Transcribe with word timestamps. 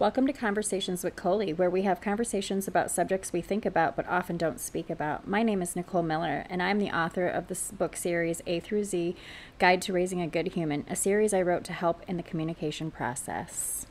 Welcome 0.00 0.26
to 0.28 0.32
Conversations 0.32 1.04
with 1.04 1.14
Colie, 1.14 1.52
where 1.52 1.68
we 1.68 1.82
have 1.82 2.00
conversations 2.00 2.66
about 2.66 2.90
subjects 2.90 3.34
we 3.34 3.42
think 3.42 3.66
about 3.66 3.96
but 3.96 4.08
often 4.08 4.38
don't 4.38 4.58
speak 4.58 4.88
about. 4.88 5.28
My 5.28 5.42
name 5.42 5.60
is 5.60 5.76
Nicole 5.76 6.02
Miller, 6.02 6.46
and 6.48 6.62
I'm 6.62 6.78
the 6.78 6.88
author 6.88 7.28
of 7.28 7.48
this 7.48 7.70
book 7.70 7.96
series 7.96 8.40
A 8.46 8.60
through 8.60 8.84
Z 8.84 9.14
Guide 9.58 9.82
to 9.82 9.92
Raising 9.92 10.22
a 10.22 10.26
Good 10.26 10.54
Human, 10.54 10.86
a 10.88 10.96
series 10.96 11.34
I 11.34 11.42
wrote 11.42 11.64
to 11.64 11.74
help 11.74 12.02
in 12.08 12.16
the 12.16 12.22
communication 12.22 12.90
process. 12.90 13.86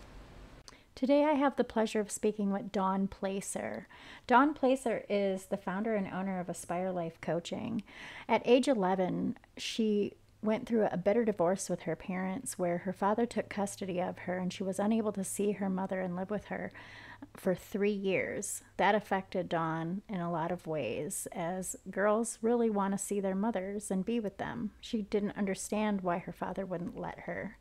Today, 0.96 1.26
I 1.26 1.34
have 1.34 1.58
the 1.58 1.64
pleasure 1.64 2.00
of 2.00 2.10
speaking 2.10 2.52
with 2.52 2.72
Dawn 2.72 3.08
Placer. 3.08 3.88
Dawn 4.26 4.56
Placer 4.56 5.06
is 5.10 5.46
the 5.46 5.58
founder 5.58 5.94
and 5.94 6.12
owner 6.12 6.40
of 6.40 6.50
Aspire 6.50 6.92
Life 6.92 7.22
Coaching. 7.22 7.84
At 8.28 8.42
age 8.46 8.68
11, 8.68 9.38
she 9.58 10.14
went 10.42 10.66
through 10.66 10.88
a 10.92 10.98
bitter 10.98 11.26
divorce 11.26 11.70
with 11.70 11.82
her 11.82 11.96
parents 11.96 12.58
where 12.58 12.80
her 12.80 12.94
father 12.94 13.26
took 13.26 13.50
custody 13.50 14.02
of 14.02 14.20
her 14.20 14.38
and 14.38 14.54
she 14.54 14.64
was 14.64 14.80
unable 14.80 15.12
to 15.12 15.24
see 15.24 15.54
her 15.54 15.70
mother 15.70 16.00
and 16.00 16.16
live 16.16 16.30
with 16.30 16.46
her 16.46 16.72
for 17.36 17.54
three 17.54 17.92
years. 17.92 18.64
That 18.78 18.96
affected 18.96 19.50
Dawn 19.50 20.02
in 20.08 20.22
a 20.22 20.32
lot 20.32 20.52
of 20.52 20.68
ways, 20.68 21.28
as 21.34 21.76
girls 21.92 22.40
really 22.42 22.70
want 22.70 22.94
to 22.94 22.98
see 22.98 23.20
their 23.20 23.36
mothers 23.36 23.92
and 23.92 24.06
be 24.06 24.20
with 24.20 24.38
them. 24.38 24.72
She 24.80 25.02
didn't 25.02 25.38
understand 25.38 26.02
why 26.02 26.20
her 26.20 26.32
father 26.32 26.66
wouldn't 26.66 26.98
let 26.98 27.22
her. 27.22 27.58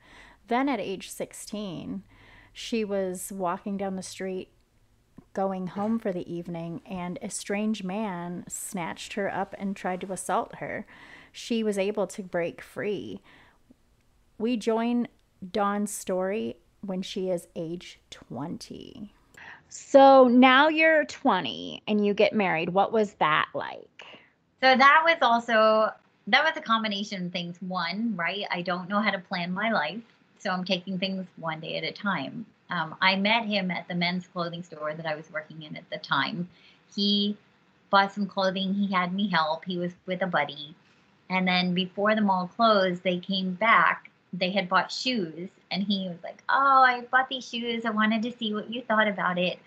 Then 0.46 0.68
at 0.68 0.80
age 0.80 1.10
16, 1.10 2.04
she 2.52 2.84
was 2.84 3.32
walking 3.32 3.76
down 3.76 3.96
the 3.96 4.02
street 4.02 4.50
going 5.32 5.68
home 5.68 5.98
for 5.98 6.12
the 6.12 6.32
evening, 6.32 6.80
and 6.86 7.18
a 7.20 7.30
strange 7.30 7.84
man 7.84 8.44
snatched 8.48 9.12
her 9.12 9.32
up 9.32 9.54
and 9.58 9.76
tried 9.76 10.00
to 10.00 10.12
assault 10.12 10.56
her 10.56 10.86
she 11.32 11.62
was 11.62 11.78
able 11.78 12.06
to 12.08 12.22
break 12.22 12.62
free. 12.62 13.20
We 14.38 14.56
join 14.56 15.08
Dawn's 15.52 15.92
story 15.92 16.56
when 16.80 17.02
she 17.02 17.30
is 17.30 17.48
age 17.56 18.00
20. 18.10 19.12
So 19.68 20.28
now 20.28 20.68
you're 20.68 21.04
20 21.04 21.82
and 21.86 22.04
you 22.04 22.14
get 22.14 22.32
married. 22.32 22.70
What 22.70 22.92
was 22.92 23.14
that 23.14 23.48
like? 23.54 24.04
So 24.62 24.76
that 24.76 25.02
was 25.04 25.18
also 25.22 25.92
that 26.28 26.44
was 26.44 26.56
a 26.56 26.60
combination 26.60 27.26
of 27.26 27.32
things. 27.32 27.56
One, 27.60 28.14
right? 28.16 28.44
I 28.50 28.62
don't 28.62 28.88
know 28.88 29.00
how 29.00 29.10
to 29.10 29.18
plan 29.18 29.52
my 29.52 29.70
life, 29.70 30.00
so 30.38 30.50
I'm 30.50 30.64
taking 30.64 30.98
things 30.98 31.26
one 31.36 31.60
day 31.60 31.76
at 31.76 31.84
a 31.84 31.92
time. 31.92 32.44
Um, 32.70 32.96
I 33.00 33.16
met 33.16 33.46
him 33.46 33.70
at 33.70 33.88
the 33.88 33.94
men's 33.94 34.26
clothing 34.26 34.62
store 34.62 34.94
that 34.94 35.06
I 35.06 35.14
was 35.14 35.30
working 35.32 35.62
in 35.62 35.76
at 35.76 35.88
the 35.90 35.98
time. 35.98 36.48
He 36.94 37.36
bought 37.90 38.12
some 38.12 38.26
clothing. 38.26 38.74
He 38.74 38.92
had 38.92 39.14
me 39.14 39.28
help. 39.28 39.64
He 39.64 39.78
was 39.78 39.92
with 40.06 40.22
a 40.22 40.26
buddy. 40.26 40.74
And 41.30 41.46
then 41.46 41.74
before 41.74 42.14
the 42.14 42.20
mall 42.20 42.50
closed, 42.56 43.02
they 43.02 43.18
came 43.18 43.52
back. 43.54 44.10
They 44.32 44.50
had 44.50 44.68
bought 44.68 44.92
shoes, 44.92 45.48
and 45.70 45.82
he 45.82 46.08
was 46.08 46.18
like, 46.22 46.42
Oh, 46.48 46.82
I 46.82 47.02
bought 47.10 47.28
these 47.28 47.48
shoes. 47.48 47.84
I 47.84 47.90
wanted 47.90 48.22
to 48.22 48.32
see 48.36 48.52
what 48.52 48.72
you 48.72 48.82
thought 48.82 49.08
about 49.08 49.38
it. 49.38 49.58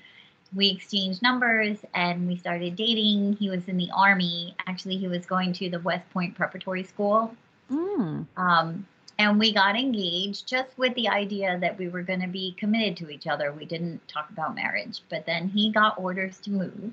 We 0.53 0.69
exchanged 0.69 1.21
numbers 1.21 1.77
and 1.93 2.27
we 2.27 2.35
started 2.35 2.75
dating. 2.75 3.37
He 3.37 3.49
was 3.49 3.67
in 3.67 3.77
the 3.77 3.89
army. 3.95 4.53
Actually, 4.67 4.97
he 4.97 5.07
was 5.07 5.25
going 5.25 5.53
to 5.53 5.69
the 5.69 5.79
West 5.79 6.09
Point 6.11 6.35
Preparatory 6.35 6.83
School. 6.83 7.33
Mm. 7.71 8.27
Um, 8.35 8.85
and 9.17 9.39
we 9.39 9.53
got 9.53 9.77
engaged 9.77 10.47
just 10.47 10.77
with 10.77 10.93
the 10.95 11.07
idea 11.07 11.57
that 11.59 11.77
we 11.77 11.87
were 11.87 12.01
going 12.01 12.21
to 12.21 12.27
be 12.27 12.53
committed 12.53 12.97
to 12.97 13.09
each 13.09 13.27
other. 13.27 13.53
We 13.53 13.65
didn't 13.65 14.05
talk 14.09 14.29
about 14.29 14.55
marriage. 14.55 15.01
But 15.09 15.25
then 15.25 15.47
he 15.47 15.71
got 15.71 15.97
orders 15.97 16.37
to 16.39 16.49
move. 16.49 16.91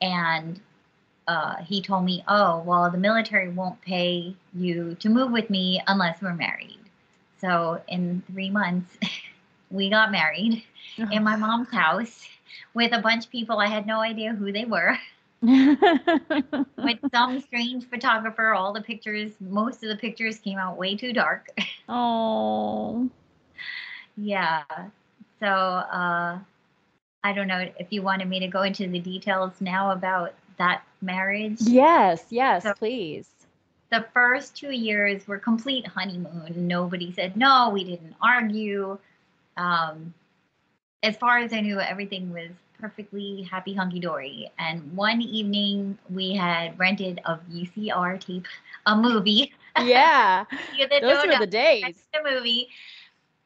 And 0.00 0.60
uh, 1.26 1.56
he 1.56 1.82
told 1.82 2.04
me, 2.04 2.24
"Oh, 2.28 2.62
well, 2.64 2.90
the 2.90 2.98
military 2.98 3.48
won't 3.48 3.80
pay 3.80 4.34
you 4.54 4.94
to 5.00 5.08
move 5.08 5.32
with 5.32 5.50
me 5.50 5.82
unless 5.86 6.22
we're 6.22 6.34
married." 6.34 6.78
So 7.40 7.80
in 7.88 8.22
three 8.30 8.50
months, 8.50 8.96
we 9.70 9.90
got 9.90 10.10
married 10.10 10.62
in 11.12 11.24
my 11.24 11.36
mom's 11.36 11.70
house 11.70 12.26
with 12.74 12.92
a 12.92 13.00
bunch 13.00 13.26
of 13.26 13.30
people. 13.30 13.58
I 13.58 13.66
had 13.66 13.86
no 13.86 14.00
idea 14.00 14.32
who 14.32 14.52
they 14.52 14.64
were. 14.64 14.96
with 15.42 16.98
some 17.14 17.40
strange 17.40 17.88
photographer, 17.88 18.54
all 18.54 18.72
the 18.72 18.80
pictures, 18.80 19.32
most 19.40 19.82
of 19.82 19.90
the 19.90 19.96
pictures 19.96 20.38
came 20.38 20.58
out 20.58 20.76
way 20.76 20.96
too 20.96 21.12
dark. 21.12 21.48
Oh. 21.88 23.08
yeah. 24.16 24.62
So 25.40 25.46
uh, 25.46 26.38
I 27.22 27.32
don't 27.32 27.46
know 27.46 27.68
if 27.78 27.88
you 27.90 28.02
wanted 28.02 28.28
me 28.28 28.40
to 28.40 28.48
go 28.48 28.62
into 28.62 28.88
the 28.88 28.98
details 28.98 29.52
now 29.60 29.90
about 29.90 30.34
that 30.58 30.82
marriage. 31.00 31.60
Yes, 31.60 32.26
yes, 32.30 32.62
so 32.62 32.74
please. 32.74 33.28
The 33.90 34.04
first 34.12 34.56
two 34.56 34.72
years 34.72 35.26
were 35.28 35.38
complete 35.38 35.86
honeymoon. 35.86 36.66
Nobody 36.66 37.12
said 37.12 37.36
no. 37.36 37.70
We 37.70 37.84
didn't 37.84 38.14
argue. 38.20 38.98
Um, 39.56 40.14
as 41.02 41.16
far 41.16 41.38
as 41.38 41.52
I 41.52 41.60
knew, 41.60 41.78
everything 41.80 42.32
was 42.32 42.50
perfectly 42.80 43.42
happy 43.42 43.74
hunky 43.74 44.00
dory. 44.00 44.50
And 44.58 44.94
one 44.96 45.20
evening, 45.22 45.98
we 46.10 46.34
had 46.34 46.78
rented 46.78 47.20
a 47.24 47.38
VCR 47.50 48.18
tape, 48.20 48.46
a 48.86 48.96
movie. 48.96 49.52
Yeah, 49.78 50.46
those 51.02 51.22
were 51.26 51.36
the 51.36 51.46
days. 51.46 52.02
The 52.14 52.30
movie, 52.30 52.70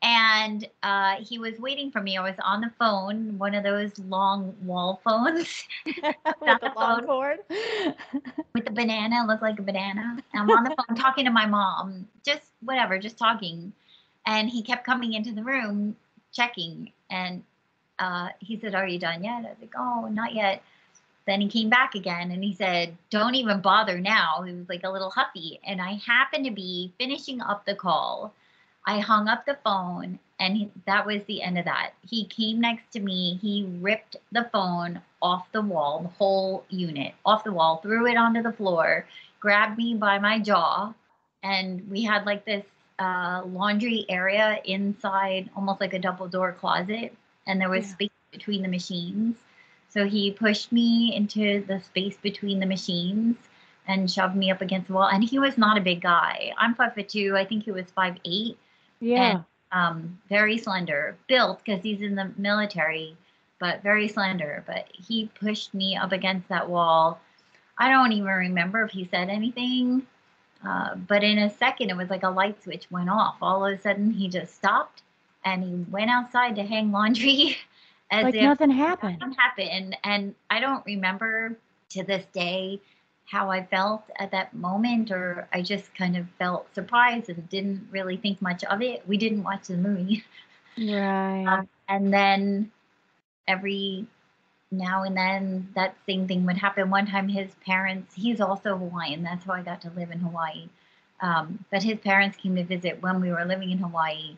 and 0.02 0.66
uh, 0.82 1.16
he 1.16 1.38
was 1.38 1.58
waiting 1.58 1.90
for 1.90 2.00
me. 2.00 2.16
I 2.16 2.22
was 2.22 2.36
on 2.42 2.60
the 2.62 2.70
phone, 2.78 3.36
one 3.38 3.54
of 3.54 3.62
those 3.62 3.98
long 3.98 4.54
wall 4.62 5.00
phones 5.04 5.64
with 5.84 6.60
the 6.60 6.72
long 6.74 7.04
cord, 7.04 7.38
with 8.54 8.64
the 8.64 8.70
banana. 8.70 9.26
Looked 9.26 9.42
like 9.42 9.58
a 9.58 9.62
banana. 9.62 10.18
I'm 10.34 10.50
on 10.50 10.64
the 10.64 10.74
phone 10.74 10.96
talking 10.96 11.26
to 11.26 11.30
my 11.30 11.46
mom, 11.46 12.08
just 12.24 12.42
whatever, 12.62 12.98
just 12.98 13.18
talking. 13.18 13.72
And 14.26 14.48
he 14.48 14.62
kept 14.62 14.84
coming 14.84 15.12
into 15.12 15.32
the 15.32 15.42
room, 15.42 15.96
checking, 16.32 16.92
and 17.10 17.42
uh, 17.98 18.30
he 18.38 18.58
said, 18.58 18.74
"Are 18.74 18.86
you 18.86 18.98
done 18.98 19.22
yet?" 19.22 19.44
I 19.44 19.50
was 19.50 19.58
like, 19.60 19.74
"Oh, 19.76 20.08
not 20.10 20.34
yet." 20.34 20.62
Then 21.26 21.42
he 21.42 21.48
came 21.48 21.68
back 21.68 21.94
again 21.94 22.30
and 22.30 22.42
he 22.42 22.54
said, 22.54 22.96
Don't 23.10 23.34
even 23.34 23.60
bother 23.60 24.00
now. 24.00 24.42
He 24.42 24.52
was 24.52 24.68
like 24.68 24.82
a 24.84 24.90
little 24.90 25.10
huffy. 25.10 25.60
And 25.64 25.80
I 25.80 26.00
happened 26.04 26.46
to 26.46 26.50
be 26.50 26.92
finishing 26.98 27.40
up 27.40 27.66
the 27.66 27.74
call 27.74 28.32
I 28.90 28.98
hung 28.98 29.28
up 29.28 29.46
the 29.46 29.56
phone 29.62 30.18
and 30.40 30.56
he, 30.56 30.70
that 30.84 31.06
was 31.06 31.22
the 31.28 31.42
end 31.42 31.56
of 31.58 31.64
that. 31.64 31.92
He 32.08 32.24
came 32.24 32.60
next 32.60 32.90
to 32.94 33.00
me. 33.00 33.38
He 33.40 33.68
ripped 33.80 34.16
the 34.32 34.50
phone 34.52 35.00
off 35.22 35.46
the 35.52 35.62
wall, 35.62 36.00
the 36.02 36.08
whole 36.08 36.64
unit 36.70 37.14
off 37.24 37.44
the 37.44 37.52
wall, 37.52 37.76
threw 37.76 38.08
it 38.08 38.16
onto 38.16 38.42
the 38.42 38.52
floor, 38.52 39.06
grabbed 39.38 39.78
me 39.78 39.94
by 39.94 40.18
my 40.18 40.40
jaw, 40.40 40.92
and 41.44 41.88
we 41.88 42.02
had 42.02 42.26
like 42.26 42.44
this 42.44 42.64
uh, 42.98 43.42
laundry 43.46 44.06
area 44.08 44.58
inside, 44.64 45.50
almost 45.54 45.80
like 45.80 45.94
a 45.94 45.98
double 46.00 46.26
door 46.26 46.50
closet, 46.52 47.14
and 47.46 47.60
there 47.60 47.70
was 47.70 47.86
yeah. 47.86 47.92
space 47.92 48.10
between 48.32 48.62
the 48.62 48.68
machines. 48.68 49.36
So 49.88 50.04
he 50.04 50.32
pushed 50.32 50.72
me 50.72 51.14
into 51.14 51.64
the 51.64 51.80
space 51.80 52.16
between 52.16 52.58
the 52.58 52.66
machines 52.66 53.36
and 53.86 54.10
shoved 54.10 54.34
me 54.34 54.50
up 54.50 54.62
against 54.62 54.88
the 54.88 54.94
wall. 54.94 55.08
And 55.08 55.22
he 55.22 55.38
was 55.38 55.56
not 55.56 55.78
a 55.78 55.80
big 55.80 56.00
guy. 56.00 56.52
I'm 56.58 56.74
five 56.74 56.94
foot 56.94 57.08
two. 57.08 57.36
I 57.36 57.44
think 57.44 57.64
he 57.64 57.70
was 57.70 57.86
five 57.94 58.16
eight 58.24 58.58
yeah. 59.00 59.30
And, 59.30 59.44
um, 59.72 60.18
very 60.28 60.58
slender, 60.58 61.16
built 61.28 61.62
because 61.64 61.82
he's 61.82 62.02
in 62.02 62.14
the 62.14 62.32
military, 62.36 63.16
but 63.58 63.82
very 63.82 64.08
slender. 64.08 64.64
But 64.66 64.88
he 64.92 65.30
pushed 65.38 65.74
me 65.74 65.96
up 65.96 66.12
against 66.12 66.48
that 66.48 66.68
wall. 66.68 67.20
I 67.78 67.90
don't 67.90 68.12
even 68.12 68.26
remember 68.26 68.82
if 68.82 68.90
he 68.90 69.04
said 69.04 69.28
anything. 69.28 70.06
Uh, 70.66 70.94
but 70.94 71.24
in 71.24 71.38
a 71.38 71.50
second, 71.50 71.90
it 71.90 71.96
was 71.96 72.10
like 72.10 72.22
a 72.22 72.30
light 72.30 72.62
switch 72.62 72.90
went 72.90 73.08
off. 73.08 73.36
All 73.40 73.64
of 73.64 73.72
a 73.72 73.80
sudden, 73.80 74.10
he 74.10 74.28
just 74.28 74.54
stopped 74.54 75.02
and 75.44 75.62
he 75.64 75.74
went 75.90 76.10
outside 76.10 76.56
to 76.56 76.62
hang 76.62 76.92
laundry. 76.92 77.56
as 78.10 78.24
like 78.24 78.34
if 78.34 78.42
nothing 78.42 78.70
happened. 78.70 79.18
Nothing 79.20 79.36
happened. 79.38 79.96
And 80.04 80.34
I 80.50 80.60
don't 80.60 80.84
remember 80.84 81.56
to 81.90 82.04
this 82.04 82.26
day 82.32 82.80
how 83.30 83.48
I 83.48 83.64
felt 83.64 84.02
at 84.16 84.32
that 84.32 84.52
moment, 84.54 85.12
or 85.12 85.46
I 85.52 85.62
just 85.62 85.94
kind 85.94 86.16
of 86.16 86.26
felt 86.36 86.74
surprised 86.74 87.28
and 87.28 87.48
didn't 87.48 87.86
really 87.92 88.16
think 88.16 88.42
much 88.42 88.64
of 88.64 88.82
it. 88.82 89.06
We 89.06 89.16
didn't 89.16 89.44
watch 89.44 89.68
the 89.68 89.76
movie. 89.76 90.24
Right. 90.78 91.44
Um, 91.46 91.68
and 91.88 92.14
then 92.14 92.70
every 93.46 94.06
now 94.70 95.02
and 95.02 95.14
then 95.14 95.68
that 95.74 95.96
same 96.06 96.26
thing 96.26 96.46
would 96.46 96.56
happen. 96.56 96.88
One 96.88 97.06
time, 97.06 97.28
his 97.28 97.50
parents, 97.66 98.14
he's 98.14 98.40
also 98.40 98.78
Hawaiian. 98.78 99.22
That's 99.22 99.44
how 99.44 99.52
I 99.52 99.62
got 99.62 99.82
to 99.82 99.90
live 99.90 100.10
in 100.10 100.20
Hawaii. 100.20 100.68
Um, 101.20 101.62
but 101.70 101.82
his 101.82 101.98
parents 101.98 102.38
came 102.38 102.54
to 102.54 102.64
visit 102.64 103.02
when 103.02 103.20
we 103.20 103.30
were 103.30 103.44
living 103.44 103.72
in 103.72 103.78
Hawaii, 103.78 104.36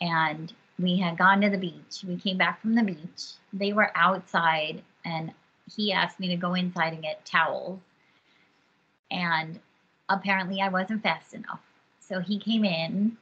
and 0.00 0.52
we 0.80 0.96
had 0.96 1.18
gone 1.18 1.42
to 1.42 1.50
the 1.50 1.58
beach. 1.58 2.02
We 2.04 2.16
came 2.16 2.38
back 2.38 2.60
from 2.60 2.74
the 2.74 2.82
beach. 2.82 3.34
They 3.52 3.72
were 3.72 3.92
outside, 3.94 4.82
and 5.04 5.32
he 5.76 5.92
asked 5.92 6.18
me 6.18 6.28
to 6.28 6.36
go 6.36 6.54
inside 6.54 6.94
and 6.94 7.02
get 7.02 7.24
towels 7.26 7.78
and 9.10 9.60
apparently 10.08 10.60
I 10.60 10.68
wasn't 10.68 11.02
fast 11.02 11.34
enough. 11.34 11.60
So 12.00 12.20
he 12.20 12.38
came 12.38 12.64
in 12.64 13.16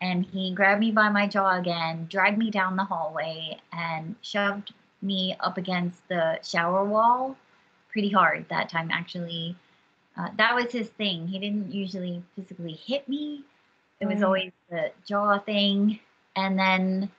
and 0.00 0.24
he 0.24 0.54
grabbed 0.54 0.80
me 0.80 0.90
by 0.90 1.08
my 1.08 1.26
jaw 1.26 1.58
again, 1.58 2.06
dragged 2.08 2.38
me 2.38 2.50
down 2.50 2.76
the 2.76 2.84
hallway, 2.84 3.58
and 3.72 4.16
shoved 4.22 4.72
me 5.02 5.36
up 5.40 5.58
against 5.58 6.06
the 6.08 6.38
shower 6.42 6.84
wall 6.84 7.36
pretty 7.90 8.10
hard 8.10 8.46
that 8.48 8.68
time, 8.68 8.90
actually. 8.90 9.56
Uh, 10.16 10.28
that 10.36 10.54
was 10.54 10.72
his 10.72 10.88
thing. 10.88 11.26
He 11.26 11.38
didn't 11.38 11.72
usually 11.72 12.22
physically 12.36 12.72
hit 12.72 13.08
me, 13.08 13.44
it 14.00 14.06
was 14.06 14.22
always 14.22 14.52
the 14.70 14.90
jaw 15.06 15.38
thing. 15.38 15.98
And 16.36 16.58
then 16.58 17.10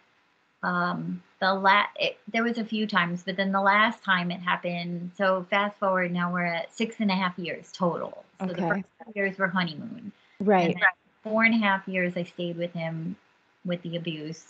um, 0.66 1.22
the 1.40 1.54
la- 1.54 1.86
it, 1.96 2.18
there 2.34 2.44
was 2.44 2.58
a 2.58 2.66
few 2.66 2.88
times, 2.88 3.22
but 3.24 3.38
then 3.38 3.52
the 3.52 3.62
last 3.62 4.04
time 4.04 4.32
it 4.32 4.40
happened. 4.40 5.12
So 5.16 5.46
fast 5.52 5.78
forward, 5.78 6.12
now 6.12 6.34
we're 6.34 6.46
at 6.46 6.76
six 6.76 6.96
and 7.00 7.12
a 7.12 7.16
half 7.16 7.38
years 7.38 7.72
total. 7.72 8.26
So 8.40 8.48
the 8.48 8.56
Okay. 8.56 8.68
first 8.68 8.86
two 9.06 9.12
years 9.16 9.38
were 9.38 9.48
honeymoon. 9.48 10.12
Right. 10.40 10.76
And 10.76 10.84
four 11.24 11.44
and 11.44 11.54
a 11.54 11.58
half 11.58 11.88
years 11.88 12.14
I 12.18 12.24
stayed 12.24 12.58
with 12.58 12.74
him 12.74 13.16
with 13.64 13.82
the 13.84 13.96
abuse. 13.96 14.44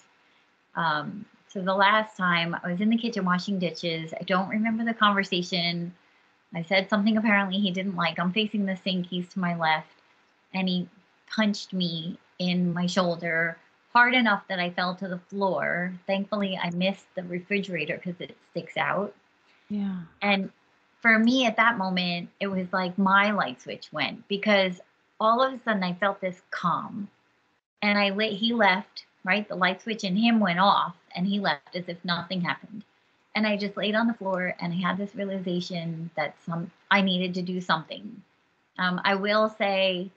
Um, 0.76 1.26
so 1.50 1.62
the 1.62 1.76
last 1.76 2.16
time 2.16 2.56
I 2.64 2.72
was 2.72 2.80
in 2.80 2.90
the 2.90 2.98
kitchen 2.98 3.26
washing 3.26 3.60
dishes, 3.60 4.14
I 4.18 4.24
don't 4.24 4.50
remember 4.50 4.86
the 4.86 4.94
conversation. 4.94 5.94
I 6.54 6.64
said 6.64 6.90
something 6.90 7.18
apparently 7.18 7.60
he 7.60 7.72
didn't 7.72 7.98
like. 7.98 8.20
I'm 8.20 8.32
facing 8.32 8.66
the 8.66 8.78
sink, 8.78 9.08
he's 9.08 9.28
to 9.30 9.40
my 9.40 9.56
left, 9.58 9.92
and 10.54 10.70
he 10.70 10.88
punched 11.30 11.74
me 11.74 12.18
in 12.40 12.74
my 12.74 12.88
shoulder 12.88 13.58
hard 13.96 14.14
enough 14.14 14.44
that 14.50 14.60
I 14.60 14.72
fell 14.72 14.94
to 14.96 15.08
the 15.08 15.20
floor. 15.30 15.94
Thankfully, 16.06 16.60
I 16.62 16.70
missed 16.72 17.06
the 17.16 17.24
refrigerator 17.24 17.96
because 17.96 18.20
it 18.20 18.36
sticks 18.52 18.76
out. 18.76 19.16
Yeah. 19.70 20.00
And 20.22 20.52
for 21.02 21.18
me 21.18 21.46
at 21.46 21.56
that 21.56 21.78
moment, 21.78 22.30
it 22.42 22.48
was 22.48 22.68
like 22.74 22.98
my 22.98 23.32
light 23.32 23.62
switch 23.62 23.94
went 23.94 24.28
because 24.28 24.82
all 25.20 25.42
of 25.42 25.54
a 25.54 25.60
sudden 25.64 25.84
I 25.84 25.94
felt 25.94 26.20
this 26.20 26.42
calm. 26.52 27.08
And 27.82 27.98
I 27.98 28.10
let 28.10 28.34
he 28.34 28.54
left, 28.54 29.06
right? 29.24 29.48
The 29.48 29.56
light 29.56 29.82
switch 29.82 30.04
in 30.04 30.18
him 30.18 30.42
went 30.42 30.60
off 30.60 30.96
and 31.16 31.26
he 31.26 31.40
left 31.40 31.76
as 31.76 31.88
if 31.88 32.04
nothing 32.04 32.42
happened. 32.42 32.84
And 33.34 33.48
I 33.48 33.56
just 33.56 33.78
laid 33.78 33.96
on 33.96 34.08
the 34.08 34.14
floor 34.14 34.56
and 34.60 34.74
I 34.74 34.78
had 34.78 34.98
this 34.98 35.16
realization 35.16 36.10
that 36.16 36.36
some 36.46 36.72
I 36.92 37.02
needed 37.02 37.34
to 37.36 37.42
do 37.42 37.62
something. 37.62 38.24
Um, 38.78 39.00
I 39.06 39.16
will 39.16 39.50
say 39.50 40.10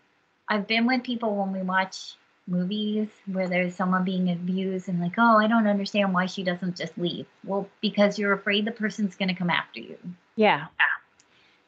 I've 0.48 0.66
been 0.66 0.86
with 0.86 1.04
people 1.04 1.36
when 1.36 1.52
we 1.52 1.62
watch 1.62 2.16
movies 2.48 3.08
where 3.26 3.48
there's 3.48 3.74
someone 3.74 4.04
being 4.04 4.30
abused 4.30 4.88
and 4.88 5.00
like, 5.00 5.14
oh, 5.18 5.38
I 5.38 5.46
don't 5.46 5.66
understand 5.66 6.14
why 6.14 6.26
she 6.26 6.42
doesn't 6.42 6.76
just 6.76 6.96
leave. 6.98 7.26
Well, 7.44 7.68
because 7.80 8.18
you're 8.18 8.32
afraid 8.32 8.64
the 8.64 8.72
person's 8.72 9.16
going 9.16 9.28
to 9.28 9.34
come 9.34 9.50
after 9.50 9.80
you. 9.80 9.98
Yeah. 10.36 10.66
yeah. 10.78 10.86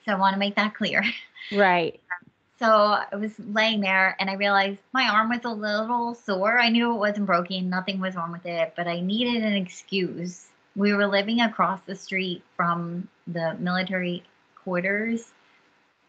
So 0.05 0.13
I 0.13 0.19
want 0.19 0.35
to 0.35 0.39
make 0.39 0.57
that 0.57 0.75
clear. 0.75 1.05
Right. 1.53 1.99
So 2.61 2.67
I 2.67 3.17
was 3.17 3.33
laying 3.39 3.81
there 3.81 4.15
and 4.21 4.29
I 4.29 4.35
realized 4.35 4.79
my 4.93 5.09
arm 5.09 5.31
was 5.31 5.41
a 5.45 5.49
little 5.49 6.15
sore. 6.15 6.61
I 6.61 6.69
knew 6.69 6.93
it 6.93 6.99
wasn't 6.99 7.27
broken, 7.27 7.71
nothing 7.71 7.99
was 7.99 8.15
wrong 8.15 8.31
with 8.31 8.45
it, 8.45 8.75
but 8.77 8.87
I 8.87 9.01
needed 9.01 9.43
an 9.43 9.55
excuse. 9.55 10.47
We 10.77 10.93
were 10.93 11.07
living 11.07 11.41
across 11.41 11.81
the 11.87 11.97
street 11.97 12.43
from 12.57 13.09
the 13.27 13.57
military 13.59 14.23
quarters 14.55 15.33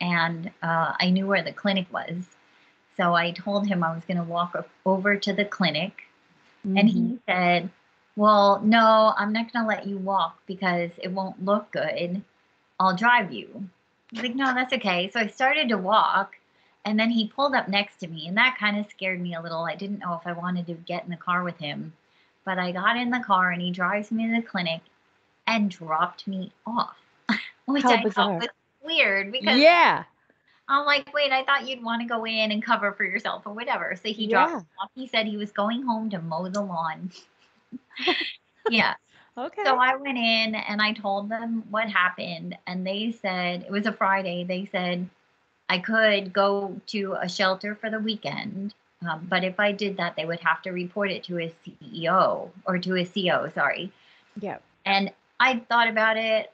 and 0.02 0.52
uh, 0.62 0.94
I 1.00 1.10
knew 1.12 1.26
where 1.28 1.44
the 1.44 1.54
clinic 1.54 1.88
was. 1.94 2.26
So 2.98 3.14
I 3.16 3.32
told 3.32 3.68
him 3.68 3.84
I 3.84 3.94
was 3.94 4.04
going 4.06 4.18
to 4.18 4.24
walk 4.24 4.56
over 4.86 5.16
to 5.18 5.34
the 5.34 5.46
clinic 5.46 6.04
and 6.76 6.88
Mhm. 6.90 6.92
he 6.94 7.20
said, 7.26 7.70
Well, 8.16 8.62
no, 8.62 9.14
I'm 9.18 9.34
not 9.34 9.52
going 9.52 9.64
to 9.64 9.68
let 9.70 9.88
you 9.88 9.98
walk 9.98 10.38
because 10.46 10.92
it 10.98 11.12
won't 11.12 11.44
look 11.44 11.72
good. 11.72 12.24
I'll 12.80 12.96
drive 12.96 13.32
you. 13.32 13.70
Was 14.14 14.24
like, 14.24 14.36
No, 14.36 14.54
that's 14.54 14.74
okay. 14.74 15.10
So 15.10 15.20
I 15.20 15.28
started 15.28 15.70
to 15.70 15.78
walk. 15.78 16.38
And 16.84 17.00
then 17.00 17.12
he 17.12 17.28
pulled 17.28 17.54
up 17.54 17.68
next 17.68 17.98
to 17.98 18.08
me, 18.08 18.28
and 18.28 18.36
that 18.38 18.58
kind 18.58 18.76
of 18.80 18.90
scared 18.90 19.22
me 19.22 19.36
a 19.36 19.42
little. 19.42 19.66
I 19.66 19.76
didn't 19.76 20.00
know 20.00 20.16
if 20.16 20.26
I 20.26 20.32
wanted 20.34 20.66
to 20.66 20.74
get 20.74 21.04
in 21.04 21.12
the 21.12 21.16
car 21.18 21.44
with 21.44 21.58
him. 21.60 21.94
But 22.44 22.58
I 22.58 22.72
got 22.72 22.98
in 22.98 23.12
the 23.12 23.20
car, 23.20 23.52
and 23.52 23.62
he 23.62 23.70
drives 23.70 24.12
me 24.12 24.26
to 24.28 24.42
the 24.42 24.48
clinic 24.48 24.82
and 25.46 25.70
dropped 25.70 26.28
me 26.28 26.52
off, 26.66 26.98
which 27.66 27.84
How 27.84 27.92
I 27.92 28.04
bizarre. 28.04 28.40
thought 28.40 28.42
was 28.42 28.50
weird 28.84 29.32
because 29.32 29.60
yeah. 29.60 30.06
I'm 30.68 30.86
like, 30.86 31.14
wait, 31.14 31.32
I 31.32 31.44
thought 31.44 31.68
you'd 31.68 31.84
want 31.84 32.02
to 32.02 32.08
go 32.08 32.26
in 32.26 32.52
and 32.52 32.64
cover 32.64 32.94
for 32.94 33.04
yourself 33.04 33.44
or 33.46 33.54
whatever. 33.54 33.96
So 34.02 34.10
he 34.10 34.28
dropped 34.28 34.52
Yeah. 34.52 34.62
off. 34.82 34.90
He 34.96 35.08
said 35.08 35.26
he 35.28 35.38
was 35.38 35.52
going 35.52 35.84
home 35.84 36.10
to 36.12 36.20
mow 36.22 36.48
the 36.48 36.62
lawn. 36.62 37.12
yeah. 38.70 38.96
Okay. 39.38 39.64
So 39.64 39.76
I 39.78 39.96
went 39.96 40.18
in 40.18 40.56
and 40.56 40.82
I 40.82 40.94
told 40.94 41.30
them 41.30 41.64
what 41.70 41.90
happened. 41.90 42.58
And 42.68 42.86
they 42.86 43.12
said, 43.12 43.64
it 43.64 43.72
was 43.72 43.86
a 43.86 43.92
Friday. 43.92 44.44
They 44.44 44.66
said 44.72 45.10
I 45.70 45.80
could 45.80 46.34
go 46.34 46.80
to 46.88 47.14
a 47.20 47.28
shelter 47.30 47.76
for 47.76 47.90
the 47.90 48.00
weekend. 48.00 48.74
Um, 49.10 49.26
but 49.30 49.44
if 49.44 49.60
I 49.60 49.72
did 49.72 49.98
that, 49.98 50.16
they 50.16 50.26
would 50.26 50.42
have 50.42 50.62
to 50.64 50.72
report 50.72 51.12
it 51.12 51.24
to 51.24 51.36
his 51.36 51.52
CEO 51.66 52.50
or 52.66 52.78
to 52.78 52.94
his 52.94 53.10
CO, 53.10 53.50
sorry. 53.54 53.92
yeah. 54.40 54.58
And 54.86 55.12
I 55.40 55.58
thought 55.70 55.88
about 55.88 56.18
it. 56.18 56.52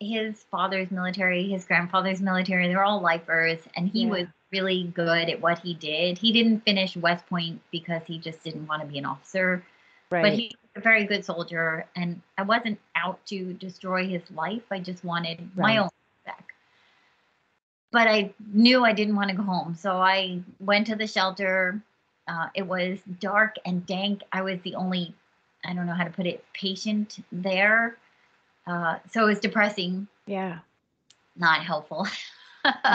His 0.00 0.44
father's 0.44 0.90
military, 0.90 1.48
his 1.48 1.64
grandfather's 1.64 2.20
military, 2.20 2.68
they're 2.68 2.84
all 2.84 3.00
lifers, 3.00 3.58
and 3.76 3.88
he 3.88 4.04
Yeah. 4.04 4.10
was 4.10 4.26
really 4.52 4.84
good 4.84 5.28
at 5.28 5.40
what 5.40 5.58
he 5.58 5.74
did. 5.74 6.18
He 6.18 6.32
didn't 6.32 6.60
finish 6.60 6.96
West 6.96 7.26
Point 7.26 7.60
because 7.70 8.02
he 8.06 8.18
just 8.18 8.42
didn't 8.44 8.66
want 8.66 8.80
to 8.82 8.88
be 8.88 8.98
an 8.98 9.04
officer, 9.04 9.64
Right. 10.10 10.22
but 10.22 10.32
he 10.32 10.56
was 10.62 10.70
a 10.76 10.80
very 10.80 11.04
good 11.04 11.24
soldier. 11.24 11.84
And 11.96 12.22
I 12.38 12.42
wasn't 12.42 12.78
out 12.94 13.24
to 13.26 13.52
destroy 13.54 14.06
his 14.06 14.30
life. 14.30 14.62
I 14.70 14.78
just 14.78 15.04
wanted 15.04 15.50
my 15.56 15.78
own 15.78 15.90
back. 16.24 16.54
But 17.90 18.06
I 18.06 18.32
knew 18.52 18.84
I 18.84 18.92
didn't 18.92 19.16
want 19.16 19.30
to 19.30 19.36
go 19.36 19.42
home. 19.42 19.74
So 19.74 19.96
I 19.98 20.42
went 20.60 20.86
to 20.86 20.96
the 20.96 21.06
shelter. 21.06 21.82
Uh, 22.26 22.48
it 22.54 22.66
was 22.66 23.00
dark 23.20 23.56
and 23.66 23.84
dank. 23.86 24.22
I 24.32 24.42
was 24.42 24.60
the 24.62 24.74
only, 24.76 25.14
I 25.64 25.74
don't 25.74 25.86
know 25.86 25.94
how 25.94 26.04
to 26.04 26.10
put 26.10 26.26
it, 26.26 26.44
patient 26.52 27.22
there. 27.32 27.96
Uh, 28.68 28.98
so 29.10 29.22
it 29.24 29.26
was 29.28 29.40
depressing, 29.40 30.06
yeah. 30.26 30.58
not 31.36 31.64
helpful. 31.64 32.06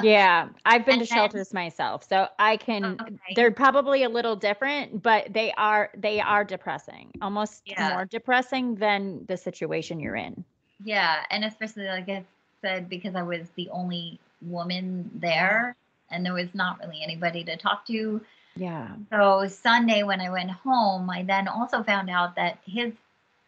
Yeah. 0.03 0.49
I've 0.65 0.85
been 0.85 0.99
And 0.99 1.07
to 1.07 1.09
then- 1.09 1.17
shelters 1.17 1.51
myself, 1.53 2.07
so 2.07 2.27
I 2.37 2.57
can. 2.57 2.97
Okay. 3.01 3.15
They're 3.33 3.49
probably 3.49 4.03
a 4.03 4.09
little 4.09 4.35
different, 4.35 5.01
but 5.01 5.33
they 5.33 5.51
are 5.53 5.89
they 5.97 6.19
are 6.21 6.43
depressing. 6.43 7.11
Almost 7.23 7.63
Yeah. 7.65 7.89
more 7.89 8.05
depressing 8.05 8.75
than 8.75 9.25
the 9.25 9.35
situation 9.37 9.99
you're 9.99 10.17
in. 10.17 10.43
Yeah, 10.83 11.23
and 11.31 11.43
especially 11.45 11.87
like 11.87 12.07
I 12.07 12.23
said, 12.61 12.87
because 12.87 13.15
I 13.15 13.23
was 13.23 13.49
the 13.55 13.69
only 13.71 14.19
woman 14.41 15.09
there, 15.15 15.75
and 16.11 16.23
there 16.23 16.33
was 16.33 16.53
not 16.53 16.77
really 16.79 17.01
anybody 17.01 17.43
to 17.45 17.57
talk 17.57 17.87
to. 17.87 18.21
Yeah. 18.55 18.89
So 19.09 19.47
Sunday, 19.47 20.03
when 20.03 20.21
I 20.21 20.29
went 20.29 20.51
home, 20.51 21.09
I 21.09 21.23
then 21.23 21.47
also 21.47 21.81
found 21.81 22.11
out 22.11 22.35
that 22.35 22.59
his 22.67 22.93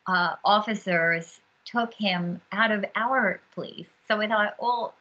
uh, 0.08 0.36
officers 0.44 1.40
took 1.66 1.94
him 1.94 2.42
out 2.52 2.72
of 2.72 2.86
our 2.96 3.40
place. 3.54 3.88
So 4.08 4.22
I 4.22 4.28
thought, 4.28 4.56
well, 4.60 4.94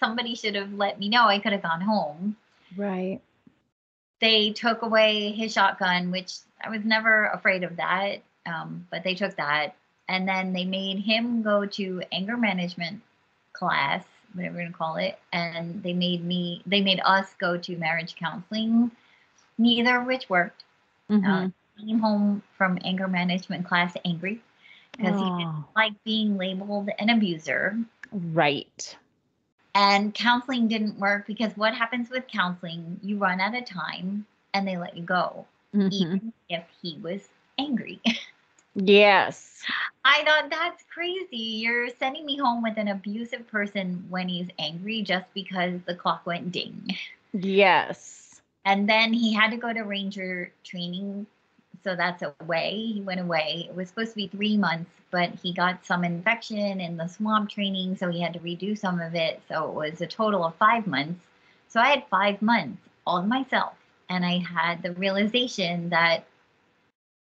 somebody 0.00 0.34
should 0.34 0.54
have 0.54 0.72
let 0.72 0.98
me 0.98 1.08
know. 1.08 1.26
I 1.26 1.38
could 1.38 1.52
have 1.52 1.62
gone 1.62 1.80
home. 1.80 2.36
Right. 2.76 3.20
They 4.20 4.50
took 4.50 4.82
away 4.82 5.32
his 5.32 5.52
shotgun, 5.52 6.10
which 6.10 6.32
I 6.64 6.70
was 6.70 6.84
never 6.84 7.26
afraid 7.26 7.64
of 7.64 7.76
that, 7.76 8.22
um, 8.46 8.86
but 8.90 9.04
they 9.04 9.14
took 9.14 9.36
that. 9.36 9.74
And 10.08 10.26
then 10.26 10.52
they 10.52 10.64
made 10.64 11.00
him 11.00 11.42
go 11.42 11.66
to 11.66 12.02
anger 12.12 12.36
management 12.36 13.02
class, 13.52 14.04
whatever 14.32 14.54
we're 14.54 14.60
going 14.60 14.72
to 14.72 14.78
call 14.78 14.96
it. 14.96 15.18
And 15.32 15.82
they 15.82 15.92
made 15.92 16.24
me, 16.24 16.62
they 16.64 16.80
made 16.80 17.00
us 17.04 17.34
go 17.38 17.58
to 17.58 17.76
marriage 17.76 18.16
counseling, 18.16 18.90
neither 19.58 20.00
of 20.00 20.06
which 20.06 20.30
worked. 20.30 20.64
Mhm. 21.10 21.52
came 21.78 21.98
home 21.98 22.42
from 22.56 22.78
anger 22.84 23.06
management 23.06 23.66
class 23.66 23.94
angry 24.04 24.40
because 24.96 25.18
he 25.18 25.30
didn't 25.30 25.48
Oh, 25.48 25.64
like 25.76 25.92
being 26.04 26.36
labeled 26.36 26.88
an 26.98 27.10
abuser. 27.10 27.78
right. 28.12 28.96
And 29.74 30.14
counseling 30.14 30.68
didn't 30.68 30.98
work 30.98 31.26
because 31.26 31.56
what 31.56 31.74
happens 31.74 32.10
with 32.10 32.26
counseling, 32.28 32.98
you 33.02 33.18
run 33.18 33.40
out 33.40 33.54
of 33.54 33.64
time 33.66 34.26
and 34.54 34.66
they 34.66 34.76
let 34.76 34.96
you 34.96 35.02
go, 35.02 35.46
Mhm. 35.74 35.92
even 35.92 36.32
if 36.48 36.64
he 36.82 36.98
was 37.02 37.28
angry. 37.58 38.00
Yes. 38.74 39.70
I 40.04 40.22
thought 40.24 40.50
that's 40.50 40.82
crazy. 40.84 41.36
You're 41.36 41.88
sending 41.88 42.24
me 42.26 42.36
home 42.36 42.62
with 42.62 42.76
an 42.76 42.88
abusive 42.88 43.46
person 43.48 44.04
when 44.08 44.28
he's 44.28 44.48
angry 44.58 45.02
just 45.02 45.32
because 45.34 45.80
the 45.86 45.94
clock 45.94 46.26
went 46.26 46.52
ding. 46.52 46.96
Yes. 47.32 48.40
And 48.64 48.88
then 48.88 49.12
he 49.12 49.32
had 49.32 49.50
to 49.50 49.56
go 49.56 49.72
to 49.72 49.82
ranger 49.82 50.52
training. 50.64 51.26
So 51.86 51.94
that's 51.94 52.24
away. 52.40 52.90
He 52.94 53.00
went 53.00 53.20
away. 53.20 53.66
It 53.68 53.76
was 53.76 53.88
supposed 53.88 54.10
to 54.10 54.16
be 54.16 54.26
three 54.26 54.56
months, 54.56 54.90
but 55.12 55.30
he 55.40 55.52
got 55.52 55.86
some 55.86 56.02
infection 56.02 56.80
in 56.80 56.96
the 56.96 57.06
swamp 57.06 57.48
training. 57.48 57.96
So 57.96 58.10
he 58.10 58.20
had 58.20 58.32
to 58.32 58.40
redo 58.40 58.76
some 58.76 59.00
of 59.00 59.14
it. 59.14 59.40
So 59.46 59.68
it 59.68 59.72
was 59.72 60.00
a 60.00 60.06
total 60.08 60.44
of 60.44 60.56
five 60.56 60.88
months. 60.88 61.24
So 61.68 61.78
I 61.78 61.90
had 61.90 62.02
five 62.10 62.42
months 62.42 62.82
all 63.06 63.20
to 63.20 63.26
myself. 63.28 63.74
And 64.08 64.26
I 64.26 64.38
had 64.38 64.82
the 64.82 64.94
realization 64.94 65.90
that 65.90 66.26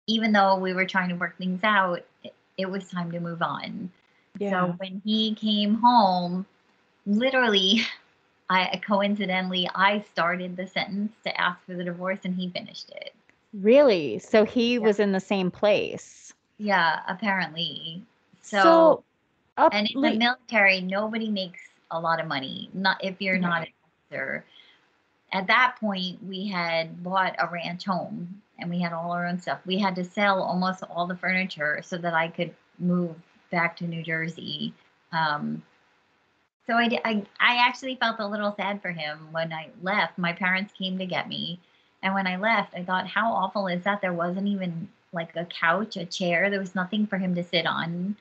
even 0.07 0.31
though 0.31 0.55
we 0.55 0.73
were 0.73 0.87
trying 0.87 1.09
to 1.09 1.15
work 1.15 1.37
things 1.37 1.63
out, 1.63 2.01
it, 2.23 2.33
it 2.57 2.67
was 2.67 2.89
time 2.89 3.11
to 3.11 3.19
move 3.19 3.43
on. 3.43 3.91
Yeah. 4.39 4.49
So 4.49 4.75
when 4.79 4.99
he 5.05 5.35
came 5.35 5.75
home, 5.75 6.47
literally, 7.05 7.81
I 8.49 8.81
coincidentally 8.83 9.69
I 9.75 10.03
started 10.11 10.57
the 10.57 10.65
sentence 10.65 11.11
to 11.23 11.39
ask 11.39 11.63
for 11.67 11.75
the 11.75 11.83
divorce, 11.83 12.21
and 12.23 12.33
he 12.33 12.49
finished 12.49 12.89
it. 12.89 13.13
Really? 13.61 14.19
So 14.19 14.45
he 14.45 14.79
was 14.79 14.99
in 14.99 15.11
the 15.11 15.19
same 15.19 15.51
place. 15.51 16.33
Yeah, 16.57 17.01
apparently. 17.07 18.03
So, 18.41 18.61
So, 18.61 19.03
up, 19.57 19.73
and 19.73 19.89
in 19.89 20.01
like- 20.01 20.13
the 20.13 20.19
military, 20.19 20.81
nobody 20.81 21.29
makes 21.29 21.61
a 21.91 21.99
lot 21.99 22.19
of 22.19 22.27
money. 22.27 22.69
Not 22.73 23.03
if 23.03 23.21
you're 23.21 23.37
not 23.37 23.63
an 23.63 23.73
officer. 24.11 24.45
At 25.31 25.47
that 25.47 25.75
point, 25.79 26.23
we 26.23 26.47
had 26.47 27.03
bought 27.03 27.35
a 27.39 27.47
ranch 27.51 27.85
home, 27.85 28.41
and 28.59 28.69
we 28.69 28.79
had 28.79 28.93
all 28.93 29.11
our 29.11 29.25
own 29.25 29.39
stuff. 29.39 29.59
We 29.65 29.77
had 29.77 29.95
to 29.95 30.03
sell 30.03 30.41
almost 30.41 30.83
all 30.83 31.07
the 31.07 31.15
furniture 31.17 31.81
so 31.83 31.97
that 31.97 32.13
I 32.13 32.27
could 32.29 32.53
move 32.79 33.15
back 33.51 33.75
to 33.77 33.87
New 33.87 34.03
Jersey. 34.03 34.73
Um, 35.11 35.61
so 36.67 36.73
I, 36.73 36.99
I, 37.05 37.23
I 37.39 37.67
actually 37.67 37.95
felt 37.95 38.19
a 38.19 38.27
little 38.27 38.53
sad 38.55 38.81
for 38.81 38.91
him 38.91 39.27
when 39.31 39.53
I 39.53 39.69
left. 39.81 40.17
My 40.17 40.33
parents 40.33 40.73
came 40.73 40.97
to 40.97 41.05
get 41.05 41.27
me. 41.27 41.59
And 42.03 42.13
when 42.13 42.27
I 42.27 42.37
left, 42.37 42.75
I 42.75 42.83
thought, 42.83 43.07
how 43.07 43.31
awful 43.33 43.67
is 43.67 43.83
that? 43.83 44.01
There 44.01 44.13
wasn't 44.13 44.47
even 44.47 44.89
like 45.11 45.35
a 45.35 45.45
couch, 45.45 45.97
a 45.97 46.05
chair. 46.05 46.49
There 46.49 46.59
was 46.59 46.75
nothing 46.75 47.07
for 47.07 47.17
him 47.17 47.35
to 47.35 47.43
sit 47.43 47.65
on. 47.65 48.15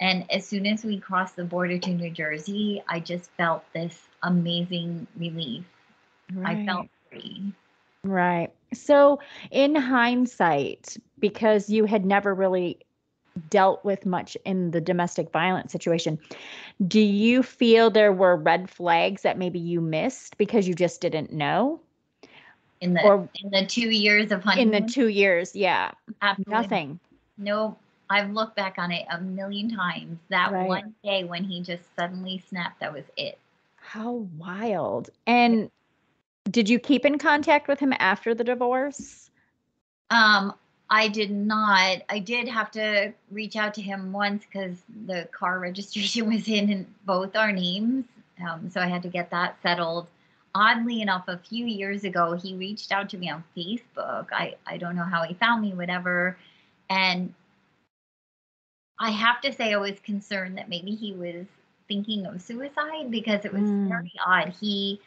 And 0.00 0.24
as 0.30 0.46
soon 0.46 0.66
as 0.66 0.84
we 0.84 0.98
crossed 0.98 1.36
the 1.36 1.44
border 1.44 1.78
to 1.78 1.90
New 1.90 2.10
Jersey, 2.10 2.82
I 2.88 2.98
just 2.98 3.30
felt 3.32 3.64
this 3.72 4.00
amazing 4.22 5.06
relief. 5.16 5.64
Right. 6.32 6.58
I 6.58 6.66
felt 6.66 6.88
free. 7.08 7.52
Right. 8.02 8.50
So, 8.74 9.20
in 9.52 9.76
hindsight, 9.76 10.96
because 11.20 11.70
you 11.70 11.84
had 11.84 12.04
never 12.04 12.34
really 12.34 12.80
dealt 13.48 13.84
with 13.84 14.04
much 14.04 14.36
in 14.44 14.70
the 14.72 14.80
domestic 14.80 15.30
violence 15.30 15.72
situation. 15.72 16.18
Do 16.86 17.00
you 17.00 17.42
feel 17.42 17.90
there 17.90 18.12
were 18.12 18.36
red 18.36 18.68
flags 18.68 19.22
that 19.22 19.38
maybe 19.38 19.58
you 19.58 19.80
missed 19.80 20.36
because 20.36 20.66
you 20.68 20.74
just 20.74 21.00
didn't 21.00 21.32
know? 21.32 21.80
In 22.82 22.94
the 22.94 23.02
or, 23.02 23.28
in 23.42 23.50
the 23.50 23.64
two 23.64 23.90
years 23.90 24.32
of 24.32 24.42
honeymoon? 24.42 24.74
In 24.74 24.82
the 24.82 24.92
two 24.92 25.06
years, 25.06 25.54
yeah. 25.54 25.92
Absolutely. 26.20 26.52
Nothing. 26.52 27.00
No, 27.38 27.76
I've 28.10 28.30
looked 28.32 28.56
back 28.56 28.74
on 28.76 28.90
it 28.90 29.06
a 29.08 29.20
million 29.20 29.70
times. 29.70 30.18
That 30.30 30.50
right. 30.50 30.66
one 30.66 30.94
day 31.04 31.22
when 31.22 31.44
he 31.44 31.62
just 31.62 31.84
suddenly 31.94 32.42
snapped, 32.48 32.80
that 32.80 32.92
was 32.92 33.04
it. 33.16 33.38
How 33.76 34.26
wild. 34.36 35.10
And 35.28 35.70
did 36.50 36.68
you 36.68 36.80
keep 36.80 37.06
in 37.06 37.18
contact 37.18 37.68
with 37.68 37.78
him 37.78 37.94
after 38.00 38.34
the 38.34 38.42
divorce? 38.42 39.30
Um, 40.10 40.52
I 40.90 41.06
did 41.06 41.30
not. 41.30 42.02
I 42.08 42.18
did 42.18 42.48
have 42.48 42.72
to 42.72 43.12
reach 43.30 43.54
out 43.54 43.74
to 43.74 43.80
him 43.80 44.12
once 44.12 44.44
because 44.44 44.76
the 45.06 45.28
car 45.30 45.58
registration 45.60 46.28
was 46.28 46.48
in, 46.48 46.68
in 46.68 46.86
both 47.06 47.36
our 47.36 47.52
names. 47.52 48.06
Um, 48.44 48.68
so 48.70 48.80
I 48.80 48.86
had 48.86 49.02
to 49.02 49.08
get 49.08 49.30
that 49.30 49.56
settled. 49.62 50.08
Oddly 50.54 51.00
enough, 51.00 51.24
a 51.28 51.38
few 51.38 51.66
years 51.66 52.04
ago, 52.04 52.34
he 52.34 52.54
reached 52.54 52.92
out 52.92 53.08
to 53.10 53.18
me 53.18 53.30
on 53.30 53.42
Facebook. 53.56 54.26
I, 54.32 54.56
I 54.66 54.76
don't 54.76 54.96
know 54.96 55.04
how 55.04 55.22
he 55.22 55.34
found 55.34 55.62
me, 55.62 55.72
whatever. 55.72 56.36
And 56.90 57.32
I 58.98 59.10
have 59.10 59.40
to 59.42 59.52
say, 59.52 59.72
I 59.72 59.78
was 59.78 59.98
concerned 60.00 60.58
that 60.58 60.68
maybe 60.68 60.94
he 60.94 61.12
was 61.12 61.46
thinking 61.88 62.26
of 62.26 62.42
suicide 62.42 63.10
because 63.10 63.44
it 63.44 63.52
was 63.52 63.62
mm. 63.62 63.88
very 63.88 64.12
odd. 64.24 64.54
He 64.60 65.00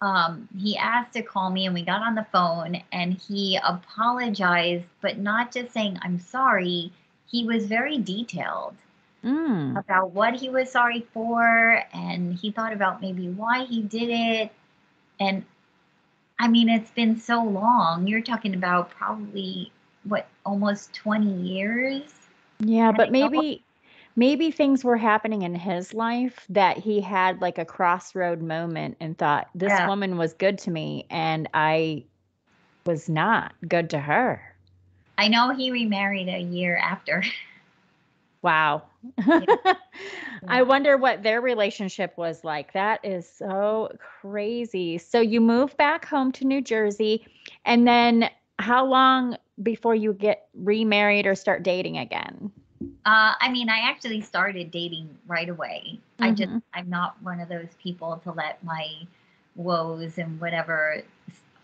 um, 0.00 0.48
he 0.58 0.76
asked 0.76 1.14
to 1.14 1.22
call 1.22 1.50
me 1.50 1.66
and 1.66 1.74
we 1.74 1.82
got 1.82 2.02
on 2.02 2.14
the 2.14 2.26
phone 2.30 2.82
and 2.92 3.14
he 3.14 3.58
apologized, 3.64 4.84
but 5.00 5.18
not 5.18 5.52
just 5.52 5.72
saying, 5.72 5.98
I'm 6.02 6.18
sorry. 6.18 6.92
He 7.26 7.46
was 7.46 7.66
very 7.66 7.98
detailed 7.98 8.76
mm. 9.24 9.78
about 9.78 10.12
what 10.12 10.34
he 10.34 10.48
was 10.48 10.70
sorry 10.70 11.06
for. 11.12 11.82
And 11.92 12.34
he 12.34 12.50
thought 12.50 12.72
about 12.72 13.00
maybe 13.00 13.28
why 13.28 13.64
he 13.64 13.82
did 13.82 14.10
it. 14.10 14.52
And 15.18 15.44
I 16.38 16.48
mean, 16.48 16.68
it's 16.68 16.90
been 16.90 17.18
so 17.18 17.42
long. 17.42 18.06
You're 18.06 18.22
talking 18.22 18.54
about 18.54 18.90
probably 18.90 19.72
what, 20.04 20.26
almost 20.44 20.92
20 20.94 21.32
years? 21.32 22.02
Yeah, 22.60 22.92
but 22.92 23.10
maybe 23.10 23.62
maybe 24.16 24.50
things 24.50 24.84
were 24.84 24.96
happening 24.96 25.42
in 25.42 25.54
his 25.54 25.92
life 25.92 26.46
that 26.48 26.78
he 26.78 27.00
had 27.00 27.40
like 27.40 27.58
a 27.58 27.64
crossroad 27.64 28.40
moment 28.40 28.96
and 29.00 29.18
thought 29.18 29.48
this 29.54 29.70
yeah. 29.70 29.88
woman 29.88 30.16
was 30.16 30.34
good 30.34 30.58
to 30.58 30.70
me 30.70 31.04
and 31.10 31.48
I 31.52 32.04
was 32.86 33.08
not 33.08 33.54
good 33.66 33.90
to 33.90 33.98
her. 33.98 34.54
I 35.18 35.28
know 35.28 35.54
he 35.54 35.70
remarried 35.70 36.28
a 36.28 36.40
year 36.40 36.76
after. 36.76 37.24
Wow. 38.44 38.82
Yeah. 39.26 39.40
I 40.48 40.60
wonder 40.62 40.98
what 40.98 41.22
their 41.22 41.40
relationship 41.40 42.12
was 42.18 42.44
like. 42.44 42.74
That 42.74 43.02
is 43.02 43.26
so 43.26 43.96
crazy. 44.20 44.98
So 44.98 45.18
you 45.18 45.40
move 45.40 45.74
back 45.78 46.04
home 46.04 46.30
to 46.32 46.44
New 46.44 46.60
Jersey 46.60 47.26
and 47.64 47.88
then 47.88 48.28
how 48.58 48.84
long 48.84 49.38
before 49.62 49.94
you 49.94 50.12
get 50.12 50.48
remarried 50.52 51.26
or 51.26 51.34
start 51.34 51.62
dating 51.62 51.96
again? 51.96 52.52
Uh, 53.06 53.32
I 53.40 53.50
mean, 53.50 53.70
I 53.70 53.78
actually 53.78 54.20
started 54.20 54.70
dating 54.70 55.08
right 55.26 55.48
away. 55.48 55.98
Mm-hmm. 56.18 56.24
I 56.24 56.30
just, 56.32 56.50
mm-hmm. 56.50 56.58
I'm 56.74 56.90
not 56.90 57.16
one 57.22 57.40
of 57.40 57.48
those 57.48 57.70
people 57.82 58.20
to 58.24 58.32
let 58.32 58.62
my 58.62 58.90
woes 59.56 60.18
and 60.18 60.38
whatever 60.38 61.02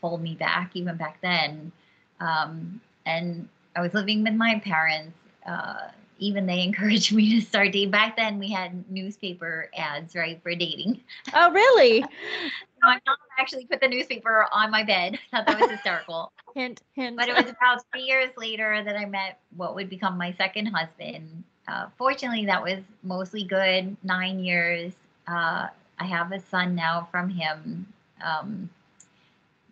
hold 0.00 0.22
me 0.22 0.34
back, 0.34 0.70
even 0.72 0.96
back 0.96 1.20
then. 1.20 1.72
Um, 2.20 2.80
and 3.04 3.50
I 3.76 3.82
was 3.82 3.92
living 3.92 4.24
with 4.24 4.34
my 4.34 4.62
parents. 4.64 5.12
Uh, 5.46 5.88
even 6.20 6.46
they 6.46 6.62
encouraged 6.64 7.12
me 7.12 7.40
to 7.40 7.44
start 7.44 7.72
dating. 7.72 7.90
Back 7.90 8.16
then, 8.16 8.38
we 8.38 8.50
had 8.50 8.88
newspaper 8.90 9.68
ads, 9.76 10.14
right, 10.14 10.40
for 10.42 10.54
dating. 10.54 11.00
Oh, 11.34 11.50
really? 11.50 12.04
my 12.82 12.98
mom 13.06 13.16
actually 13.38 13.66
put 13.66 13.80
the 13.80 13.88
newspaper 13.88 14.46
on 14.52 14.70
my 14.70 14.82
bed. 14.82 15.18
I 15.32 15.36
thought 15.36 15.46
that 15.46 15.60
was 15.60 15.70
hysterical. 15.70 16.32
hint, 16.54 16.82
hint. 16.94 17.16
But 17.16 17.28
it 17.28 17.34
was 17.34 17.50
about 17.50 17.82
three 17.92 18.02
years 18.02 18.30
later 18.36 18.82
that 18.84 18.96
I 18.96 19.04
met 19.04 19.40
what 19.56 19.74
would 19.74 19.90
become 19.90 20.16
my 20.16 20.32
second 20.32 20.66
husband. 20.66 21.44
Uh, 21.68 21.86
fortunately, 21.98 22.46
that 22.46 22.62
was 22.62 22.78
mostly 23.02 23.44
good. 23.44 23.96
Nine 24.02 24.38
years. 24.40 24.92
Uh, 25.28 25.68
I 25.98 26.04
have 26.04 26.32
a 26.32 26.40
son 26.40 26.74
now 26.74 27.08
from 27.10 27.28
him. 27.28 27.86
Um, 28.24 28.70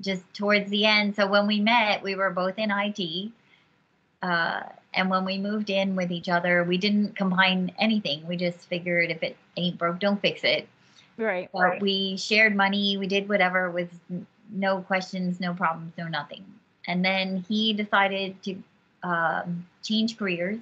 just 0.01 0.23
towards 0.35 0.71
the 0.71 0.85
end. 0.85 1.17
So 1.17 1.27
when 1.27 1.47
we 1.47 1.61
met, 1.61 2.03
we 2.03 2.15
were 2.15 2.31
both 2.31 2.59
in 2.59 2.71
IT. 2.71 3.33
Uh, 4.23 4.63
and 4.99 5.09
when 5.09 5.25
we 5.25 5.39
moved 5.39 5.71
in 5.71 5.95
with 5.95 6.11
each 6.11 6.29
other, 6.29 6.65
we 6.65 6.77
didn't 6.77 7.15
combine 7.15 7.71
anything. 7.79 8.27
We 8.27 8.37
just 8.37 8.59
figured 8.59 9.13
if 9.13 9.23
it 9.23 9.37
ain't 9.57 9.79
broke, 9.79 10.01
don't 10.01 10.21
fix 10.21 10.43
it. 10.43 10.69
Right. 11.17 11.49
But 11.53 11.61
right. 11.61 11.81
we 11.81 12.17
shared 12.17 12.57
money. 12.57 12.97
We 12.97 13.07
did 13.07 13.29
whatever 13.29 13.71
with 13.71 13.91
no 14.51 14.81
questions, 14.81 15.39
no 15.39 15.55
problems, 15.55 15.93
no 15.97 16.09
nothing. 16.09 16.45
And 16.89 17.05
then 17.05 17.45
he 17.49 17.75
decided 17.75 18.43
to 18.43 18.57
um, 19.05 19.67
change 19.85 20.19
careers. 20.19 20.59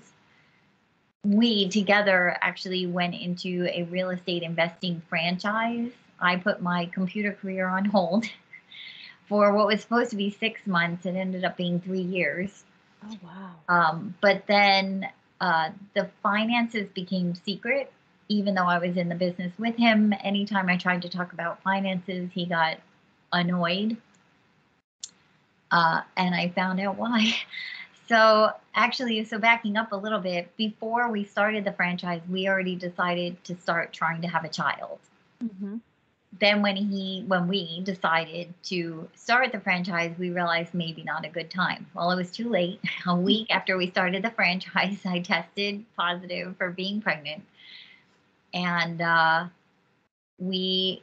We 1.24 1.70
together 1.70 2.36
actually 2.42 2.86
went 2.86 3.14
into 3.14 3.66
a 3.72 3.84
real 3.84 4.10
estate 4.10 4.42
investing 4.42 5.00
franchise. 5.08 5.92
I 6.20 6.36
put 6.36 6.60
my 6.60 6.90
computer 6.92 7.32
career 7.32 7.68
on 7.68 7.86
hold 7.86 8.26
for 9.30 9.54
what 9.54 9.66
was 9.66 9.80
supposed 9.80 10.10
to 10.10 10.16
be 10.16 10.30
six 10.30 10.66
months. 10.66 11.06
It 11.06 11.16
ended 11.16 11.42
up 11.42 11.56
being 11.56 11.80
three 11.80 12.02
years. 12.02 12.64
Oh, 13.08 13.18
wow. 13.22 13.54
Um, 13.68 14.14
but 14.20 14.44
then 14.46 15.08
uh, 15.40 15.70
the 15.94 16.08
finances 16.22 16.88
became 16.94 17.34
secret 17.34 17.92
even 18.28 18.54
though 18.54 18.66
I 18.66 18.78
was 18.78 18.96
in 18.96 19.08
the 19.08 19.14
business 19.14 19.52
with 19.58 19.76
him, 19.76 20.12
anytime 20.22 20.68
I 20.68 20.76
tried 20.76 21.02
to 21.02 21.08
talk 21.08 21.32
about 21.32 21.62
finances, 21.62 22.30
he 22.32 22.46
got 22.46 22.78
annoyed. 23.32 23.96
Uh, 25.70 26.02
and 26.16 26.34
I 26.34 26.48
found 26.50 26.80
out 26.80 26.96
why. 26.96 27.34
So, 28.08 28.52
actually, 28.72 29.24
so 29.24 29.36
backing 29.36 29.76
up 29.76 29.90
a 29.90 29.96
little 29.96 30.20
bit, 30.20 30.56
before 30.56 31.10
we 31.10 31.24
started 31.24 31.64
the 31.64 31.72
franchise, 31.72 32.20
we 32.30 32.46
already 32.46 32.76
decided 32.76 33.42
to 33.42 33.56
start 33.56 33.92
trying 33.92 34.22
to 34.22 34.28
have 34.28 34.44
a 34.44 34.48
child. 34.48 35.00
Mm-hmm. 35.42 35.78
Then, 36.40 36.62
when 36.62 36.76
he, 36.76 37.24
when 37.26 37.48
we 37.48 37.80
decided 37.82 38.52
to 38.64 39.08
start 39.14 39.52
the 39.52 39.60
franchise, 39.60 40.14
we 40.18 40.30
realized 40.30 40.74
maybe 40.74 41.02
not 41.02 41.24
a 41.24 41.28
good 41.28 41.50
time. 41.50 41.86
Well, 41.94 42.10
it 42.10 42.16
was 42.16 42.30
too 42.30 42.48
late. 42.48 42.80
A 43.06 43.16
week 43.16 43.48
after 43.50 43.76
we 43.76 43.90
started 43.90 44.22
the 44.22 44.30
franchise, 44.30 44.98
I 45.04 45.20
tested 45.20 45.84
positive 45.96 46.56
for 46.56 46.70
being 46.70 47.00
pregnant 47.00 47.42
and 48.56 49.02
uh, 49.02 49.46
we 50.38 51.02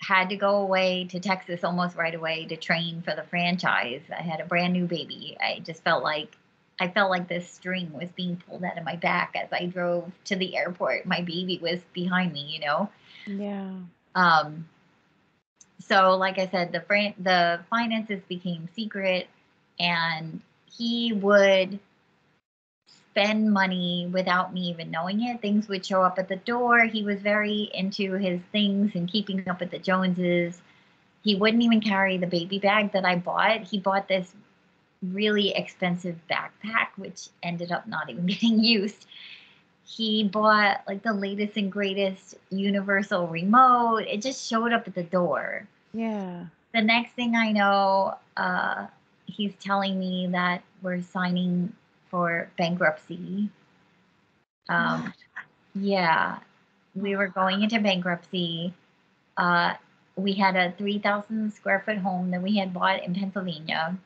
had 0.00 0.28
to 0.30 0.36
go 0.36 0.56
away 0.56 1.06
to 1.10 1.20
Texas 1.20 1.64
almost 1.64 1.96
right 1.96 2.14
away 2.14 2.46
to 2.46 2.56
train 2.56 3.02
for 3.02 3.14
the 3.14 3.22
franchise. 3.22 4.02
I 4.16 4.22
had 4.22 4.40
a 4.40 4.44
brand 4.44 4.72
new 4.72 4.86
baby. 4.86 5.36
I 5.40 5.60
just 5.60 5.82
felt 5.82 6.02
like 6.02 6.36
I 6.80 6.88
felt 6.88 7.10
like 7.10 7.28
this 7.28 7.48
string 7.48 7.92
was 7.92 8.08
being 8.10 8.36
pulled 8.36 8.64
out 8.64 8.78
of 8.78 8.84
my 8.84 8.96
back 8.96 9.34
as 9.34 9.48
I 9.52 9.66
drove 9.66 10.10
to 10.26 10.36
the 10.36 10.56
airport. 10.56 11.06
My 11.06 11.22
baby 11.22 11.58
was 11.60 11.80
behind 11.92 12.32
me, 12.32 12.42
you 12.42 12.60
know. 12.60 12.90
Yeah. 13.26 13.72
Um. 14.14 14.68
So, 15.80 16.16
like 16.16 16.38
I 16.38 16.48
said, 16.48 16.72
the 16.72 16.80
fran- 16.82 17.14
the 17.18 17.60
finances 17.70 18.20
became 18.28 18.68
secret, 18.74 19.28
and 19.78 20.40
he 20.70 21.12
would 21.12 21.78
spend 23.18 23.52
money 23.52 24.08
without 24.12 24.54
me 24.54 24.60
even 24.68 24.90
knowing 24.90 25.22
it. 25.22 25.40
Things 25.40 25.66
would 25.68 25.84
show 25.84 26.02
up 26.02 26.18
at 26.18 26.28
the 26.28 26.36
door. 26.36 26.84
He 26.84 27.02
was 27.02 27.20
very 27.20 27.70
into 27.74 28.12
his 28.12 28.40
things 28.52 28.92
and 28.94 29.10
keeping 29.10 29.48
up 29.48 29.60
with 29.60 29.70
the 29.70 29.78
Joneses. 29.78 30.60
He 31.22 31.34
wouldn't 31.34 31.62
even 31.62 31.80
carry 31.80 32.16
the 32.16 32.26
baby 32.26 32.58
bag 32.58 32.92
that 32.92 33.04
I 33.04 33.16
bought. 33.16 33.62
He 33.62 33.78
bought 33.78 34.06
this 34.06 34.34
really 35.02 35.50
expensive 35.54 36.16
backpack, 36.30 36.88
which 36.96 37.28
ended 37.42 37.72
up 37.72 37.86
not 37.88 38.08
even 38.08 38.26
getting 38.26 38.62
used. 38.62 39.06
He 39.88 40.24
bought 40.24 40.82
like 40.86 41.02
the 41.02 41.14
latest 41.14 41.56
and 41.56 41.72
greatest 41.72 42.34
universal 42.50 43.26
remote. 43.26 44.04
It 44.06 44.20
just 44.20 44.46
showed 44.46 44.72
up 44.72 44.86
at 44.86 44.94
the 44.94 45.02
door. 45.02 45.66
Yeah. 45.94 46.44
The 46.74 46.82
next 46.82 47.12
thing 47.12 47.34
I 47.34 47.52
know, 47.52 48.16
uh, 48.36 48.86
he's 49.24 49.54
telling 49.56 49.98
me 49.98 50.28
that 50.32 50.62
we're 50.82 51.00
signing 51.00 51.72
for 52.10 52.50
bankruptcy. 52.58 53.48
Um, 54.68 55.14
yeah, 55.74 56.40
we 56.94 57.16
were 57.16 57.28
going 57.28 57.62
into 57.62 57.80
bankruptcy. 57.80 58.74
Uh, 59.38 59.74
we 60.16 60.34
had 60.34 60.54
a 60.54 60.72
3,000 60.72 61.50
square 61.52 61.82
foot 61.86 61.96
home 61.98 62.30
that 62.32 62.42
we 62.42 62.58
had 62.58 62.74
bought 62.74 63.02
in 63.02 63.14
Pennsylvania 63.14 63.96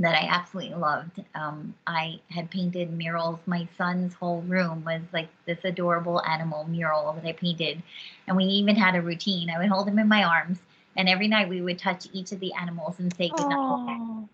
that 0.00 0.14
I 0.14 0.26
absolutely 0.28 0.74
loved. 0.76 1.22
Um, 1.34 1.74
I 1.86 2.20
had 2.30 2.50
painted 2.50 2.90
murals. 2.90 3.38
My 3.46 3.68
son's 3.76 4.14
whole 4.14 4.40
room 4.42 4.82
was 4.84 5.02
like 5.12 5.28
this 5.44 5.58
adorable 5.62 6.22
animal 6.24 6.64
mural 6.64 7.12
that 7.12 7.24
I 7.24 7.32
painted. 7.32 7.82
And 8.26 8.36
we 8.36 8.44
even 8.44 8.76
had 8.76 8.96
a 8.96 9.02
routine. 9.02 9.50
I 9.50 9.58
would 9.58 9.68
hold 9.68 9.86
him 9.86 9.98
in 9.98 10.08
my 10.08 10.24
arms, 10.24 10.58
and 10.96 11.08
every 11.08 11.28
night 11.28 11.50
we 11.50 11.60
would 11.60 11.78
touch 11.78 12.08
each 12.12 12.32
of 12.32 12.40
the 12.40 12.52
animals 12.54 12.98
and 12.98 13.14
say 13.14 13.28
goodnight. 13.28 14.26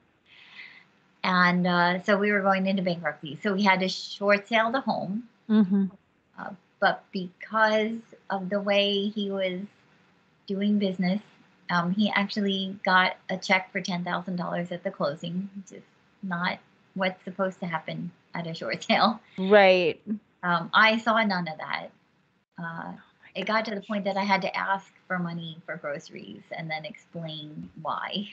And 1.25 1.67
uh, 1.67 2.03
so 2.05 2.17
we 2.17 2.31
were 2.31 2.43
going 2.43 2.67
into 2.69 2.83
bankruptcy. 2.83 3.37
So 3.43 3.53
we 3.53 3.65
had 3.65 3.81
to 3.81 3.89
short 3.89 4.47
sale 4.47 4.71
the 4.71 4.81
home. 4.81 5.25
Mm-hmm. 5.51 5.87
Uh, 6.39 6.51
but 6.79 7.03
because 7.11 7.99
of 8.31 8.49
the 8.51 8.61
way 8.61 9.09
he 9.09 9.33
was 9.33 9.63
doing 10.47 10.79
business, 10.79 11.21
um, 11.71 11.93
he 11.93 12.11
actually 12.11 12.79
got 12.85 13.17
a 13.29 13.37
check 13.37 13.73
for 13.73 13.81
ten 13.81 14.05
thousand 14.05 14.37
dollars 14.37 14.73
at 14.73 14.83
the 14.85 14.91
closing, 14.91 15.49
which 15.57 15.79
is 15.79 15.85
not 16.23 16.59
what's 16.95 17.23
supposed 17.25 17.61
to 17.61 17.67
happen 17.67 18.11
at 18.35 18.47
a 18.47 18.55
short 18.55 18.85
sale. 18.85 19.21
Right. 19.39 20.01
Um, 20.43 20.71
I 20.73 20.99
saw 20.99 21.23
none 21.23 21.49
of 21.49 21.59
that. 21.59 21.89
Uh, 22.63 22.93
it 23.35 23.47
got 23.47 23.65
to 23.67 23.75
the 23.75 23.83
point 23.83 24.05
that 24.05 24.17
I 24.17 24.25
had 24.25 24.43
to 24.43 24.57
ask 24.57 24.87
for 25.07 25.19
money 25.19 25.59
for 25.67 25.77
groceries 25.77 26.43
and 26.51 26.71
then 26.71 26.85
explain 26.85 27.69
why. 27.83 28.29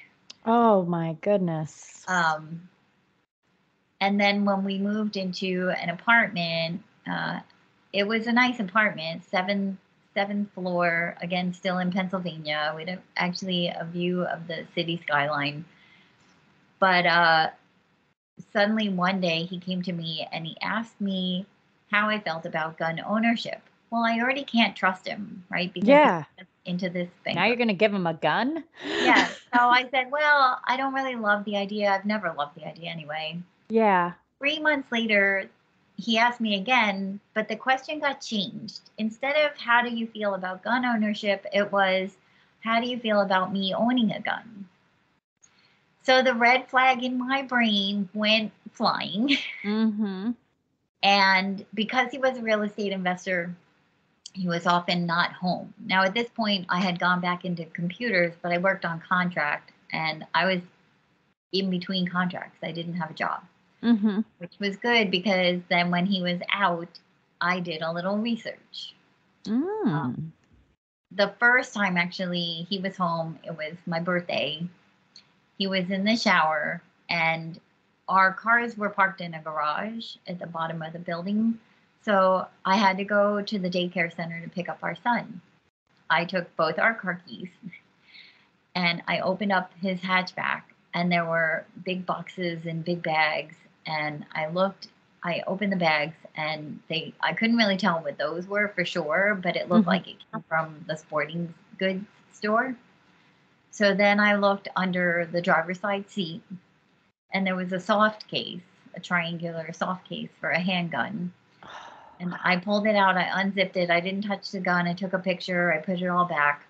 Oh 0.45 0.83
my 0.83 1.17
goodness. 1.21 2.03
Um, 2.07 2.69
and 3.99 4.19
then 4.19 4.45
when 4.45 4.63
we 4.63 4.77
moved 4.77 5.17
into 5.17 5.71
an 5.71 5.89
apartment, 5.89 6.83
uh, 7.09 7.39
it 7.91 8.07
was 8.07 8.27
a 8.27 8.31
nice 8.31 8.59
apartment, 8.59 9.23
seven 9.25 9.77
seventh 10.13 10.51
floor, 10.53 11.15
again, 11.22 11.53
still 11.53 11.79
in 11.79 11.91
Pennsylvania. 11.91 12.74
We 12.75 12.86
had 12.86 13.00
actually 13.17 13.67
a 13.67 13.86
view 13.86 14.24
of 14.24 14.48
the 14.48 14.65
city 14.75 15.00
skyline. 15.03 15.65
But 16.79 17.05
uh, 17.05 17.50
suddenly 18.51 18.89
one 18.89 19.22
day 19.22 19.43
he 19.43 19.60
came 19.60 19.82
to 19.84 19.93
me 19.93 20.27
and 20.32 20.46
he 20.46 20.58
asked 20.62 21.00
me 21.00 21.46
how 21.91 22.10
I 22.10 22.20
felt 22.20 22.46
about 22.46 22.77
gun 22.77 23.01
ownership. 23.05 23.62
Well, 23.89 24.03
I 24.03 24.20
already 24.20 24.43
can't 24.43 24.75
trust 24.75 25.08
him, 25.08 25.43
right? 25.50 25.72
Because 25.72 25.88
yeah. 25.88 26.24
Into 26.65 26.89
this 26.89 27.10
thing. 27.24 27.36
Now 27.36 27.46
you're 27.46 27.58
going 27.58 27.67
to 27.67 27.74
give 27.74 27.93
him 27.93 28.08
a 28.08 28.13
gun? 28.13 28.63
yeah. 28.86 29.27
So 29.53 29.60
I 29.60 29.88
said, 29.91 30.10
well, 30.10 30.60
I 30.65 30.77
don't 30.77 30.96
really 30.96 31.15
love 31.15 31.46
the 31.46 31.58
idea. 31.58 31.91
I've 31.91 32.05
never 32.05 32.34
loved 32.36 32.55
the 32.55 32.65
idea 32.65 32.89
anyway. 32.89 33.39
Yeah. 33.70 34.13
Three 34.39 34.58
months 34.58 34.91
later, 34.91 35.48
he 35.97 36.17
asked 36.17 36.41
me 36.41 36.55
again, 36.55 37.19
but 37.33 37.47
the 37.47 37.55
question 37.55 38.00
got 38.00 38.21
changed. 38.21 38.81
Instead 38.97 39.35
of 39.45 39.57
how 39.57 39.81
do 39.81 39.89
you 39.89 40.07
feel 40.07 40.33
about 40.33 40.63
gun 40.63 40.85
ownership, 40.85 41.45
it 41.53 41.71
was 41.71 42.12
how 42.62 42.79
do 42.79 42.88
you 42.88 42.97
feel 42.97 43.21
about 43.21 43.53
me 43.53 43.73
owning 43.73 44.12
a 44.12 44.19
gun? 44.19 44.67
So 46.03 46.21
the 46.21 46.33
red 46.33 46.67
flag 46.67 47.03
in 47.03 47.17
my 47.17 47.43
brain 47.43 48.09
went 48.13 48.51
flying. 48.71 49.38
Mm-hmm. 49.63 50.31
And 51.03 51.65
because 51.73 52.12
he 52.12 52.17
was 52.17 52.38
a 52.38 52.41
real 52.41 52.62
estate 52.63 52.91
investor, 52.91 53.53
he 54.33 54.47
was 54.47 54.65
often 54.65 55.05
not 55.05 55.33
home. 55.33 55.73
Now, 55.85 56.03
at 56.03 56.13
this 56.13 56.29
point, 56.29 56.65
I 56.69 56.79
had 56.79 57.00
gone 57.00 57.21
back 57.21 57.45
into 57.45 57.65
computers, 57.65 58.33
but 58.41 58.51
I 58.51 58.57
worked 58.57 58.83
on 58.83 59.01
contract 59.01 59.71
and 59.91 60.25
I 60.33 60.45
was 60.45 60.62
in 61.51 61.69
between 61.69 62.07
contracts. 62.07 62.57
I 62.63 62.71
didn't 62.71 62.95
have 62.95 63.12
a 63.12 63.13
job 63.13 63.43
mm-hmm. 63.83 64.21
which 64.37 64.53
was 64.59 64.77
good 64.77 65.11
because 65.11 65.61
then 65.69 65.91
when 65.91 66.05
he 66.05 66.21
was 66.21 66.39
out, 66.51 66.99
I 67.41 67.59
did 67.59 67.81
a 67.81 67.91
little 67.91 68.17
research. 68.17 68.95
Mm. 69.45 69.87
Um, 69.87 70.34
the 71.12 71.34
first 71.39 71.73
time 71.73 71.97
actually 71.97 72.65
he 72.69 72.79
was 72.79 72.95
home, 72.95 73.38
it 73.43 73.55
was 73.55 73.75
my 73.86 73.99
birthday. 73.99 74.65
He 75.58 75.67
was 75.67 75.89
in 75.89 76.05
the 76.05 76.15
shower 76.15 76.81
and 77.10 77.60
our 78.08 78.34
cars 78.34 78.77
were 78.77 78.89
parked 78.89 79.21
in 79.21 79.34
a 79.34 79.41
garage 79.41 80.15
at 80.27 80.39
the 80.39 80.47
bottom 80.47 80.81
of 80.81 80.93
the 80.93 80.99
building. 80.99 81.60
So 82.01 82.47
I 82.65 82.77
had 82.77 82.97
to 82.97 83.03
go 83.03 83.41
to 83.41 83.60
the 83.60 83.69
daycare 83.69 84.13
center 84.13 84.41
to 84.41 84.49
pick 84.49 84.69
up 84.69 84.79
our 84.81 84.95
son. 84.95 85.41
I 86.10 86.25
took 86.25 86.53
both 86.55 86.79
our 86.79 86.93
car 86.93 87.21
keys 87.27 87.49
and 88.75 89.01
I 89.08 89.19
opened 89.19 89.51
up 89.51 89.71
his 89.81 89.99
hatchback 90.01 90.63
and 90.93 91.12
there 91.12 91.25
were 91.25 91.65
big 91.84 92.05
boxes 92.05 92.65
and 92.65 92.84
big 92.84 93.01
bags 93.03 93.55
and 93.86 94.26
I 94.34 94.48
looked, 94.48 94.88
I 95.24 95.43
opened 95.48 95.72
the 95.72 95.78
bags 95.78 96.15
and 96.36 96.80
they, 96.89 97.13
I 97.22 97.34
couldn't 97.34 97.58
really 97.58 97.78
tell 97.78 98.00
what 98.00 98.17
those 98.17 98.48
were 98.48 98.69
for 98.69 98.86
sure, 98.86 99.39
but 99.41 99.56
it 99.56 99.69
looked 99.69 99.82
mm-hmm. 99.82 99.89
like 99.89 100.08
it 100.08 100.17
came 100.32 100.43
from 100.48 100.84
the 100.88 100.96
sporting 100.96 101.54
goods 101.78 102.06
store. 102.32 102.76
So 103.72 103.93
then 103.93 104.19
I 104.19 104.36
looked 104.36 104.67
under 104.76 105.28
the 105.32 105.41
driver's 105.41 105.80
side 105.80 106.10
seat 106.10 106.41
and 107.34 107.46
there 107.46 107.56
was 107.56 107.72
a 107.72 107.80
soft 107.80 108.28
case, 108.28 108.62
a 108.96 109.00
triangular 109.00 109.72
soft 109.74 110.08
case 110.08 110.30
for 110.39 110.50
a 110.50 110.60
handgun. 110.60 111.34
And 112.19 112.36
I 112.43 112.58
pulled 112.58 112.86
it 112.86 112.96
out, 112.96 113.17
I 113.17 113.41
unzipped 113.41 113.76
it, 113.76 113.89
I 113.89 114.00
didn't 114.00 114.24
touch 114.24 114.52
the 114.52 114.60
gun, 114.60 114.88
I 114.88 114.93
took 114.93 115.13
a 115.13 115.19
picture, 115.19 115.74
I 115.74 115.80
put 115.80 116.02
it 116.02 116.08
all 116.08 116.26
back 116.26 116.67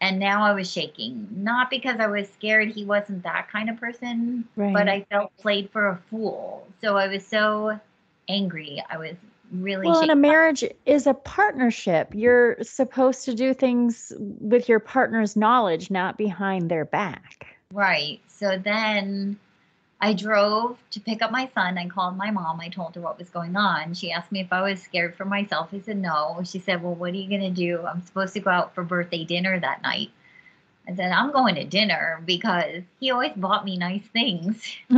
and 0.00 0.18
now 0.18 0.42
I 0.42 0.52
was 0.52 0.70
shaking, 0.70 1.26
not 1.30 1.70
because 1.70 2.00
I 2.00 2.06
was 2.06 2.28
scared 2.28 2.68
he 2.68 2.84
wasn't 2.84 3.22
that 3.22 3.48
kind 3.50 3.70
of 3.70 3.78
person, 3.78 4.46
right. 4.56 4.72
but 4.72 4.88
I 4.88 5.06
felt 5.10 5.36
played 5.38 5.70
for 5.70 5.88
a 5.88 5.96
fool. 6.10 6.66
So 6.80 6.96
I 6.96 7.08
was 7.08 7.26
so 7.26 7.80
angry. 8.28 8.82
I 8.90 8.98
was 8.98 9.16
really 9.52 9.86
well. 9.86 10.00
And 10.00 10.10
a 10.10 10.16
marriage 10.16 10.64
is 10.84 11.06
a 11.06 11.14
partnership. 11.14 12.12
You're 12.14 12.62
supposed 12.62 13.24
to 13.24 13.34
do 13.34 13.54
things 13.54 14.12
with 14.18 14.68
your 14.68 14.80
partner's 14.80 15.36
knowledge, 15.36 15.90
not 15.90 16.18
behind 16.18 16.70
their 16.70 16.84
back. 16.84 17.46
Right. 17.72 18.20
So 18.28 18.58
then 18.58 19.38
I 20.00 20.12
drove 20.12 20.78
to 20.90 21.00
pick 21.00 21.22
up 21.22 21.30
my 21.30 21.48
son. 21.54 21.78
I 21.78 21.88
called 21.88 22.16
my 22.16 22.30
mom. 22.30 22.60
I 22.60 22.68
told 22.68 22.94
her 22.94 23.00
what 23.00 23.18
was 23.18 23.30
going 23.30 23.56
on. 23.56 23.94
She 23.94 24.12
asked 24.12 24.30
me 24.30 24.40
if 24.40 24.52
I 24.52 24.60
was 24.62 24.82
scared 24.82 25.16
for 25.16 25.24
myself. 25.24 25.70
I 25.72 25.80
said 25.80 25.96
no. 25.96 26.42
She 26.44 26.58
said, 26.58 26.82
Well, 26.82 26.94
what 26.94 27.12
are 27.12 27.16
you 27.16 27.28
going 27.28 27.40
to 27.40 27.50
do? 27.50 27.80
I'm 27.86 28.02
supposed 28.02 28.34
to 28.34 28.40
go 28.40 28.50
out 28.50 28.74
for 28.74 28.84
birthday 28.84 29.24
dinner 29.24 29.58
that 29.58 29.82
night. 29.82 30.10
I 30.88 30.94
said, 30.94 31.10
I'm 31.10 31.32
going 31.32 31.56
to 31.56 31.64
dinner 31.64 32.22
because 32.24 32.82
he 33.00 33.10
always 33.10 33.32
bought 33.34 33.64
me 33.64 33.76
nice 33.76 34.04
things. 34.12 34.62
so 34.88 34.96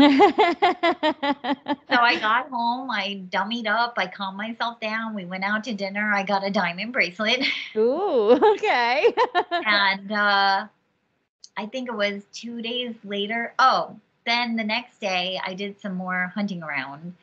I 1.96 2.18
got 2.20 2.50
home, 2.50 2.90
I 2.90 3.22
dummied 3.30 3.66
up, 3.66 3.94
I 3.96 4.06
calmed 4.06 4.36
myself 4.36 4.80
down. 4.80 5.14
We 5.14 5.24
went 5.24 5.44
out 5.44 5.64
to 5.64 5.72
dinner. 5.72 6.12
I 6.12 6.24
got 6.24 6.46
a 6.46 6.50
diamond 6.50 6.92
bracelet. 6.92 7.42
Ooh, 7.74 8.32
okay. 8.54 9.14
and 9.50 10.12
uh, 10.12 10.66
I 11.56 11.66
think 11.66 11.88
it 11.88 11.94
was 11.94 12.22
two 12.34 12.60
days 12.60 12.94
later. 13.02 13.54
Oh, 13.58 13.96
then 14.28 14.56
the 14.56 14.64
next 14.64 15.00
day, 15.00 15.40
I 15.44 15.54
did 15.54 15.80
some 15.80 15.94
more 15.94 16.32
hunting 16.34 16.62
around. 16.62 17.14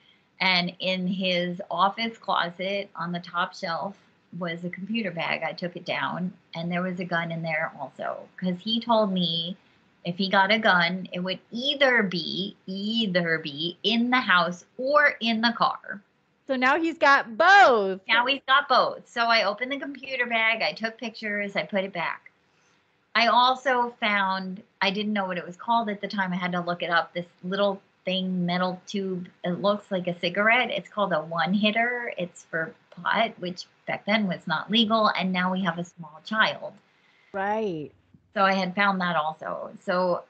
And 0.42 0.74
in 0.80 1.08
his 1.08 1.62
office 1.72 2.18
closet 2.18 2.90
on 2.96 3.12
the 3.12 3.20
top 3.20 3.56
shelf 3.56 3.96
was 4.38 4.64
a 4.64 4.70
computer 4.70 5.12
bag. 5.12 5.44
I 5.44 5.54
took 5.54 5.76
it 5.76 5.86
down, 5.86 6.34
and 6.56 6.72
there 6.72 6.82
was 6.82 7.00
a 7.00 7.06
gun 7.06 7.32
in 7.32 7.42
there 7.42 7.72
also. 7.80 8.28
Because 8.36 8.60
he 8.60 8.82
told 8.82 9.14
me 9.14 9.56
if 10.04 10.18
he 10.18 10.30
got 10.30 10.52
a 10.52 10.60
gun, 10.60 11.08
it 11.14 11.20
would 11.20 11.40
either 11.52 12.04
be 12.04 12.56
either 12.68 13.40
be 13.40 13.78
in 13.84 14.10
the 14.10 14.20
house 14.20 14.66
or 14.78 15.16
in 15.22 15.42
the 15.42 15.54
car. 15.58 16.02
So 16.48 16.56
now 16.56 16.80
he's 16.80 16.98
got 16.98 17.38
both. 17.38 18.02
Now 18.08 18.26
he's 18.26 18.42
got 18.48 18.70
both. 18.70 19.10
So 19.10 19.22
I 19.22 19.44
opened 19.44 19.72
the 19.72 19.80
computer 19.80 20.28
bag, 20.28 20.62
I 20.62 20.74
took 20.74 20.98
pictures, 20.98 21.56
I 21.56 21.64
put 21.64 21.84
it 21.84 21.94
back. 21.94 22.25
I 23.16 23.28
also 23.28 23.96
found 24.02 24.62
I 24.82 24.92
didn't 24.92 25.14
know 25.14 25.26
what 25.26 25.38
it 25.38 25.46
was 25.46 25.56
called 25.56 25.90
at 25.90 26.02
the 26.02 26.08
time. 26.08 26.34
I 26.34 26.36
had 26.36 26.52
to 26.52 26.60
look 26.60 26.84
it 26.84 26.90
up. 26.90 27.14
This 27.14 27.26
little 27.44 27.82
thing, 28.04 28.46
metal 28.46 28.82
tube. 28.86 29.28
It 29.44 29.62
looks 29.62 29.90
like 29.90 30.08
a 30.08 30.20
cigarette. 30.20 30.70
It's 30.70 30.90
called 30.90 31.14
a 31.14 31.22
one 31.22 31.54
hitter. 31.54 32.14
It's 32.18 32.44
for 32.44 32.76
pot, 32.92 33.32
which 33.40 33.66
back 33.88 34.06
then 34.06 34.28
was 34.28 34.46
not 34.46 34.70
legal, 34.70 35.08
and 35.08 35.32
now 35.32 35.52
we 35.52 35.64
have 35.64 35.80
a 35.80 35.84
small 35.84 36.22
child. 36.26 36.74
Right. 37.32 37.92
So 38.34 38.44
I 38.44 38.54
had 38.54 38.76
found 38.76 39.00
that 39.02 39.16
also. 39.16 39.72
So 39.84 40.24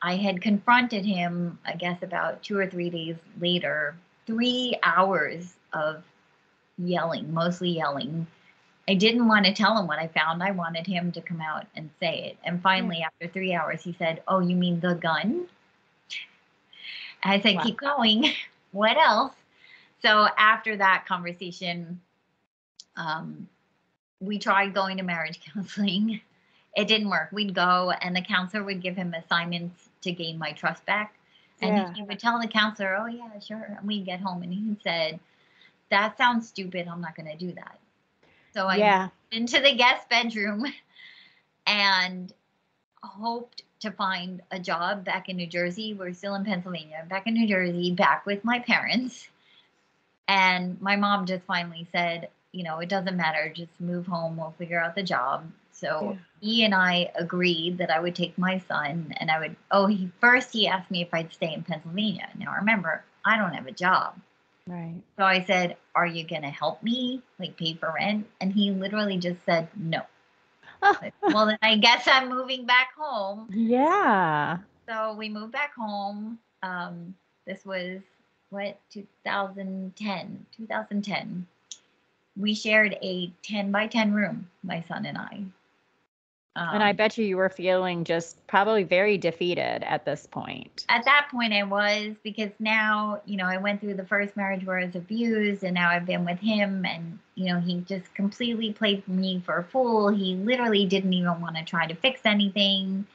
I 0.00 0.16
had 0.16 0.40
confronted 0.40 1.04
him, 1.04 1.58
I 1.64 1.74
guess, 1.74 2.02
about 2.02 2.42
two 2.42 2.56
or 2.56 2.68
three 2.68 2.88
days 2.88 3.16
later. 3.40 3.96
Three 4.26 4.76
hours 4.82 5.54
of 5.72 6.04
yelling, 6.78 7.32
mostly 7.34 7.70
yelling 7.70 8.26
I 8.88 8.94
didn't 8.94 9.28
want 9.28 9.44
to 9.44 9.52
tell 9.52 9.78
him 9.78 9.86
what 9.86 9.98
I 9.98 10.08
found. 10.08 10.42
I 10.42 10.50
wanted 10.50 10.86
him 10.86 11.12
to 11.12 11.20
come 11.20 11.42
out 11.42 11.66
and 11.76 11.90
say 12.00 12.30
it. 12.30 12.38
And 12.42 12.62
finally, 12.62 13.02
after 13.02 13.28
three 13.28 13.54
hours, 13.54 13.82
he 13.82 13.92
said, 13.92 14.22
Oh, 14.26 14.40
you 14.40 14.56
mean 14.56 14.80
the 14.80 14.94
gun? 14.94 15.46
I 17.22 17.38
said, 17.40 17.56
wow. 17.56 17.62
Keep 17.64 17.76
going. 17.76 18.32
what 18.72 18.96
else? 18.96 19.34
So 20.00 20.28
after 20.38 20.76
that 20.76 21.04
conversation, 21.06 22.00
um, 22.96 23.48
we 24.20 24.38
tried 24.38 24.72
going 24.72 24.96
to 24.96 25.02
marriage 25.02 25.38
counseling. 25.54 26.22
It 26.74 26.88
didn't 26.88 27.10
work. 27.10 27.30
We'd 27.30 27.54
go, 27.54 27.90
and 27.90 28.16
the 28.16 28.22
counselor 28.22 28.64
would 28.64 28.80
give 28.80 28.96
him 28.96 29.12
assignments 29.12 29.88
to 30.02 30.12
gain 30.12 30.38
my 30.38 30.52
trust 30.52 30.86
back. 30.86 31.14
And 31.60 31.76
Yeah. 31.76 31.92
he 31.92 32.02
would 32.04 32.20
tell 32.20 32.40
the 32.40 32.46
counselor, 32.46 32.96
"Oh 32.96 33.06
yeah, 33.06 33.36
sure." 33.40 33.76
And 33.78 33.86
we'd 33.86 34.04
get 34.04 34.20
home, 34.20 34.44
and 34.44 34.52
he 34.52 34.76
said, 34.84 35.18
"That 35.90 36.16
sounds 36.16 36.46
stupid. 36.48 36.86
I'm 36.86 37.00
not 37.00 37.16
going 37.16 37.26
to 37.26 37.36
do 37.36 37.52
that." 37.52 37.80
So 38.54 38.66
I 38.66 38.76
yeah. 38.76 39.08
into 39.30 39.60
the 39.60 39.74
guest 39.74 40.08
bedroom 40.08 40.64
and 41.66 42.32
hoped 43.02 43.62
to 43.80 43.90
find 43.90 44.42
a 44.50 44.58
job 44.58 45.04
back 45.04 45.28
in 45.28 45.36
New 45.36 45.46
Jersey. 45.46 45.94
We're 45.94 46.12
still 46.12 46.34
in 46.34 46.44
Pennsylvania, 46.44 47.06
back 47.08 47.26
in 47.26 47.34
New 47.34 47.46
Jersey, 47.46 47.92
back 47.92 48.26
with 48.26 48.44
my 48.44 48.58
parents. 48.58 49.28
And 50.26 50.80
my 50.80 50.96
mom 50.96 51.26
just 51.26 51.44
finally 51.44 51.86
said, 51.92 52.28
you 52.52 52.64
know, 52.64 52.78
it 52.80 52.88
doesn't 52.88 53.16
matter, 53.16 53.52
just 53.54 53.70
move 53.78 54.06
home, 54.06 54.36
we'll 54.36 54.54
figure 54.58 54.80
out 54.80 54.94
the 54.94 55.02
job. 55.02 55.50
So 55.72 56.18
he 56.40 56.64
and 56.64 56.74
I 56.74 57.12
agreed 57.14 57.78
that 57.78 57.90
I 57.90 58.00
would 58.00 58.16
take 58.16 58.36
my 58.36 58.58
son 58.66 59.14
and 59.18 59.30
I 59.30 59.38
would, 59.38 59.56
oh, 59.70 59.86
he 59.86 60.10
first 60.20 60.52
he 60.52 60.66
asked 60.66 60.90
me 60.90 61.02
if 61.02 61.14
I'd 61.14 61.32
stay 61.32 61.52
in 61.52 61.62
Pennsylvania. 61.62 62.28
Now 62.36 62.56
remember, 62.56 63.04
I 63.24 63.38
don't 63.38 63.54
have 63.54 63.68
a 63.68 63.72
job. 63.72 64.18
Right. 64.68 65.00
So 65.16 65.24
I 65.24 65.44
said, 65.44 65.76
Are 65.94 66.06
you 66.06 66.24
going 66.24 66.42
to 66.42 66.50
help 66.50 66.82
me, 66.82 67.22
like 67.38 67.56
pay 67.56 67.74
for 67.74 67.92
rent? 67.98 68.26
And 68.40 68.52
he 68.52 68.70
literally 68.70 69.16
just 69.16 69.38
said, 69.46 69.68
No. 69.76 70.02
Like, 70.82 71.14
well, 71.22 71.46
then 71.46 71.58
I 71.62 71.76
guess 71.76 72.06
I'm 72.06 72.28
moving 72.28 72.66
back 72.66 72.90
home. 72.96 73.48
Yeah. 73.52 74.58
So 74.88 75.14
we 75.14 75.28
moved 75.28 75.52
back 75.52 75.74
home. 75.74 76.38
Um, 76.62 77.14
this 77.46 77.64
was 77.64 78.00
what, 78.50 78.78
2010? 78.90 80.46
2010. 80.56 81.46
We 82.36 82.54
shared 82.54 82.96
a 83.02 83.32
10 83.42 83.72
by 83.72 83.86
10 83.88 84.12
room, 84.12 84.50
my 84.62 84.84
son 84.86 85.06
and 85.06 85.18
I. 85.18 85.42
and 86.56 86.82
I 86.82 86.90
Um, 86.90 86.96
bet 86.96 87.16
you 87.18 87.24
you 87.24 87.36
were 87.36 87.48
feeling 87.48 88.04
just 88.04 88.44
probably 88.46 88.82
very 88.82 89.16
defeated 89.18 89.82
at 89.84 90.04
this 90.04 90.26
point. 90.26 90.84
at 90.88 91.04
that 91.04 91.28
point 91.30 91.52
I 91.52 91.62
was 91.64 92.14
because 92.22 92.50
now, 92.58 93.20
you 93.26 93.36
know, 93.36 93.46
I 93.46 93.58
went 93.58 93.80
through 93.80 93.94
the 93.94 94.04
first 94.04 94.36
marriage 94.36 94.64
where 94.64 94.78
I 94.78 94.84
was 94.86 94.96
abused 94.96 95.62
and 95.64 95.74
now 95.74 95.90
I've 95.90 96.06
been 96.06 96.24
with 96.24 96.38
him 96.40 96.84
and, 96.84 97.18
you 97.34 97.46
know, 97.46 97.60
he 97.60 97.80
just 97.82 98.12
completely 98.14 98.72
played 98.72 99.06
me 99.06 99.40
for 99.44 99.58
a 99.58 99.64
fool. 99.64 100.08
He 100.08 100.34
literally 100.36 100.86
didn't 100.86 101.12
even 101.12 101.40
want 101.40 101.56
to 101.56 101.64
try 101.64 101.86
to 101.86 101.94
fix 101.94 102.20
anything. 102.24 103.06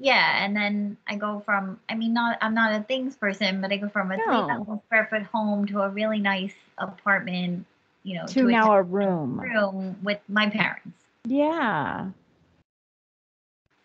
Yeah, 0.00 0.44
and 0.44 0.56
then 0.56 0.96
I 1.08 1.16
go 1.16 1.40
from 1.40 1.80
I 1.88 1.94
mean 1.96 2.12
not 2.14 2.38
I'm 2.40 2.54
not 2.54 2.72
a 2.72 2.84
things 2.84 3.16
person, 3.16 3.60
but 3.60 3.72
I 3.72 3.76
go 3.78 3.88
from 3.88 4.12
a 4.12 4.16
No. 4.16 4.24
3,000 4.46 4.80
square 4.86 5.06
foot 5.10 5.22
home 5.24 5.66
to 5.66 5.80
a 5.82 5.88
really 5.88 6.20
nice 6.20 6.54
apartment, 6.78 7.66
you 8.04 8.14
know, 8.14 8.26
To 8.28 8.32
to 8.34 8.48
a 8.48 8.52
now 8.52 8.72
a 8.72 8.82
room. 8.82 9.40
room 9.40 9.96
with 10.02 10.20
my 10.28 10.48
parents. 10.48 10.96
Yeah. 11.26 12.10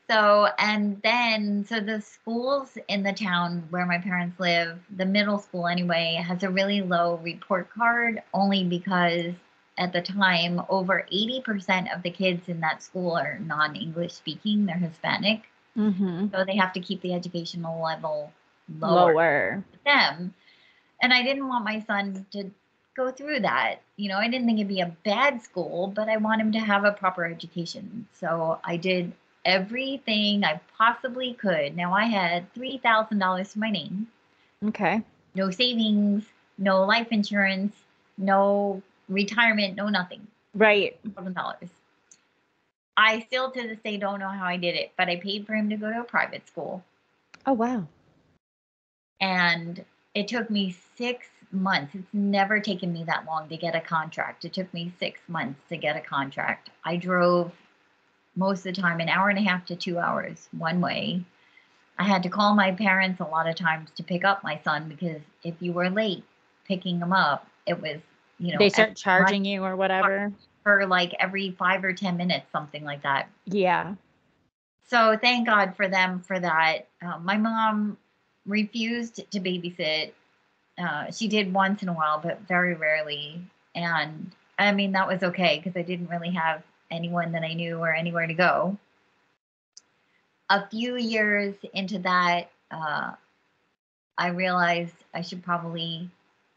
So, 0.09 0.47
and 0.59 1.01
then, 1.01 1.65
so 1.65 1.79
the 1.79 2.01
schools 2.01 2.77
in 2.87 3.03
the 3.03 3.13
town 3.13 3.63
where 3.69 3.85
my 3.85 3.97
parents 3.99 4.39
live, 4.39 4.79
the 4.95 5.05
middle 5.05 5.39
school 5.39 5.67
anyway, 5.67 6.21
has 6.25 6.43
a 6.43 6.49
really 6.49 6.81
low 6.81 7.15
report 7.23 7.69
card 7.69 8.21
only 8.33 8.63
because 8.65 9.33
at 9.77 9.93
the 9.93 10.01
time, 10.01 10.61
over 10.69 11.07
80% 11.11 11.95
of 11.95 12.03
the 12.03 12.11
kids 12.11 12.47
in 12.47 12.59
that 12.59 12.83
school 12.83 13.13
are 13.13 13.39
non 13.39 13.75
English 13.75 14.13
speaking, 14.13 14.65
they're 14.65 14.75
Hispanic. 14.75 15.43
Mm-hmm. 15.77 16.27
So 16.31 16.43
they 16.45 16.55
have 16.57 16.73
to 16.73 16.79
keep 16.79 17.01
the 17.01 17.13
educational 17.13 17.81
level 17.81 18.31
lower 18.79 19.13
Lower. 19.13 19.63
them. 19.85 20.33
And 21.01 21.13
I 21.13 21.23
didn't 21.23 21.47
want 21.47 21.65
my 21.65 21.79
son 21.81 22.25
to 22.31 22.51
go 22.95 23.11
through 23.11 23.41
that. 23.41 23.77
You 23.97 24.09
know, 24.09 24.17
I 24.17 24.27
didn't 24.27 24.45
think 24.45 24.59
it'd 24.59 24.67
be 24.67 24.81
a 24.81 24.95
bad 25.03 25.41
school, 25.41 25.87
but 25.87 26.07
I 26.09 26.17
want 26.17 26.41
him 26.41 26.51
to 26.51 26.59
have 26.59 26.85
a 26.85 26.91
proper 26.91 27.25
education. 27.25 28.07
So 28.13 28.59
I 28.63 28.77
did 28.77 29.11
everything 29.45 30.43
I 30.43 30.59
possibly 30.77 31.33
could. 31.33 31.75
Now 31.75 31.93
I 31.93 32.05
had 32.05 32.53
$3,000 32.53 33.53
to 33.53 33.59
my 33.59 33.69
name, 33.69 34.07
Okay. 34.65 35.01
no 35.35 35.49
savings, 35.51 36.23
no 36.57 36.83
life 36.85 37.07
insurance, 37.11 37.75
no 38.17 38.81
retirement, 39.09 39.75
no 39.75 39.89
nothing. 39.89 40.25
Right. 40.53 40.97
$1,000. 41.07 41.69
I 42.95 43.21
still 43.21 43.49
to 43.51 43.61
this 43.67 43.79
day 43.83 43.97
don't 43.97 44.19
know 44.19 44.29
how 44.29 44.45
I 44.45 44.57
did 44.57 44.75
it, 44.75 44.91
but 44.97 45.09
I 45.09 45.15
paid 45.17 45.47
for 45.47 45.53
him 45.55 45.69
to 45.71 45.77
go 45.77 45.91
to 45.91 46.01
a 46.01 46.03
private 46.03 46.47
school. 46.47 46.83
Oh 47.45 47.53
wow. 47.53 47.87
and 49.19 49.83
it 50.13 50.27
took 50.27 50.49
me 50.49 50.75
six 50.95 51.27
months. 51.51 51.95
It's 51.95 52.13
never 52.13 52.59
taken 52.59 52.93
me 52.93 53.03
that 53.05 53.25
long 53.25 53.49
to 53.49 53.57
get 53.57 53.75
a 53.75 53.81
contract. 53.81 54.45
It 54.45 54.53
took 54.53 54.71
me 54.73 54.91
six 54.99 55.19
months 55.27 55.59
to 55.69 55.77
get 55.77 55.95
a 55.95 56.01
contract. 56.01 56.69
I 56.83 56.97
drove 56.97 57.51
most 58.35 58.65
of 58.65 58.75
the 58.75 58.81
time 58.81 58.99
an 58.99 59.09
hour 59.09 59.29
and 59.29 59.37
a 59.37 59.41
half 59.41 59.65
to 59.67 59.75
two 59.75 59.99
hours 59.99 60.49
one 60.57 60.81
way. 60.81 61.23
I 61.97 62.03
had 62.03 62.23
to 62.23 62.29
call 62.29 62.55
my 62.55 62.71
parents 62.71 63.19
a 63.19 63.25
lot 63.25 63.47
of 63.47 63.55
times 63.55 63.89
to 63.95 64.03
pick 64.03 64.23
up 64.23 64.43
my 64.43 64.59
son 64.63 64.89
because 64.89 65.21
if 65.43 65.53
you 65.59 65.73
were 65.73 65.89
late 65.89 66.23
picking 66.67 66.99
him 66.99 67.13
up, 67.13 67.47
it 67.67 67.79
was, 67.79 67.99
you 68.39 68.51
know, 68.51 68.57
they 68.57 68.69
start 68.69 68.95
charging 68.95 69.45
you 69.45 69.63
or 69.63 69.75
whatever. 69.75 70.31
for 70.63 70.87
like 70.87 71.13
every 71.19 71.51
five 71.51 71.83
or 71.83 71.93
10 71.93 72.17
minutes, 72.17 72.47
something 72.51 72.83
like 72.83 73.03
that. 73.03 73.29
Yeah. 73.45 73.95
So 74.87 75.17
thank 75.21 75.47
God 75.47 75.75
for 75.75 75.87
them 75.87 76.19
for 76.19 76.39
that. 76.39 76.87
Um, 77.01 77.23
my 77.23 77.37
mom 77.37 77.97
refused 78.45 79.29
to 79.31 79.39
babysit. 79.39 80.11
Uh, 80.77 81.11
she 81.11 81.27
did 81.27 81.53
once 81.53 81.83
in 81.83 81.89
a 81.89 81.93
while, 81.93 82.19
but 82.19 82.41
very 82.47 82.73
rarely. 82.73 83.41
And 83.75 84.31
I 84.57 84.71
mean, 84.71 84.91
that 84.93 85.07
was 85.07 85.23
okay 85.23 85.61
because 85.63 85.77
I 85.77 85.83
didn't 85.83 86.07
really 86.07 86.31
have 86.31 86.63
anyone 86.91 87.31
that 87.33 87.43
I 87.43 87.53
knew 87.53 87.77
or 87.77 87.93
anywhere 87.93 88.27
to 88.27 88.33
go. 88.33 88.77
A 90.49 90.67
few 90.67 90.95
years 90.97 91.55
into 91.73 91.99
that, 91.99 92.51
uh, 92.71 93.11
I 94.17 94.27
realized 94.27 94.95
I 95.13 95.21
should 95.21 95.43
probably 95.43 96.09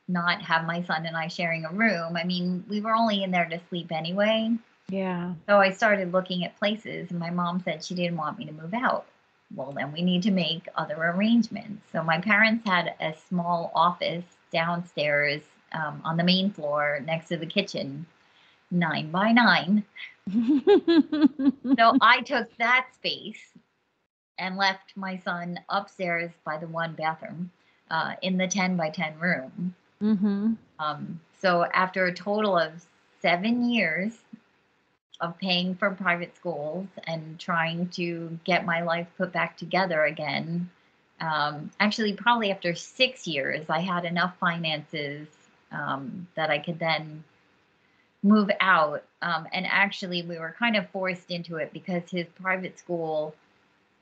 not 0.09 0.43
have 0.43 0.67
my 0.67 0.83
son 0.83 1.07
and 1.07 1.17
I 1.17 1.29
sharing 1.29 1.65
a 1.65 1.73
room. 1.73 2.17
I 2.17 2.25
mean, 2.25 2.65
we 2.69 2.81
were 2.81 2.95
only 2.95 3.23
in 3.23 3.31
there 3.31 3.47
to 3.47 3.61
sleep 3.69 3.91
anyway. 3.91 4.57
Yeah. 4.89 5.35
So 5.49 5.59
I 5.59 5.71
started 5.71 6.13
looking 6.13 6.45
at 6.45 6.59
places, 6.59 7.11
and 7.11 7.19
my 7.19 7.31
mom 7.31 7.61
said 7.65 7.83
she 7.83 7.95
didn't 7.95 8.17
want 8.17 8.39
me 8.39 8.45
to 8.45 8.53
move 8.53 8.75
out. 8.75 9.07
Well, 9.55 9.73
then 9.73 9.93
we 9.93 10.03
need 10.03 10.23
to 10.25 10.31
make 10.31 10.69
other 10.77 10.97
arrangements. 10.97 11.83
So 11.93 12.03
my 12.03 12.21
parents 12.21 12.67
had 12.67 12.95
a 13.01 13.15
small 13.29 13.73
office 13.75 14.25
downstairs 14.53 15.43
um, 15.73 16.01
on 16.05 16.17
the 16.17 16.25
main 16.25 16.51
floor 16.51 17.01
next 17.05 17.29
to 17.29 17.37
the 17.37 17.47
kitchen, 17.47 18.07
nine 18.71 19.11
by 19.11 19.33
nine. 19.33 19.85
So 21.79 21.97
I 22.01 22.23
took 22.23 22.49
that 22.59 22.89
space 22.95 23.41
and 24.39 24.57
left 24.57 24.97
my 24.97 25.19
son 25.19 25.61
upstairs 25.69 26.31
by 26.45 26.59
the 26.59 26.67
one 26.67 26.95
bathroom 26.95 27.51
uh, 27.91 28.15
in 28.23 28.37
the 28.37 28.49
10 28.49 28.77
by 28.77 28.91
10 28.91 29.19
room. 29.19 29.75
mm-hmm. 30.03 30.53
Um, 30.79 31.21
so 31.41 31.65
after 31.65 32.07
a 32.07 32.15
total 32.15 32.59
of 32.59 32.73
seven 33.23 33.71
years 33.71 34.13
of 35.21 35.39
paying 35.39 35.75
for 35.75 35.91
private 35.93 36.37
schools 36.37 36.87
and 37.07 37.39
trying 37.39 37.89
to 37.89 38.39
get 38.45 38.67
my 38.67 38.83
life 38.83 39.07
put 39.17 39.33
back 39.33 39.57
together 39.57 40.05
again, 40.05 40.69
um, 41.21 41.71
actually 41.81 42.13
probably 42.13 42.51
after 42.51 42.75
six 42.75 43.27
years, 43.27 43.65
I 43.71 43.81
had 43.81 44.05
enough 44.05 44.37
finances 44.39 45.29
um, 45.73 46.27
that 46.35 46.51
I 46.51 46.59
could 46.59 46.79
then 46.79 47.25
move 48.27 48.51
out. 48.61 49.05
Um, 49.23 49.47
and 49.53 49.67
actually, 49.67 50.23
we 50.23 50.39
were 50.39 50.55
kind 50.59 50.77
of 50.77 50.89
forced 50.91 51.31
into 51.31 51.57
it 51.57 51.73
because 51.73 52.03
his 52.11 52.27
private 52.43 52.79
school 52.79 53.35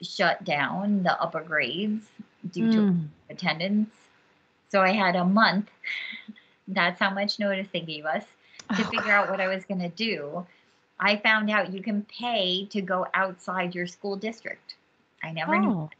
shut 0.02 0.44
down 0.44 1.02
the 1.02 1.20
upper 1.20 1.42
grades 1.42 2.04
due 2.52 2.68
to 2.68 2.84
Mm. 2.84 3.08
attendance. 3.30 3.90
So 4.70 4.80
I 4.82 4.92
had 4.92 5.16
a 5.16 5.24
month. 5.24 5.70
That's 6.68 7.00
how 7.00 7.10
much 7.10 7.38
notice 7.38 7.68
they 7.72 7.80
gave 7.80 8.06
us 8.06 8.24
to 8.76 8.84
Oh, 8.84 8.88
figure 8.90 9.12
out 9.12 9.28
what 9.30 9.40
I 9.40 9.48
was 9.48 9.64
going 9.64 9.80
to 9.80 9.88
do. 9.88 10.46
I 10.98 11.16
found 11.16 11.50
out 11.50 11.72
you 11.72 11.82
can 11.82 12.04
pay 12.04 12.66
to 12.66 12.80
go 12.82 13.06
outside 13.14 13.74
your 13.74 13.86
school 13.86 14.16
district. 14.16 14.74
I 15.22 15.32
never 15.32 15.58
knew. 15.58 15.72
Oh. 15.72 15.90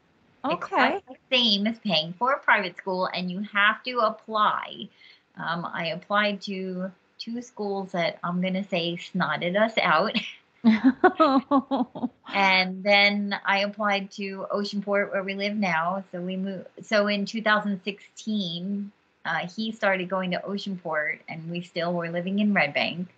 It's 0.49 0.61
Okay. 0.65 0.91
just 0.93 1.05
the 1.07 1.15
same 1.31 1.67
as 1.67 1.79
paying 1.79 2.13
for 2.13 2.33
a 2.33 2.39
private 2.39 2.77
school, 2.77 3.07
and 3.13 3.29
you 3.31 3.41
have 3.41 3.83
to 3.83 3.99
apply. 3.99 4.89
Um, 5.37 5.65
I 5.65 5.87
applied 5.87 6.41
to 6.43 6.91
two 7.25 7.41
schools 7.41 7.91
that 7.91 8.19
I'm 8.23 8.41
going 8.41 8.53
to 8.53 8.63
say 8.63 8.97
snotted 8.97 9.59
us 9.59 9.73
out. 9.81 10.13
and 12.33 12.83
then 12.83 13.35
I 13.45 13.59
applied 13.59 14.11
to 14.11 14.47
Oceanport 14.51 15.11
where 15.11 15.23
we 15.23 15.35
live 15.35 15.55
now. 15.55 16.03
So 16.11 16.21
we 16.21 16.37
moved. 16.37 16.67
So 16.83 17.07
in 17.07 17.25
2016, 17.25 18.91
uh, 19.25 19.47
he 19.55 19.71
started 19.71 20.09
going 20.09 20.31
to 20.31 20.39
Oceanport, 20.39 21.19
and 21.27 21.49
we 21.49 21.61
still 21.61 21.93
were 21.93 22.09
living 22.09 22.39
in 22.39 22.53
Red 22.53 22.73
Bank. 22.73 23.09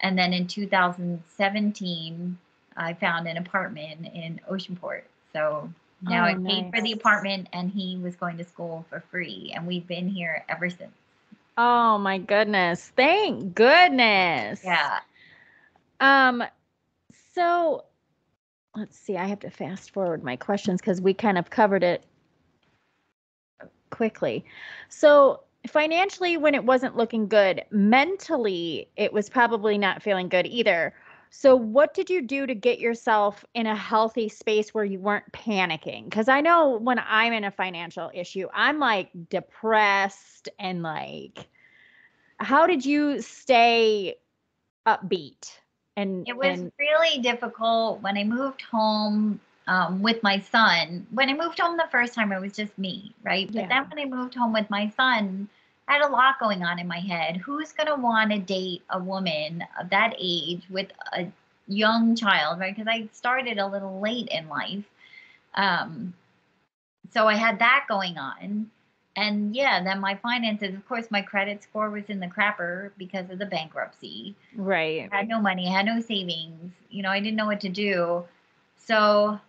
And 0.00 0.18
then 0.18 0.32
in 0.32 0.46
2017, 0.46 2.38
I 2.76 2.94
found 2.94 3.28
an 3.28 3.36
apartment 3.36 4.06
in 4.14 4.40
Oceanport. 4.50 5.02
So 5.32 5.70
now 6.02 6.24
Oh, 6.24 6.28
I 6.28 6.34
paid 6.34 6.70
for 6.74 6.80
the 6.80 6.92
apartment, 6.92 7.48
and 7.52 7.70
he 7.70 7.96
was 7.96 8.16
going 8.16 8.38
to 8.38 8.44
school 8.44 8.86
for 8.88 9.02
free, 9.10 9.52
and 9.54 9.66
we've 9.66 9.86
been 9.86 10.08
here 10.08 10.44
ever 10.48 10.70
since. 10.70 10.92
Oh 11.60 11.98
my 11.98 12.18
goodness. 12.18 12.92
Thank 12.96 13.54
goodness. 13.54 14.62
Yeah. 14.64 15.00
Um 16.00 16.42
so 17.34 17.84
let's 18.76 18.98
see, 18.98 19.16
I 19.16 19.26
have 19.26 19.40
to 19.40 19.50
fast 19.50 19.90
forward 19.90 20.22
my 20.24 20.36
questions 20.36 20.80
because 20.80 21.00
we 21.00 21.14
kind 21.14 21.38
of 21.38 21.50
covered 21.50 21.82
it 21.82 22.04
quickly. 23.90 24.44
So, 24.88 25.42
financially, 25.66 26.36
when 26.36 26.54
it 26.54 26.64
wasn't 26.64 26.96
looking 26.96 27.28
good, 27.28 27.62
mentally, 27.70 28.88
it 28.96 29.12
was 29.12 29.28
probably 29.28 29.76
not 29.76 30.02
feeling 30.02 30.28
good 30.28 30.46
either. 30.46 30.94
So, 31.30 31.54
what 31.54 31.94
did 31.94 32.10
you 32.10 32.22
do 32.22 32.44
to 32.44 32.54
get 32.56 32.80
yourself 32.80 33.44
in 33.54 33.66
a 33.66 33.76
healthy 33.76 34.28
space 34.28 34.74
where 34.74 34.84
you 34.84 34.98
weren't 34.98 35.30
panicking? 35.32 36.04
Because 36.04 36.28
I 36.28 36.40
know 36.40 36.76
when 36.78 36.98
I'm 36.98 37.32
in 37.32 37.44
a 37.44 37.52
financial 37.52 38.10
issue, 38.12 38.48
I'm 38.52 38.80
like 38.80 39.10
depressed 39.28 40.48
and 40.58 40.82
like, 40.82 41.46
how 42.38 42.66
did 42.66 42.84
you 42.84 43.22
stay 43.22 44.16
upbeat? 44.84 45.52
And 45.96 46.26
it 46.26 46.36
was 46.36 46.58
and, 46.58 46.72
really 46.80 47.18
difficult 47.22 48.02
when 48.02 48.16
I 48.18 48.24
moved 48.24 48.62
home 48.62 49.40
um, 49.68 50.02
with 50.02 50.22
my 50.24 50.40
son. 50.40 51.06
When 51.12 51.28
I 51.28 51.34
moved 51.34 51.60
home 51.60 51.76
the 51.76 51.88
first 51.92 52.12
time, 52.12 52.32
it 52.32 52.40
was 52.40 52.54
just 52.54 52.76
me, 52.76 53.14
right? 53.22 53.46
But 53.46 53.54
Yeah. 53.54 53.68
then 53.68 53.86
when 53.88 53.98
I 54.00 54.04
moved 54.04 54.34
home 54.34 54.52
with 54.52 54.68
my 54.68 54.92
son, 54.96 55.48
I 55.90 55.94
had 55.94 56.02
a 56.02 56.08
lot 56.08 56.38
going 56.38 56.62
on 56.62 56.78
in 56.78 56.86
my 56.86 57.00
head. 57.00 57.38
Who's 57.38 57.72
going 57.72 57.88
to 57.88 57.96
want 57.96 58.30
to 58.30 58.38
date 58.38 58.84
a 58.90 58.98
woman 59.00 59.64
of 59.78 59.90
that 59.90 60.14
age 60.16 60.62
with 60.70 60.86
a 61.12 61.26
young 61.66 62.14
child, 62.14 62.60
right? 62.60 62.74
Because 62.74 62.88
I 62.88 63.08
started 63.12 63.58
a 63.58 63.66
little 63.66 64.00
late 64.00 64.28
in 64.28 64.48
life. 64.48 64.84
Um, 65.56 66.14
so 67.12 67.26
I 67.26 67.34
had 67.34 67.58
that 67.58 67.86
going 67.88 68.18
on. 68.18 68.70
And 69.16 69.56
yeah, 69.56 69.82
then 69.82 69.98
my 69.98 70.14
finances, 70.14 70.76
of 70.76 70.86
course, 70.86 71.10
my 71.10 71.22
credit 71.22 71.64
score 71.64 71.90
was 71.90 72.04
in 72.04 72.20
the 72.20 72.28
crapper 72.28 72.92
because 72.96 73.28
of 73.28 73.40
the 73.40 73.46
bankruptcy. 73.46 74.36
right. 74.54 75.08
I 75.10 75.16
had 75.16 75.28
no 75.28 75.40
money, 75.40 75.66
I 75.66 75.72
had 75.72 75.86
no 75.86 76.00
savings. 76.00 76.72
You 76.88 77.02
know, 77.02 77.10
I 77.10 77.18
didn't 77.18 77.36
know 77.36 77.46
what 77.46 77.60
to 77.62 77.68
do. 77.68 78.24
So 78.76 79.40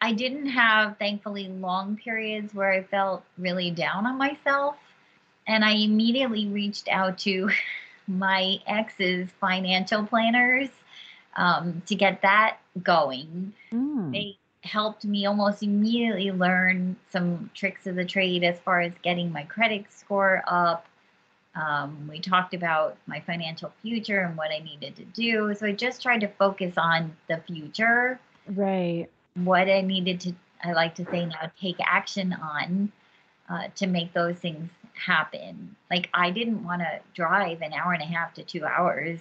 I 0.00 0.12
didn't 0.12 0.46
have, 0.46 0.96
thankfully, 0.98 1.48
long 1.48 1.96
periods 1.96 2.54
where 2.54 2.70
I 2.70 2.82
felt 2.82 3.24
really 3.36 3.70
down 3.70 4.06
on 4.06 4.16
myself. 4.16 4.76
And 5.46 5.64
I 5.64 5.72
immediately 5.72 6.46
reached 6.46 6.88
out 6.88 7.18
to 7.20 7.50
my 8.06 8.58
ex's 8.66 9.28
financial 9.40 10.04
planners 10.06 10.68
um, 11.36 11.82
to 11.86 11.94
get 11.94 12.22
that 12.22 12.58
going. 12.82 13.52
Mm. 13.72 14.12
They 14.12 14.36
helped 14.62 15.04
me 15.04 15.26
almost 15.26 15.62
immediately 15.62 16.30
learn 16.30 16.96
some 17.10 17.50
tricks 17.54 17.86
of 17.86 17.96
the 17.96 18.04
trade 18.04 18.44
as 18.44 18.58
far 18.58 18.80
as 18.80 18.92
getting 19.02 19.32
my 19.32 19.44
credit 19.44 19.86
score 19.90 20.42
up. 20.46 20.86
Um, 21.54 22.08
we 22.08 22.20
talked 22.20 22.54
about 22.54 22.96
my 23.06 23.20
financial 23.20 23.72
future 23.82 24.20
and 24.20 24.36
what 24.36 24.52
I 24.52 24.60
needed 24.60 24.94
to 24.96 25.04
do. 25.04 25.54
So 25.54 25.66
I 25.66 25.72
just 25.72 26.02
tried 26.02 26.20
to 26.20 26.28
focus 26.28 26.74
on 26.76 27.16
the 27.28 27.38
future, 27.38 28.20
Right. 28.48 29.08
What 29.44 29.68
I 29.68 29.80
needed 29.80 30.20
to, 30.20 30.32
I 30.64 30.72
like 30.72 30.94
to 30.96 31.04
say 31.06 31.26
now, 31.26 31.50
take 31.60 31.76
action 31.80 32.32
on 32.32 32.92
uh, 33.48 33.68
to 33.76 33.86
make 33.86 34.12
those 34.12 34.36
things 34.36 34.70
happen. 34.94 35.76
Like 35.90 36.08
I 36.12 36.30
didn't 36.30 36.64
want 36.64 36.82
to 36.82 37.00
drive 37.14 37.62
an 37.62 37.72
hour 37.72 37.92
and 37.92 38.02
a 38.02 38.06
half 38.06 38.34
to 38.34 38.42
two 38.42 38.64
hours. 38.64 39.20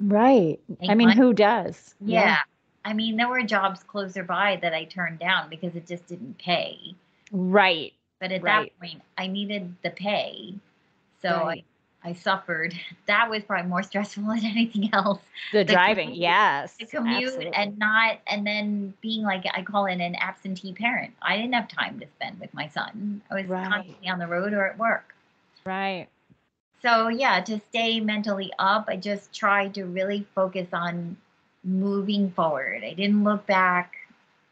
Right. 0.00 0.58
I 0.88 0.94
mean, 0.94 1.08
money. 1.08 1.20
who 1.20 1.32
does? 1.32 1.94
Yeah. 2.00 2.38
I 2.84 2.92
mean, 2.92 3.16
there 3.16 3.28
were 3.28 3.42
jobs 3.42 3.82
closer 3.84 4.24
by 4.24 4.58
that 4.62 4.74
I 4.74 4.84
turned 4.84 5.20
down 5.20 5.48
because 5.48 5.76
it 5.76 5.86
just 5.86 6.06
didn't 6.08 6.38
pay. 6.38 6.96
Right. 7.30 7.92
But 8.20 8.32
at 8.32 8.42
Right. 8.42 8.72
that 8.72 8.80
point, 8.80 9.02
I 9.16 9.28
needed 9.28 9.74
the 9.82 9.90
pay. 9.90 10.54
So 11.20 11.46
Right. 11.46 11.64
I, 12.04 12.12
suffered. 12.14 12.74
That 13.06 13.28
was 13.30 13.42
probably 13.44 13.68
more 13.68 13.82
stressful 13.82 14.22
than 14.26 14.44
anything 14.44 14.90
else. 14.92 15.20
The 15.52 15.58
The 15.64 15.72
driving. 15.72 16.08
commute- 16.08 16.22
yes. 16.22 16.76
The 16.78 16.86
commute 16.86 17.24
absolutely. 17.24 17.54
and 17.54 17.78
not, 17.78 18.18
and 18.26 18.46
then 18.46 18.94
being 19.00 19.22
like, 19.22 19.44
I 19.54 19.62
call 19.62 19.86
it 19.86 20.00
an 20.00 20.14
absentee 20.16 20.72
parent. 20.72 21.14
I 21.22 21.36
didn't 21.36 21.54
have 21.54 21.68
time 21.68 22.00
to 22.00 22.06
spend 22.16 22.40
with 22.40 22.52
my 22.54 22.68
son. 22.68 23.22
I 23.30 23.34
was 23.34 23.46
Right. 23.46 23.68
constantly 23.68 24.08
on 24.08 24.18
the 24.18 24.26
road 24.26 24.52
or 24.52 24.66
at 24.66 24.78
work. 24.78 25.14
Right. 25.64 26.08
So 26.82 27.08
yeah, 27.08 27.40
to 27.42 27.60
stay 27.68 28.00
mentally 28.00 28.52
up, 28.58 28.86
I 28.88 28.96
just 28.96 29.32
tried 29.32 29.74
to 29.74 29.84
really 29.84 30.26
focus 30.34 30.68
on 30.72 31.16
moving 31.64 32.30
forward. 32.32 32.82
I 32.84 32.92
didn't 32.94 33.22
look 33.22 33.46
back. 33.46 33.94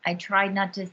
I 0.07 0.15
tried 0.15 0.55
not 0.55 0.73
to 0.75 0.87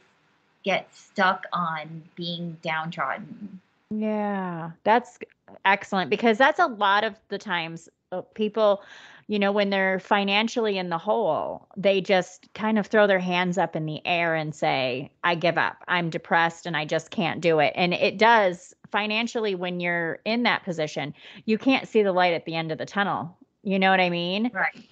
get 0.64 0.94
stuck 0.94 1.46
on 1.54 2.04
being 2.16 2.58
downtrodden. 2.64 3.62
Yeah, 3.92 4.72
that's 4.84 5.20
excellent 5.66 6.10
because 6.10 6.38
that's 6.38 6.60
a 6.60 6.68
lot 6.68 7.04
of 7.04 7.16
the 7.30 7.38
times 7.38 7.90
uh, 8.12 8.22
people, 8.36 8.84
you 9.28 9.38
know, 9.38 9.52
when 9.52 9.70
they're 9.70 10.00
financially 10.00 10.78
in 10.78 10.90
the 10.90 10.98
hole, 10.98 11.68
they 11.76 12.00
just 12.00 12.48
kind 12.54 12.80
of 12.80 12.88
throw 12.88 13.08
their 13.08 13.20
hands 13.20 13.58
up 13.58 13.76
in 13.76 13.86
the 13.86 14.06
air 14.06 14.36
and 14.36 14.56
say, 14.56 15.12
I 15.24 15.36
give 15.36 15.58
up. 15.58 15.84
I'm 15.88 16.10
depressed 16.10 16.66
and 16.66 16.78
I 16.78 16.86
just 16.86 17.12
can't 17.12 17.42
do 17.42 17.60
it. 17.60 17.74
And 17.76 17.94
it 17.94 18.18
does 18.18 18.74
financially 18.92 19.56
when 19.56 19.80
you're 19.80 20.20
in 20.26 20.44
that 20.44 20.64
position, 20.64 21.14
you 21.46 21.58
can't 21.58 21.88
see 21.88 22.04
the 22.04 22.14
light 22.14 22.34
at 22.34 22.46
the 22.46 22.56
end 22.56 22.72
of 22.72 22.78
the 22.78 22.86
tunnel. 22.86 23.38
You 23.64 23.80
know 23.80 23.92
what 23.92 24.00
I 24.00 24.10
mean? 24.10 24.50
Right. 24.54 24.88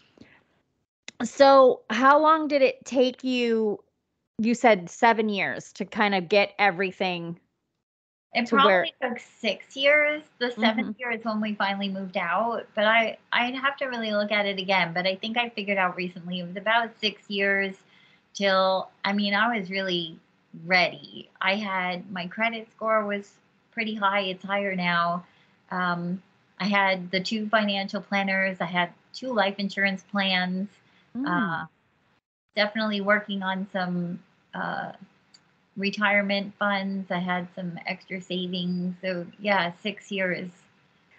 So, 1.24 1.82
how 1.90 2.20
long 2.20 2.50
did 2.50 2.62
it 2.62 2.84
take 2.84 3.24
you? 3.24 3.80
You 4.38 4.54
said 4.54 4.90
seven 4.90 5.30
years 5.30 5.72
to 5.74 5.86
kind 5.86 6.14
of 6.14 6.28
get 6.28 6.54
everything. 6.60 7.40
It 8.36 8.48
To 8.48 8.56
where- 8.56 8.86
probably 8.86 8.94
took 9.02 9.20
six 9.20 9.76
years. 9.78 10.22
The 10.40 10.52
7th 10.52 10.88
Mhm. 10.90 11.00
year 11.00 11.12
is 11.12 11.24
when 11.24 11.40
we 11.40 11.56
finally 11.56 11.88
moved 11.90 12.18
out. 12.18 12.68
But 12.76 12.86
I, 12.86 13.18
I'd 13.32 13.56
have 13.56 13.78
to 13.78 13.86
really 13.86 14.12
look 14.12 14.32
at 14.32 14.46
it 14.46 14.60
again. 14.60 14.94
But 14.94 15.08
I 15.08 15.16
think 15.16 15.38
I 15.38 15.50
figured 15.50 15.78
out 15.78 15.96
recently 15.96 16.40
it 16.42 16.44
was 16.48 16.58
about 16.58 17.00
six 17.00 17.30
years 17.30 17.76
till, 18.34 18.90
I 19.06 19.14
mean, 19.14 19.34
I 19.34 19.58
was 19.58 19.70
really 19.72 20.20
ready. 20.66 21.30
I 21.42 21.56
had 21.56 22.12
my 22.12 22.28
credit 22.28 22.70
score 22.72 23.06
was 23.06 23.32
pretty 23.72 23.96
high. 23.96 24.22
It's 24.22 24.44
higher 24.44 24.76
now. 24.76 25.26
Um, 25.72 26.22
I 26.60 26.66
had 26.66 27.12
the 27.12 27.20
two 27.22 27.48
financial 27.50 28.02
planners. 28.02 28.60
I 28.62 28.66
had 28.66 28.92
two 29.14 29.34
life 29.34 29.56
insurance 29.60 30.04
plans. 30.04 30.70
Mm, 31.16 31.26
Uh, 31.26 31.66
definitely 32.56 33.00
working 33.02 33.44
on 33.44 33.68
some 33.72 34.20
uh, 34.54 34.92
retirement 35.78 36.54
funds. 36.58 37.12
I 37.12 37.20
had 37.20 37.48
some 37.56 37.80
extra 37.86 38.22
savings. 38.22 38.96
So 39.02 39.26
yeah, 39.40 39.72
six 39.82 40.12
years. 40.12 40.50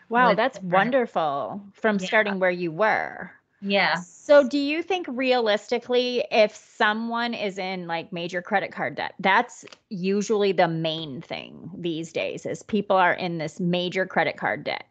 wow, 0.09 0.35
that's 0.35 0.59
different. 0.59 0.73
wonderful 0.73 1.61
from 1.73 1.99
Yeah. 1.99 2.07
starting 2.07 2.39
where 2.41 2.51
you 2.51 2.73
were. 2.73 3.31
Yeah. 3.61 3.97
So, 3.97 4.47
do 4.47 4.59
you 4.59 4.83
think 4.83 5.07
realistically, 5.09 6.25
if 6.31 6.55
someone 6.55 7.33
is 7.35 7.59
in 7.59 7.87
like 7.87 8.13
major 8.13 8.43
credit 8.43 8.71
card 8.73 8.97
debt, 8.97 9.15
that's 9.21 9.65
usually 9.89 10.53
the 10.53 10.69
main 10.69 11.21
thing 11.23 11.71
these 11.77 12.13
days 12.13 12.45
is 12.45 12.63
people 12.63 12.97
are 12.97 13.15
in 13.15 13.39
this 13.39 13.59
major 13.61 14.05
credit 14.07 14.37
card 14.37 14.65
debt. 14.65 14.85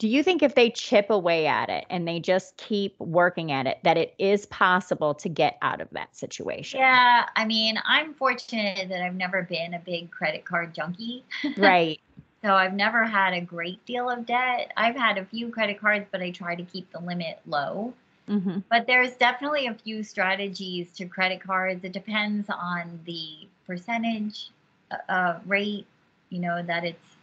Do 0.00 0.08
you 0.08 0.22
think 0.22 0.42
if 0.42 0.54
they 0.54 0.70
chip 0.70 1.10
away 1.10 1.46
at 1.46 1.68
it 1.68 1.84
and 1.90 2.08
they 2.08 2.20
just 2.20 2.56
keep 2.56 2.98
working 2.98 3.52
at 3.52 3.66
it, 3.66 3.80
that 3.84 3.98
it 3.98 4.14
is 4.18 4.46
possible 4.46 5.12
to 5.16 5.28
get 5.28 5.58
out 5.60 5.82
of 5.82 5.90
that 5.90 6.16
situation? 6.16 6.80
Yeah. 6.80 7.26
I 7.36 7.44
mean, 7.44 7.78
I'm 7.84 8.14
fortunate 8.14 8.88
that 8.88 9.02
I've 9.04 9.14
never 9.14 9.42
been 9.42 9.74
a 9.74 9.78
big 9.78 10.10
credit 10.10 10.46
card 10.46 10.74
junkie. 10.74 11.22
Right. 11.56 12.00
So 12.42 12.54
I've 12.54 12.72
never 12.72 13.04
had 13.04 13.34
a 13.34 13.40
great 13.42 13.84
deal 13.84 14.08
of 14.08 14.24
debt. 14.24 14.72
I've 14.74 14.96
had 14.96 15.18
a 15.18 15.26
few 15.26 15.50
credit 15.50 15.78
cards, 15.78 16.06
but 16.10 16.22
I 16.22 16.30
try 16.30 16.54
to 16.54 16.62
keep 16.62 16.90
the 16.90 16.98
limit 16.98 17.38
low. 17.46 17.92
hmm 18.26 18.60
But 18.70 18.86
there's 18.86 19.14
definitely 19.16 19.66
a 19.66 19.74
few 19.74 20.02
strategies 20.02 20.90
to 20.92 21.04
credit 21.04 21.42
cards. 21.42 21.84
It 21.84 21.92
depends 21.92 22.48
on 22.48 22.98
the 23.04 23.46
percentage 23.66 24.48
uh, 24.90 25.12
uh, 25.12 25.38
rate, 25.44 25.84
you 26.30 26.40
know, 26.40 26.62
that 26.62 26.86
it's 26.86 27.16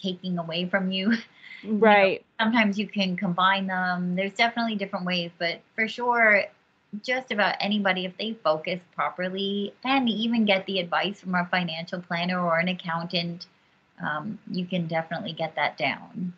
taking 0.00 0.38
away 0.38 0.68
from 0.68 0.90
you. 0.90 1.14
Right. 1.64 2.24
Sometimes 2.38 2.78
you 2.78 2.86
can 2.86 3.16
combine 3.16 3.66
them. 3.66 4.14
There's 4.14 4.34
definitely 4.34 4.76
different 4.76 5.06
ways, 5.06 5.30
but 5.38 5.60
for 5.74 5.88
sure, 5.88 6.44
just 7.02 7.32
about 7.32 7.56
anybody, 7.60 8.04
if 8.04 8.16
they 8.18 8.34
focus 8.44 8.80
properly 8.94 9.74
and 9.82 10.08
even 10.08 10.44
get 10.44 10.66
the 10.66 10.78
advice 10.78 11.20
from 11.20 11.34
a 11.34 11.46
financial 11.50 12.00
planner 12.00 12.40
or 12.40 12.58
an 12.58 12.68
accountant, 12.68 13.46
um, 14.04 14.38
you 14.50 14.66
can 14.66 14.86
definitely 14.86 15.32
get 15.32 15.56
that 15.56 15.76
down. 15.76 16.32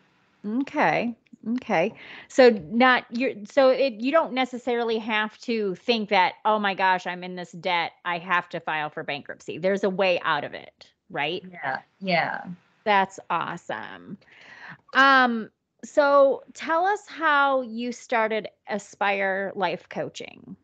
Okay. 0.45 1.15
Okay. 1.55 1.93
So 2.27 2.49
not 2.69 3.05
you're 3.09 3.33
so 3.49 3.69
it 3.69 3.93
you 3.93 4.11
don't 4.11 4.33
necessarily 4.33 4.97
have 4.99 5.37
to 5.39 5.75
think 5.75 6.09
that, 6.09 6.33
oh 6.45 6.59
my 6.59 6.73
gosh, 6.73 7.07
I'm 7.07 7.23
in 7.23 7.35
this 7.35 7.51
debt. 7.53 7.93
I 8.03 8.17
have 8.17 8.49
to 8.49 8.59
file 8.59 8.89
for 8.89 9.03
bankruptcy. 9.03 9.57
There's 9.57 9.83
a 9.83 9.89
way 9.89 10.19
out 10.23 10.43
of 10.43 10.53
it, 10.53 10.91
right? 11.09 11.43
Yeah. 11.49 11.79
Yeah. 12.01 12.41
That's 12.83 13.19
awesome. 13.29 14.17
Um, 14.93 15.49
so 15.83 16.43
tell 16.53 16.85
us 16.85 17.01
how 17.07 17.61
you 17.61 17.91
started 17.91 18.49
Aspire 18.67 19.51
Life 19.55 19.87
Coaching. 19.89 20.55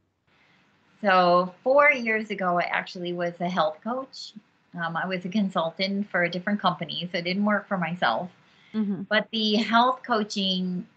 So, 1.01 1.53
four 1.63 1.91
years 1.91 2.31
ago, 2.31 2.59
I 2.59 2.63
actually 2.63 3.13
was 3.13 3.33
a 3.39 3.49
health 3.49 3.77
coach. 3.83 4.33
Um, 4.73 4.97
I 4.97 5.05
was 5.05 5.23
a 5.23 5.29
consultant 5.29 6.09
for 6.09 6.23
a 6.23 6.29
different 6.29 6.59
company, 6.59 7.07
so 7.11 7.19
it 7.19 7.23
didn't 7.23 7.45
work 7.45 7.67
for 7.67 7.77
myself. 7.77 8.29
Mm-hmm. 8.73 9.03
But 9.03 9.27
the 9.31 9.55
health 9.55 10.01
coaching 10.05 10.87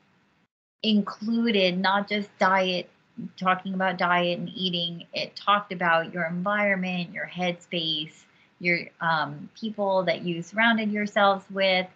included 0.82 1.78
not 1.78 2.08
just 2.08 2.28
diet, 2.38 2.88
talking 3.36 3.74
about 3.74 3.98
diet 3.98 4.38
and 4.38 4.48
eating, 4.54 5.06
it 5.12 5.36
talked 5.36 5.72
about 5.72 6.12
your 6.12 6.24
environment, 6.24 7.12
your 7.12 7.26
headspace, 7.26 8.24
your 8.60 8.80
um, 9.00 9.48
people 9.58 10.02
that 10.04 10.22
you 10.22 10.42
surrounded 10.42 10.90
yourselves 10.90 11.44
with, 11.50 11.86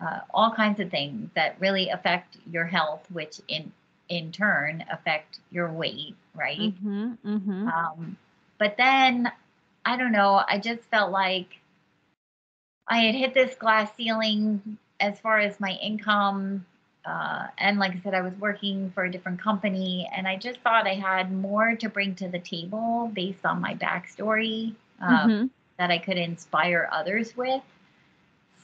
uh, 0.00 0.20
all 0.32 0.50
kinds 0.52 0.80
of 0.80 0.90
things 0.90 1.30
that 1.34 1.56
really 1.60 1.88
affect 1.90 2.36
your 2.50 2.64
health, 2.64 3.06
which 3.10 3.40
in 3.48 3.72
in 4.08 4.30
turn 4.32 4.84
affect 4.90 5.40
your 5.50 5.70
weight, 5.72 6.14
right? 6.34 6.58
Mm-hmm, 6.58 7.12
mm-hmm. 7.24 7.68
Um, 7.68 8.16
but 8.58 8.76
then 8.76 9.30
I 9.84 9.96
don't 9.96 10.12
know, 10.12 10.42
I 10.48 10.58
just 10.58 10.82
felt 10.90 11.10
like 11.12 11.58
I 12.88 12.98
had 12.98 13.14
hit 13.14 13.34
this 13.34 13.54
glass 13.56 13.94
ceiling 13.96 14.78
as 15.00 15.18
far 15.20 15.38
as 15.38 15.60
my 15.60 15.72
income. 15.82 16.66
Uh, 17.04 17.46
and 17.58 17.78
like 17.78 17.92
I 17.94 18.00
said, 18.00 18.14
I 18.14 18.20
was 18.22 18.34
working 18.34 18.90
for 18.90 19.04
a 19.04 19.10
different 19.10 19.40
company, 19.40 20.08
and 20.14 20.26
I 20.26 20.36
just 20.36 20.60
thought 20.60 20.86
I 20.86 20.94
had 20.94 21.32
more 21.32 21.76
to 21.76 21.88
bring 21.88 22.14
to 22.16 22.28
the 22.28 22.38
table 22.40 23.10
based 23.14 23.44
on 23.46 23.60
my 23.60 23.74
backstory 23.74 24.74
um, 25.00 25.30
Mhm. 25.30 25.50
That 25.78 25.90
I 25.90 25.98
could 25.98 26.16
inspire 26.16 26.88
others 26.92 27.36
with. 27.36 27.62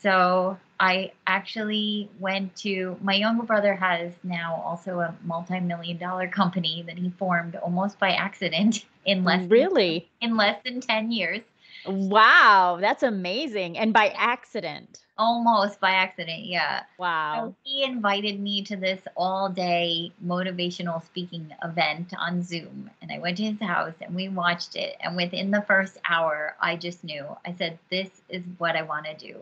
So 0.00 0.58
I 0.80 1.12
actually 1.26 2.10
went 2.18 2.56
to 2.56 2.96
my 3.02 3.14
younger 3.14 3.44
brother 3.44 3.74
has 3.74 4.12
now 4.24 4.60
also 4.64 4.98
a 4.98 5.14
multi-million 5.24 5.96
dollar 5.98 6.26
company 6.26 6.82
that 6.88 6.98
he 6.98 7.10
formed 7.10 7.54
almost 7.56 7.98
by 8.00 8.10
accident 8.10 8.84
in 9.04 9.22
less 9.24 9.40
than, 9.40 9.48
Really? 9.48 10.08
in 10.20 10.36
less 10.36 10.60
than 10.64 10.80
10 10.80 11.12
years. 11.12 11.40
Wow, 11.86 12.78
that's 12.80 13.02
amazing. 13.02 13.78
And 13.78 13.92
by 13.92 14.08
accident. 14.16 15.00
Almost 15.18 15.78
by 15.78 15.90
accident, 15.90 16.46
yeah. 16.46 16.84
Wow. 16.98 17.34
So 17.36 17.54
he 17.64 17.84
invited 17.84 18.40
me 18.40 18.62
to 18.62 18.76
this 18.76 19.00
all 19.16 19.50
day 19.50 20.12
motivational 20.24 21.04
speaking 21.04 21.52
event 21.62 22.12
on 22.18 22.42
Zoom. 22.42 22.90
And 23.02 23.12
I 23.12 23.18
went 23.18 23.36
to 23.36 23.44
his 23.44 23.60
house 23.60 23.94
and 24.00 24.14
we 24.14 24.28
watched 24.28 24.74
it. 24.74 24.96
And 25.00 25.14
within 25.14 25.50
the 25.50 25.62
first 25.62 25.98
hour, 26.08 26.56
I 26.60 26.76
just 26.76 27.04
knew 27.04 27.26
I 27.44 27.52
said, 27.52 27.78
This 27.90 28.22
is 28.30 28.42
what 28.58 28.74
I 28.74 28.82
want 28.82 29.06
to 29.06 29.14
do. 29.14 29.36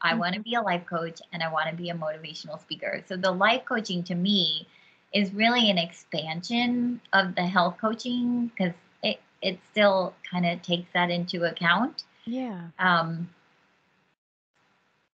I 0.00 0.14
want 0.14 0.34
to 0.34 0.40
be 0.40 0.54
a 0.54 0.60
life 0.60 0.84
coach 0.84 1.22
and 1.32 1.42
I 1.42 1.50
want 1.50 1.70
to 1.70 1.76
be 1.76 1.88
a 1.88 1.94
motivational 1.94 2.60
speaker. 2.60 3.02
So 3.08 3.16
the 3.16 3.30
life 3.30 3.64
coaching 3.64 4.02
to 4.04 4.14
me 4.14 4.68
is 5.14 5.32
really 5.32 5.70
an 5.70 5.78
expansion 5.78 7.00
of 7.12 7.34
the 7.34 7.46
health 7.46 7.76
coaching 7.80 8.48
because 8.48 8.74
it, 9.02 9.20
it 9.40 9.58
still 9.70 10.12
kind 10.30 10.44
of 10.44 10.60
takes 10.60 10.92
that 10.92 11.10
into 11.10 11.44
account. 11.44 12.04
Yeah. 12.26 12.68
Um, 12.78 13.30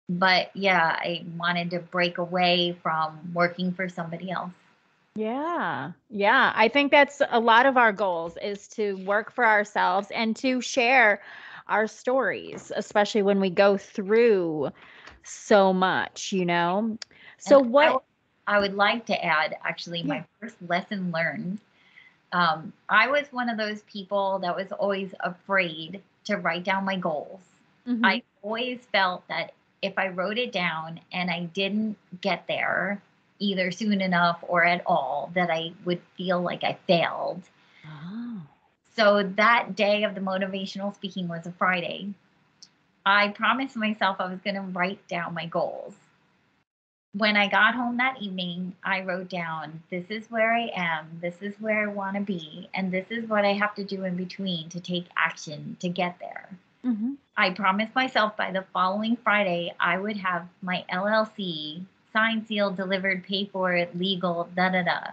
but 0.10 0.50
yeah, 0.56 0.98
I 1.00 1.26
wanted 1.38 1.72
to 1.72 1.80
break 1.80 2.18
away 2.18 2.74
from 2.84 3.32
working 3.34 3.72
for 3.74 3.88
somebody 3.90 4.32
else. 4.32 4.52
Yeah. 5.16 5.94
Yeah. 6.10 6.52
I 6.56 6.68
think 6.68 6.92
that's 6.92 7.22
a 7.30 7.40
lot 7.40 7.66
of 7.66 7.78
our 7.78 7.92
goals 7.92 8.38
is 8.42 8.68
to 8.70 8.96
work 9.06 9.32
for 9.32 9.46
ourselves 9.46 10.12
and 10.12 10.36
to 10.38 10.62
share 10.62 11.22
our 11.68 11.88
stories, 11.88 12.72
especially 12.76 13.22
when 13.24 13.40
we 13.40 13.50
go 13.50 13.78
through 13.78 14.72
so 15.24 15.74
much, 15.74 16.32
you 16.34 16.46
know? 16.46 16.98
So 17.38 17.60
And 17.60 17.60
what 17.60 18.02
I 18.48 18.60
would 18.60 18.74
like 18.76 19.06
to 19.08 19.24
add 19.24 19.58
actually 19.64 20.04
my 20.04 20.24
Yeah. 20.24 20.24
first 20.40 20.62
lesson 20.62 21.12
learned. 21.12 21.60
Um, 22.32 22.74
I 22.90 23.08
was 23.08 23.32
one 23.32 23.50
of 23.50 23.58
those 23.58 23.82
people 23.84 24.40
that 24.40 24.56
was 24.56 24.72
always 24.72 25.14
afraid 25.20 26.02
to 26.26 26.36
write 26.38 26.64
down 26.64 26.86
my 26.86 26.98
goals. 26.98 27.42
Mhm. 27.86 28.04
I 28.04 28.24
always 28.42 28.86
felt 28.86 29.28
that 29.28 29.54
if 29.86 29.98
I 29.98 30.10
wrote 30.10 30.38
it 30.38 30.52
down 30.52 31.00
and 31.12 31.30
I 31.30 31.42
didn't 31.42 31.98
get 32.22 32.48
there 32.48 33.02
either 33.40 33.72
soon 33.72 34.02
enough 34.02 34.44
or 34.48 34.64
at 34.64 34.84
all, 34.86 35.32
that 35.34 35.50
I 35.50 35.74
would 35.84 36.02
feel 36.18 36.42
like 36.42 36.64
I 36.64 36.78
failed. 36.88 37.42
Oh. 37.86 38.42
So 38.96 39.24
that 39.36 39.76
day 39.76 40.04
of 40.04 40.16
the 40.16 40.22
motivational 40.22 40.96
speaking 40.96 41.28
was 41.28 41.46
a 41.46 41.52
Friday. 41.52 42.14
I 43.06 43.30
promised 43.30 43.76
myself 43.76 44.18
I 44.20 44.30
was 44.30 44.40
going 44.40 44.56
to 44.56 44.62
write 44.62 45.06
down 45.08 45.34
my 45.34 45.46
goals. 45.46 45.94
When 47.14 47.38
I 47.38 47.48
got 47.48 47.76
home 47.76 47.98
that 47.98 48.22
evening, 48.22 48.76
I 48.84 49.02
wrote 49.02 49.30
down, 49.30 49.84
This 49.90 50.06
is 50.10 50.30
where 50.30 50.54
I 50.54 50.70
am, 50.76 51.20
this 51.22 51.42
is 51.42 51.54
where 51.60 51.84
I 51.84 51.94
want 51.94 52.16
to 52.16 52.22
be, 52.22 52.70
and 52.74 52.92
this 52.92 53.06
is 53.10 53.30
what 53.30 53.46
I 53.46 53.54
have 53.54 53.76
to 53.76 53.86
do 53.86 54.04
in 54.04 54.18
between 54.18 54.70
to 54.70 54.80
take 54.80 55.06
action 55.16 55.78
to 55.80 55.88
get 55.88 56.18
there. 56.20 56.50
Mhm. 56.86 57.18
I 57.36 57.50
promised 57.50 57.96
myself 57.96 58.38
by 58.38 58.52
the 58.52 58.62
following 58.74 59.18
Friday, 59.18 59.74
I 59.80 59.98
would 59.98 60.18
have 60.18 60.48
my 60.62 60.86
LLC 60.90 61.86
signed, 62.14 62.48
sealed, 62.48 62.78
delivered, 62.78 63.24
paid 63.26 63.52
for, 63.52 63.86
legal, 63.94 64.46
da 64.56 64.70
da 64.70 64.84
da. 64.84 65.12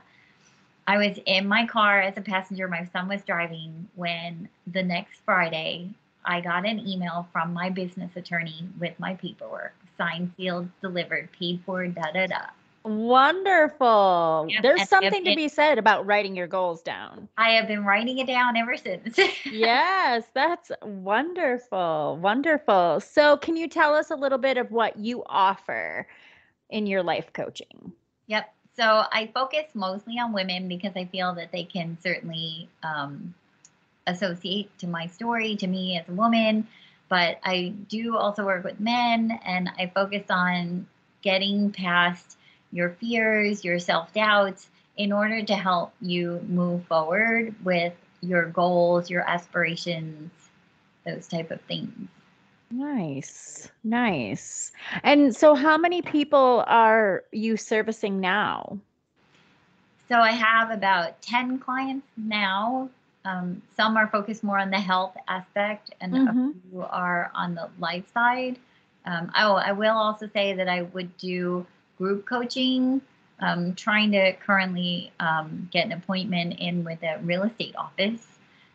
I 0.86 0.98
was 0.98 1.18
in 1.26 1.48
my 1.48 1.66
car 1.66 2.00
as 2.00 2.16
a 2.16 2.20
passenger. 2.22 2.68
My 2.68 2.84
son 2.84 3.08
was 3.08 3.24
driving 3.24 3.88
when 3.96 4.48
the 4.66 4.82
next 4.82 5.20
Friday 5.24 5.90
I 6.24 6.40
got 6.40 6.66
an 6.66 6.80
email 6.86 7.28
from 7.32 7.52
my 7.52 7.70
business 7.70 8.16
attorney 8.16 8.68
with 8.78 8.98
my 9.00 9.14
paperwork 9.14 9.74
signed, 9.98 10.32
sealed, 10.36 10.68
delivered, 10.80 11.32
paid 11.32 11.60
for, 11.64 11.86
da 11.88 12.12
da 12.12 12.26
da. 12.26 12.46
Wonderful. 12.84 14.46
Yep, 14.48 14.62
There's 14.62 14.88
something 14.88 15.24
to 15.24 15.34
be 15.34 15.48
said 15.48 15.78
about 15.78 16.04
writing 16.06 16.34
your 16.34 16.48
goals 16.48 16.82
down. 16.82 17.28
I 17.38 17.50
have 17.50 17.68
been 17.68 17.84
writing 17.84 18.18
it 18.18 18.26
down 18.26 18.56
ever 18.56 18.76
since. 18.76 19.18
Yes, 19.50 20.24
that's 20.34 20.72
wonderful. 20.82 22.18
Wonderful. 22.20 23.00
So, 23.00 23.36
can 23.36 23.56
you 23.56 23.68
tell 23.68 23.94
us 23.94 24.10
a 24.10 24.16
little 24.16 24.38
bit 24.38 24.56
of 24.56 24.70
what 24.70 24.98
you 24.98 25.22
offer 25.26 26.06
in 26.70 26.86
your 26.86 27.02
life 27.02 27.32
coaching? 27.32 27.92
Yep. 28.26 28.52
So 28.74 29.04
I 29.12 29.30
focus 29.34 29.66
mostly 29.74 30.18
on 30.18 30.32
women 30.32 30.68
because 30.68 30.92
I 30.96 31.04
feel 31.04 31.34
that 31.34 31.52
they 31.52 31.64
can 31.64 31.98
certainly 32.00 32.68
um, 32.82 33.34
associate 34.06 34.76
to 34.78 34.86
my 34.86 35.06
story, 35.06 35.56
to 35.56 35.66
me 35.66 35.98
as 35.98 36.08
a 36.08 36.12
woman. 36.12 36.66
But 37.08 37.38
I 37.44 37.74
do 37.88 38.16
also 38.16 38.46
work 38.46 38.64
with 38.64 38.80
men, 38.80 39.38
and 39.44 39.70
I 39.78 39.92
focus 39.94 40.24
on 40.30 40.86
getting 41.20 41.70
past 41.70 42.38
your 42.72 42.90
fears, 42.90 43.64
your 43.64 43.78
self 43.78 44.12
doubts, 44.12 44.68
in 44.96 45.12
order 45.12 45.42
to 45.42 45.54
help 45.54 45.92
you 46.00 46.40
move 46.48 46.84
forward 46.86 47.54
with 47.64 47.94
your 48.20 48.46
goals, 48.46 49.10
your 49.10 49.22
aspirations, 49.28 50.30
those 51.04 51.26
type 51.28 51.50
of 51.50 51.60
things. 51.62 52.08
Nice. 52.70 53.70
Nice. 53.84 54.72
And 55.02 55.34
so, 55.34 55.54
how 55.54 55.76
many 55.76 56.02
people 56.02 56.64
are 56.66 57.24
you 57.32 57.56
servicing 57.56 58.20
now? 58.20 58.78
So 60.08 60.16
I 60.16 60.32
have 60.32 60.70
about 60.70 61.20
10 61.22 61.58
clients 61.58 62.06
now. 62.16 62.88
Um, 63.24 63.62
some 63.76 63.96
are 63.96 64.08
focused 64.08 64.42
more 64.42 64.58
on 64.58 64.70
the 64.70 64.80
health 64.80 65.16
aspect, 65.28 65.94
and 66.00 66.12
Mhm. 66.14 66.28
a 66.28 66.36
few 66.70 66.82
are 66.82 67.30
on 67.34 67.54
the 67.54 67.70
life 67.78 68.12
side. 68.12 68.58
Um, 69.06 69.30
oh, 69.36 69.54
I 69.54 69.72
will 69.72 69.96
also 69.96 70.28
say 70.28 70.54
that 70.54 70.68
I 70.68 70.82
would 70.82 71.16
do 71.18 71.66
group 72.02 72.26
coaching. 72.26 73.00
Um, 73.40 73.74
trying 73.74 74.12
to 74.12 74.34
currently 74.34 75.12
um, 75.18 75.68
get 75.72 75.86
an 75.86 75.92
appointment 75.92 76.60
in 76.60 76.84
with 76.84 77.02
a 77.02 77.18
real 77.22 77.42
estate 77.42 77.74
office. 77.76 78.24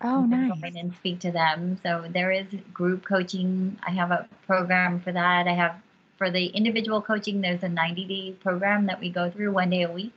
Oh, 0.02 0.26
nice. 0.26 0.52
Go 0.60 0.68
in 0.68 0.78
and 0.78 0.94
speak 0.96 1.20
to 1.22 1.32
them. 1.32 1.80
So 1.84 2.06
there 2.14 2.32
is 2.32 2.48
group 2.74 3.06
coaching. 3.06 3.80
I 3.88 3.92
have 3.92 4.12
a 4.12 4.28
program 4.46 5.00
for 5.00 5.14
that. 5.14 5.48
I 5.48 5.54
have 5.54 5.76
for 6.18 6.30
the 6.30 6.48
individual 6.48 7.02
coaching. 7.02 7.40
There's 7.42 7.64
a 7.64 7.70
90 7.70 8.06
day 8.06 8.32
program 8.34 8.88
that 8.88 9.00
we 9.00 9.10
go 9.10 9.30
through 9.32 9.52
one 9.54 9.70
day 9.70 9.84
a 9.84 9.92
week. 9.92 10.14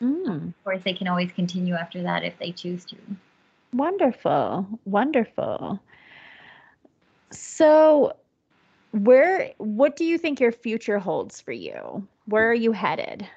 Mm, 0.00 0.48
Of 0.48 0.64
course, 0.64 0.80
they 0.84 0.94
can 0.94 1.08
always 1.08 1.32
continue 1.32 1.74
after 1.74 2.02
that 2.02 2.22
if 2.22 2.38
they 2.38 2.52
choose 2.52 2.84
to. 2.86 2.96
wonderful. 3.72 4.66
Wonderful. 4.84 5.80
So, 7.32 8.14
where, 8.92 9.52
what 9.58 9.96
do 9.96 10.04
you 10.04 10.18
think 10.18 10.40
your 10.40 10.52
future 10.52 10.98
holds 10.98 11.40
for 11.40 11.52
you? 11.52 12.06
Where 12.28 12.48
are 12.50 12.54
you 12.54 12.70
headed? 12.72 13.28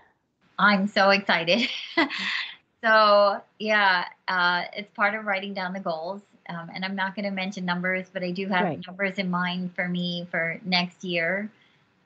I'm 0.58 0.88
so 0.88 1.10
excited. 1.10 1.67
so, 2.84 3.41
yeah, 3.60 4.06
uh, 4.27 4.63
it's 4.75 4.91
part 4.93 5.15
of 5.15 5.25
writing 5.25 5.54
down 5.54 5.73
the 5.73 5.80
goals. 5.80 6.21
Um, 6.49 6.69
and 6.73 6.84
I'm 6.84 6.95
not 6.95 7.15
going 7.15 7.26
to 7.26 7.32
mention 7.32 7.65
numbers, 7.65 8.07
but 8.11 8.24
I 8.24 8.32
do 8.32 8.47
have 8.47 8.70
Right. 8.70 8.86
numbers 8.88 9.18
in 9.18 9.30
mind 9.30 9.74
for 9.76 9.88
me 9.88 10.28
for 10.32 10.59
next 10.65 11.03
year. 11.03 11.49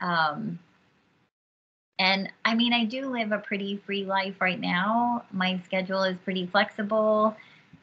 Um, 0.01 0.59
and 1.99 2.31
I 2.43 2.55
mean, 2.55 2.73
I 2.73 2.85
do 2.85 3.09
live 3.09 3.31
a 3.31 3.39
pretty 3.39 3.77
free 3.85 4.03
life 4.05 4.41
right 4.41 4.59
now. 4.59 5.23
My 5.31 5.59
schedule 5.65 6.03
is 6.03 6.17
pretty 6.23 6.45
flexible. 6.47 7.35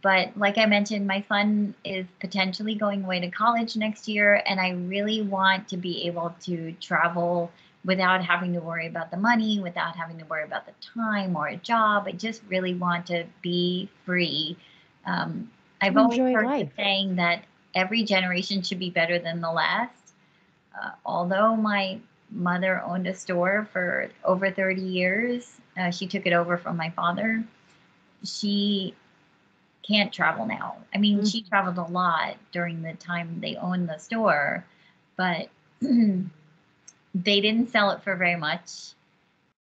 But 0.02 0.36
like 0.36 0.58
I 0.58 0.66
mentioned, 0.66 1.06
my 1.06 1.24
son 1.28 1.74
is 1.84 2.06
potentially 2.20 2.74
going 2.74 3.04
away 3.04 3.20
to 3.20 3.30
college 3.30 3.76
next 3.76 4.08
year. 4.08 4.42
And 4.46 4.60
I 4.60 4.70
really 4.70 5.22
want 5.22 5.68
to 5.68 5.76
be 5.76 6.06
able 6.06 6.34
to 6.42 6.72
travel 6.80 7.50
without 7.84 8.24
having 8.24 8.52
to 8.52 8.60
worry 8.60 8.86
about 8.86 9.10
the 9.10 9.16
money, 9.16 9.60
without 9.60 9.96
having 9.96 10.18
to 10.18 10.24
worry 10.26 10.44
about 10.44 10.66
the 10.66 10.72
time 10.94 11.36
or 11.36 11.48
a 11.48 11.56
job. 11.56 12.04
I 12.06 12.12
just 12.12 12.42
really 12.48 12.74
want 12.74 13.06
to 13.06 13.24
be 13.42 13.88
free. 14.04 14.56
Um, 15.04 15.50
I've 15.80 15.96
always 15.96 16.18
Enjoy 16.18 16.32
heard 16.32 16.68
the 16.68 16.70
saying 16.76 17.16
that 17.16 17.44
every 17.74 18.04
generation 18.04 18.62
should 18.62 18.78
be 18.78 18.90
better 18.90 19.18
than 19.18 19.40
the 19.40 19.50
last. 19.50 20.12
Uh, 20.80 20.90
although 21.04 21.56
my 21.56 21.98
mother 22.30 22.82
owned 22.82 23.06
a 23.06 23.14
store 23.14 23.68
for 23.72 24.10
over 24.24 24.50
30 24.50 24.80
years, 24.80 25.60
uh, 25.76 25.90
she 25.90 26.06
took 26.06 26.26
it 26.26 26.32
over 26.32 26.56
from 26.56 26.76
my 26.76 26.90
father. 26.90 27.44
She 28.24 28.94
can't 29.86 30.12
travel 30.12 30.46
now. 30.46 30.76
I 30.94 30.98
mean, 30.98 31.18
mm-hmm. 31.18 31.26
she 31.26 31.42
traveled 31.42 31.78
a 31.78 31.90
lot 31.90 32.36
during 32.52 32.82
the 32.82 32.94
time 32.94 33.40
they 33.40 33.56
owned 33.56 33.88
the 33.88 33.98
store, 33.98 34.64
but 35.16 35.48
they 37.14 37.40
didn't 37.40 37.70
sell 37.70 37.90
it 37.90 38.02
for 38.02 38.16
very 38.16 38.36
much. 38.36 38.92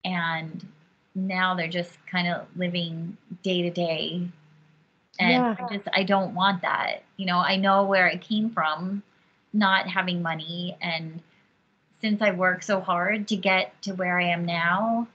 And 0.03 0.65
now 1.13 1.55
they're 1.55 1.67
just 1.67 1.91
kind 2.07 2.27
of 2.27 2.45
living 2.55 3.17
day 3.43 3.63
to 3.63 3.69
day. 3.69 4.27
And 5.19 5.31
yeah. 5.31 5.55
I 5.59 5.75
just, 5.75 5.87
I 5.93 6.03
don't 6.03 6.33
want 6.33 6.61
that. 6.61 7.03
You 7.17 7.25
know, 7.25 7.37
I 7.37 7.57
know 7.57 7.83
where 7.85 8.07
it 8.07 8.21
came 8.21 8.49
from, 8.49 9.03
not 9.53 9.87
having 9.87 10.21
money. 10.21 10.77
And 10.81 11.21
since 12.01 12.21
I 12.21 12.31
worked 12.31 12.63
so 12.63 12.79
hard 12.79 13.27
to 13.27 13.35
get 13.35 13.79
to 13.83 13.93
where 13.93 14.19
I 14.19 14.29
am 14.29 14.45
now, 14.45 15.07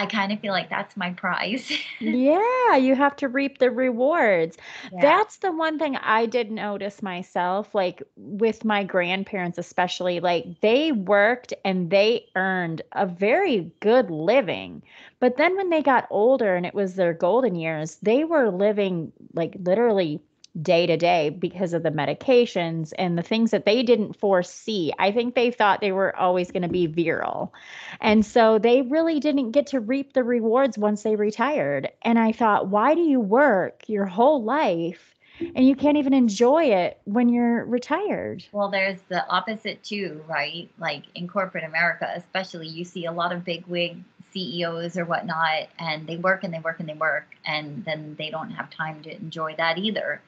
I 0.00 0.06
kind 0.06 0.32
of 0.32 0.40
feel 0.40 0.54
like 0.54 0.70
that's 0.70 0.96
my 0.96 1.10
prize. 1.10 1.70
yeah, 2.00 2.74
you 2.76 2.94
have 2.94 3.16
to 3.16 3.28
reap 3.28 3.58
the 3.58 3.70
rewards. 3.70 4.56
Yeah. 4.90 5.00
That's 5.02 5.36
the 5.36 5.52
one 5.52 5.78
thing 5.78 5.96
I 5.96 6.24
did 6.24 6.50
notice 6.50 7.02
myself, 7.02 7.74
like 7.74 8.02
with 8.16 8.64
my 8.64 8.82
grandparents, 8.82 9.58
especially, 9.58 10.20
like 10.20 10.62
they 10.62 10.90
worked 10.92 11.52
and 11.66 11.90
they 11.90 12.24
earned 12.34 12.80
a 12.92 13.04
very 13.04 13.70
good 13.80 14.10
living. 14.10 14.82
But 15.18 15.36
then 15.36 15.54
when 15.54 15.68
they 15.68 15.82
got 15.82 16.08
older 16.08 16.54
and 16.54 16.64
it 16.64 16.74
was 16.74 16.94
their 16.94 17.12
golden 17.12 17.54
years, 17.54 17.96
they 17.96 18.24
were 18.24 18.50
living 18.50 19.12
like 19.34 19.54
literally 19.60 20.22
day 20.60 20.86
to 20.86 20.96
day 20.96 21.30
because 21.30 21.74
of 21.74 21.82
the 21.82 21.90
medications 21.90 22.92
and 22.98 23.16
the 23.16 23.22
things 23.22 23.52
that 23.52 23.64
they 23.64 23.82
didn't 23.82 24.14
foresee. 24.14 24.92
I 24.98 25.12
think 25.12 25.34
they 25.34 25.50
thought 25.50 25.80
they 25.80 25.92
were 25.92 26.14
always 26.16 26.50
going 26.50 26.62
to 26.62 26.68
be 26.68 26.86
virile. 26.86 27.54
And 28.00 28.24
so 28.26 28.58
they 28.58 28.82
really 28.82 29.20
didn't 29.20 29.52
get 29.52 29.68
to 29.68 29.80
reap 29.80 30.12
the 30.12 30.24
rewards 30.24 30.76
once 30.76 31.02
they 31.02 31.16
retired. 31.16 31.90
And 32.02 32.18
I 32.18 32.32
thought, 32.32 32.68
why 32.68 32.94
do 32.94 33.02
you 33.02 33.20
work 33.20 33.88
your 33.88 34.06
whole 34.06 34.42
life 34.42 35.14
and 35.54 35.66
you 35.66 35.74
can't 35.74 35.96
even 35.96 36.12
enjoy 36.12 36.64
it 36.64 36.98
when 37.04 37.28
you're 37.28 37.64
retired? 37.64 38.44
Well, 38.52 38.70
there's 38.70 39.00
the 39.08 39.26
opposite 39.28 39.82
too, 39.82 40.22
right? 40.28 40.68
Like 40.78 41.04
in 41.14 41.28
corporate 41.28 41.64
America, 41.64 42.12
especially, 42.14 42.68
you 42.68 42.84
see 42.84 43.06
a 43.06 43.12
lot 43.12 43.32
of 43.32 43.44
big 43.44 43.66
wig 43.66 44.02
CEOs 44.32 44.96
or 44.96 45.04
whatnot, 45.04 45.68
and 45.78 46.06
they 46.06 46.16
work 46.16 46.44
and 46.44 46.54
they 46.54 46.60
work 46.60 46.80
and 46.80 46.88
they 46.88 46.94
work, 46.94 47.26
and 47.44 47.84
then 47.84 48.14
they 48.18 48.30
don't 48.30 48.50
have 48.50 48.70
time 48.70 49.02
to 49.02 49.14
enjoy 49.14 49.54
that 49.56 49.78
either. 49.78 50.20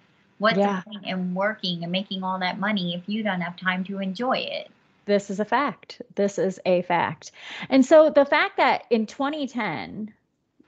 What's 0.43 0.59
yeah. 0.59 0.83
the 0.85 0.91
point 0.91 1.07
in 1.07 1.35
working 1.35 1.85
and 1.85 1.93
making 1.93 2.25
all 2.25 2.37
that 2.41 2.59
money 2.59 2.97
if 2.97 3.09
you 3.09 3.23
don't 3.23 3.41
have 3.41 3.57
time 3.57 3.85
to 3.85 4.01
enjoy 4.01 4.39
it? 4.39 4.73
This 5.05 5.31
is 5.31 5.39
a 5.39 5.45
fact. 5.45 6.03
This 6.17 6.37
is 6.37 6.59
a 6.67 6.83
fact. 6.83 7.31
And 7.69 7.87
so 7.87 8.11
the 8.11 8.25
fact 8.25 8.57
that 8.57 8.83
in 8.91 9.07
2010, 9.07 10.13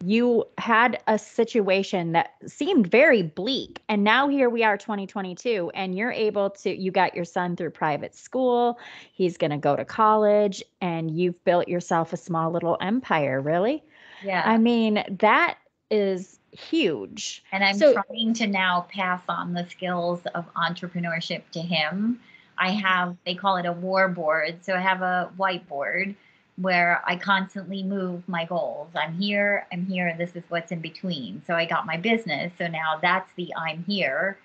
you 0.04 0.44
had 0.58 1.02
a 1.08 1.18
situation 1.18 2.12
that 2.12 2.34
seemed 2.46 2.86
very 2.86 3.22
bleak 3.22 3.80
and 3.88 4.04
now 4.04 4.28
here 4.28 4.50
we 4.50 4.62
are 4.62 4.76
2022 4.76 5.70
and 5.74 5.96
you're 5.96 6.12
able 6.12 6.50
to 6.50 6.76
you 6.76 6.90
got 6.90 7.14
your 7.14 7.24
son 7.24 7.56
through 7.56 7.70
private 7.70 8.14
school 8.14 8.78
he's 9.12 9.38
going 9.38 9.52
to 9.52 9.56
go 9.56 9.76
to 9.76 9.84
college 9.84 10.62
and 10.82 11.16
you've 11.16 11.42
built 11.44 11.68
yourself 11.68 12.12
a 12.12 12.16
small 12.16 12.50
little 12.50 12.76
empire 12.80 13.40
really 13.40 13.82
yeah 14.22 14.42
i 14.44 14.58
mean 14.58 15.02
that 15.08 15.56
is 15.90 16.38
huge. 16.54 17.42
And 17.52 17.64
I'm 17.64 17.78
so, 17.78 17.92
trying 17.92 18.34
to 18.34 18.46
now 18.46 18.86
pass 18.90 19.20
on 19.28 19.52
the 19.52 19.66
skills 19.68 20.20
of 20.34 20.46
entrepreneurship 20.54 21.42
to 21.52 21.60
him. 21.60 22.20
I 22.56 22.70
have, 22.70 23.16
they 23.26 23.34
call 23.34 23.56
it 23.56 23.66
a 23.66 23.72
war 23.72 24.08
board. 24.08 24.58
So 24.62 24.74
I 24.74 24.80
have 24.80 25.02
a 25.02 25.30
whiteboard 25.38 26.14
where 26.56 27.02
I 27.04 27.16
constantly 27.16 27.82
move 27.82 28.28
my 28.28 28.44
goals. 28.44 28.88
I'm 28.94 29.14
here, 29.14 29.66
I'm 29.72 29.86
here, 29.86 30.14
this 30.16 30.36
is 30.36 30.44
what's 30.48 30.70
in 30.70 30.80
between. 30.80 31.42
So 31.46 31.54
I 31.54 31.64
got 31.64 31.84
my 31.84 31.96
business. 31.96 32.52
So 32.58 32.68
now 32.68 32.98
that's 33.02 33.30
the 33.36 33.52
I'm 33.56 33.82
here. 33.84 34.38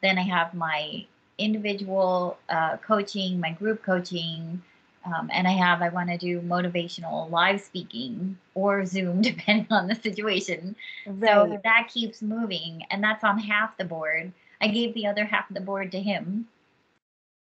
Then 0.00 0.18
I 0.18 0.22
have 0.22 0.54
my 0.54 1.04
individual 1.36 2.38
uh, 2.48 2.78
coaching, 2.78 3.40
my 3.40 3.52
group 3.52 3.82
coaching, 3.82 4.62
um, 5.04 5.30
and 5.32 5.48
I 5.48 5.52
have, 5.52 5.80
I 5.80 5.88
want 5.88 6.10
to 6.10 6.18
do 6.18 6.40
motivational 6.40 7.30
live 7.30 7.60
speaking 7.60 8.36
or 8.54 8.84
Zoom, 8.84 9.22
depending 9.22 9.66
on 9.70 9.86
the 9.86 9.94
situation. 9.94 10.76
Right. 11.06 11.30
So 11.30 11.60
that 11.64 11.88
keeps 11.92 12.22
moving, 12.22 12.84
and 12.90 13.02
that's 13.02 13.24
on 13.24 13.38
half 13.38 13.76
the 13.76 13.84
board. 13.84 14.32
I 14.60 14.68
gave 14.68 14.92
the 14.94 15.06
other 15.06 15.24
half 15.24 15.48
of 15.48 15.54
the 15.54 15.62
board 15.62 15.90
to 15.92 16.00
him. 16.00 16.46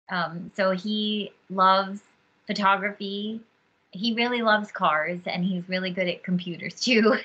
Um, 0.10 0.51
so 0.55 0.72
he 0.72 1.34
loves 1.49 2.01
photography. 2.45 3.41
He 3.91 4.14
really 4.14 4.41
loves 4.41 4.72
cars, 4.72 5.20
and 5.26 5.43
he's 5.43 5.68
really 5.68 5.89
good 5.89 6.08
at 6.08 6.24
computers 6.24 6.76
too. 6.80 7.18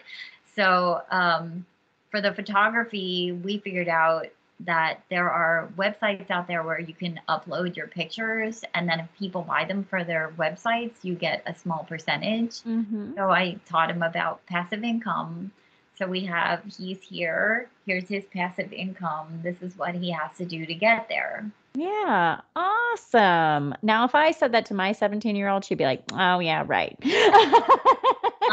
So 0.57 1.03
um, 1.11 1.66
for 2.11 2.20
the 2.20 2.33
photography, 2.33 3.33
we 3.33 3.59
figured 3.59 3.89
out 3.89 4.26
that 4.64 5.00
there 5.10 5.30
are 5.30 5.68
websites 5.76 6.30
out 6.30 6.46
there 6.46 6.62
where 6.62 6.80
you 6.80 6.94
can 6.94 7.20
upload 7.28 7.76
your 7.76 7.86
pictures 7.86 8.64
and 8.74 8.88
then 8.88 9.00
if 9.00 9.06
people 9.18 9.42
buy 9.42 9.64
them 9.64 9.84
for 9.84 10.04
their 10.04 10.32
websites 10.38 10.94
you 11.02 11.14
get 11.14 11.42
a 11.46 11.54
small 11.54 11.84
percentage 11.88 12.60
mm-hmm. 12.62 13.14
so 13.16 13.30
i 13.30 13.56
taught 13.66 13.90
him 13.90 14.02
about 14.02 14.44
passive 14.46 14.84
income 14.84 15.50
so 15.98 16.06
we 16.06 16.24
have 16.24 16.62
he's 16.76 17.02
here 17.02 17.68
here's 17.86 18.08
his 18.08 18.24
passive 18.26 18.72
income 18.72 19.40
this 19.42 19.60
is 19.62 19.76
what 19.76 19.94
he 19.94 20.10
has 20.10 20.36
to 20.36 20.44
do 20.44 20.66
to 20.66 20.74
get 20.74 21.08
there 21.08 21.50
yeah, 21.74 22.40
awesome. 22.54 23.74
Now, 23.82 24.04
if 24.04 24.14
I 24.14 24.32
said 24.32 24.52
that 24.52 24.66
to 24.66 24.74
my 24.74 24.92
17 24.92 25.34
year 25.34 25.48
old, 25.48 25.64
she'd 25.64 25.78
be 25.78 25.84
like, 25.84 26.02
oh, 26.12 26.38
yeah, 26.38 26.64
right. 26.66 26.98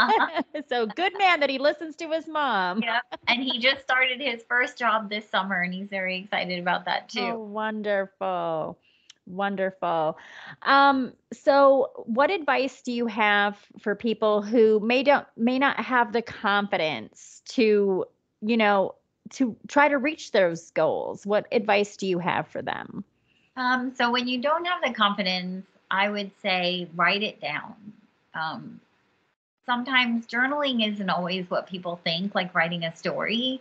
So 0.68 0.86
good 0.86 1.12
man 1.18 1.40
that 1.40 1.50
he 1.50 1.58
listens 1.58 1.96
to 1.96 2.10
his 2.10 2.26
mom. 2.26 2.82
Yep. 2.82 3.20
And 3.28 3.42
he 3.42 3.58
just 3.58 3.82
started 3.82 4.20
his 4.20 4.42
first 4.48 4.78
job 4.78 5.10
this 5.10 5.28
summer 5.28 5.62
and 5.62 5.72
he's 5.74 5.88
very 5.88 6.18
excited 6.18 6.58
about 6.58 6.84
that 6.84 7.08
too. 7.08 7.20
Oh, 7.20 7.38
wonderful. 7.38 8.78
Wonderful. 9.26 10.18
Um, 10.62 11.12
so 11.32 11.90
what 12.06 12.30
advice 12.30 12.82
do 12.82 12.92
you 12.92 13.06
have 13.06 13.56
for 13.80 13.94
people 13.94 14.42
who 14.42 14.80
may 14.80 15.02
don't 15.02 15.26
may 15.36 15.58
not 15.58 15.78
have 15.80 16.12
the 16.12 16.22
confidence 16.22 17.42
to, 17.50 18.06
you 18.40 18.56
know, 18.56 18.94
to 19.30 19.56
try 19.68 19.88
to 19.88 19.98
reach 19.98 20.32
those 20.32 20.70
goals? 20.70 21.26
What 21.26 21.46
advice 21.52 21.96
do 21.96 22.06
you 22.06 22.18
have 22.18 22.48
for 22.48 22.62
them? 22.62 23.04
Um, 23.56 23.92
so 23.94 24.10
when 24.10 24.26
you 24.26 24.40
don't 24.40 24.64
have 24.64 24.82
the 24.82 24.92
confidence, 24.92 25.66
I 25.90 26.08
would 26.08 26.30
say 26.42 26.88
write 26.94 27.22
it 27.22 27.40
down. 27.40 27.74
Um, 28.34 28.80
sometimes 29.66 30.26
journaling 30.26 30.86
isn't 30.92 31.10
always 31.10 31.48
what 31.50 31.66
people 31.66 32.00
think, 32.04 32.34
like 32.34 32.54
writing 32.54 32.84
a 32.84 32.94
story. 32.96 33.60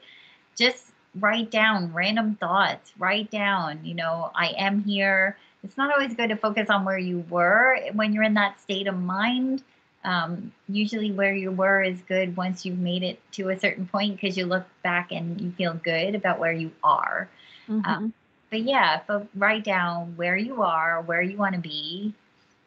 Just 0.55 0.91
write 1.19 1.51
down 1.51 1.93
random 1.93 2.35
thoughts. 2.35 2.91
Write 2.97 3.31
down, 3.31 3.83
you 3.83 3.93
know, 3.93 4.31
I 4.35 4.53
am 4.57 4.83
here. 4.83 5.37
It's 5.63 5.77
not 5.77 5.91
always 5.91 6.13
good 6.13 6.29
to 6.29 6.35
focus 6.35 6.69
on 6.69 6.85
where 6.85 6.97
you 6.97 7.25
were 7.29 7.77
when 7.93 8.13
you're 8.13 8.23
in 8.23 8.35
that 8.35 8.59
state 8.61 8.87
of 8.87 8.97
mind. 8.97 9.63
Um, 10.05 10.53
usually, 10.69 11.11
where 11.11 11.35
you 11.35 11.51
were 11.51 11.83
is 11.83 11.99
good 12.07 12.37
once 12.37 12.65
you've 12.65 12.79
made 12.79 13.03
it 13.03 13.19
to 13.33 13.49
a 13.49 13.59
certain 13.59 13.85
point 13.85 14.15
because 14.15 14.37
you 14.37 14.45
look 14.45 14.65
back 14.81 15.11
and 15.11 15.41
you 15.41 15.51
feel 15.51 15.73
good 15.73 16.15
about 16.15 16.39
where 16.39 16.53
you 16.53 16.71
are. 16.81 17.27
Mm-hmm. 17.67 17.85
Um, 17.85 18.13
but 18.49 18.61
yeah, 18.61 19.01
but 19.05 19.27
write 19.35 19.65
down 19.65 20.13
where 20.15 20.37
you 20.37 20.61
are, 20.61 21.01
where 21.01 21.21
you 21.21 21.37
want 21.37 21.55
to 21.55 21.61
be, 21.61 22.13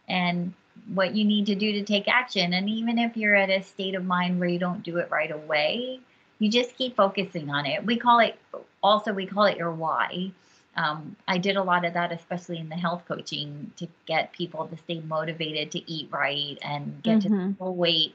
and 0.09 0.53
what 0.93 1.14
you 1.14 1.24
need 1.24 1.47
to 1.47 1.55
do 1.55 1.72
to 1.72 1.83
take 1.83 2.09
action. 2.09 2.53
And 2.53 2.68
even 2.68 2.99
if 2.99 3.16
you're 3.16 3.35
at 3.35 3.51
a 3.51 3.62
state 3.62 3.95
of 3.95 4.05
mind 4.05 4.39
where 4.39 4.49
you 4.49 4.59
don't 4.59 4.83
do 4.83 4.99
it 4.99 5.11
right 5.11 5.30
away, 5.30 6.01
you 6.39 6.51
just 6.51 6.76
keep 6.76 6.97
focusing 6.97 7.51
on 7.51 7.66
it. 7.66 7.85
We 7.85 7.97
call 7.97 8.18
it 8.18 8.39
also 8.83 9.12
we 9.12 9.26
call 9.26 9.45
it 9.45 9.57
your 9.57 9.70
why. 9.70 10.33
Um, 10.76 11.16
I 11.28 11.39
did 11.39 11.57
a 11.57 11.62
lot 11.62 11.85
of 11.85 11.95
that, 11.95 12.12
especially 12.12 12.59
in 12.59 12.68
the 12.68 12.76
health 12.76 13.03
coaching, 13.07 13.72
to 13.76 13.87
get 14.07 14.33
people 14.33 14.66
to 14.66 14.76
stay 14.78 15.01
motivated 15.01 15.70
to 15.72 15.91
eat 15.91 16.09
right 16.11 16.59
and 16.62 17.03
get 17.03 17.20
mm-hmm. 17.20 17.51
to 17.51 17.55
full 17.59 17.74
weight. 17.74 18.14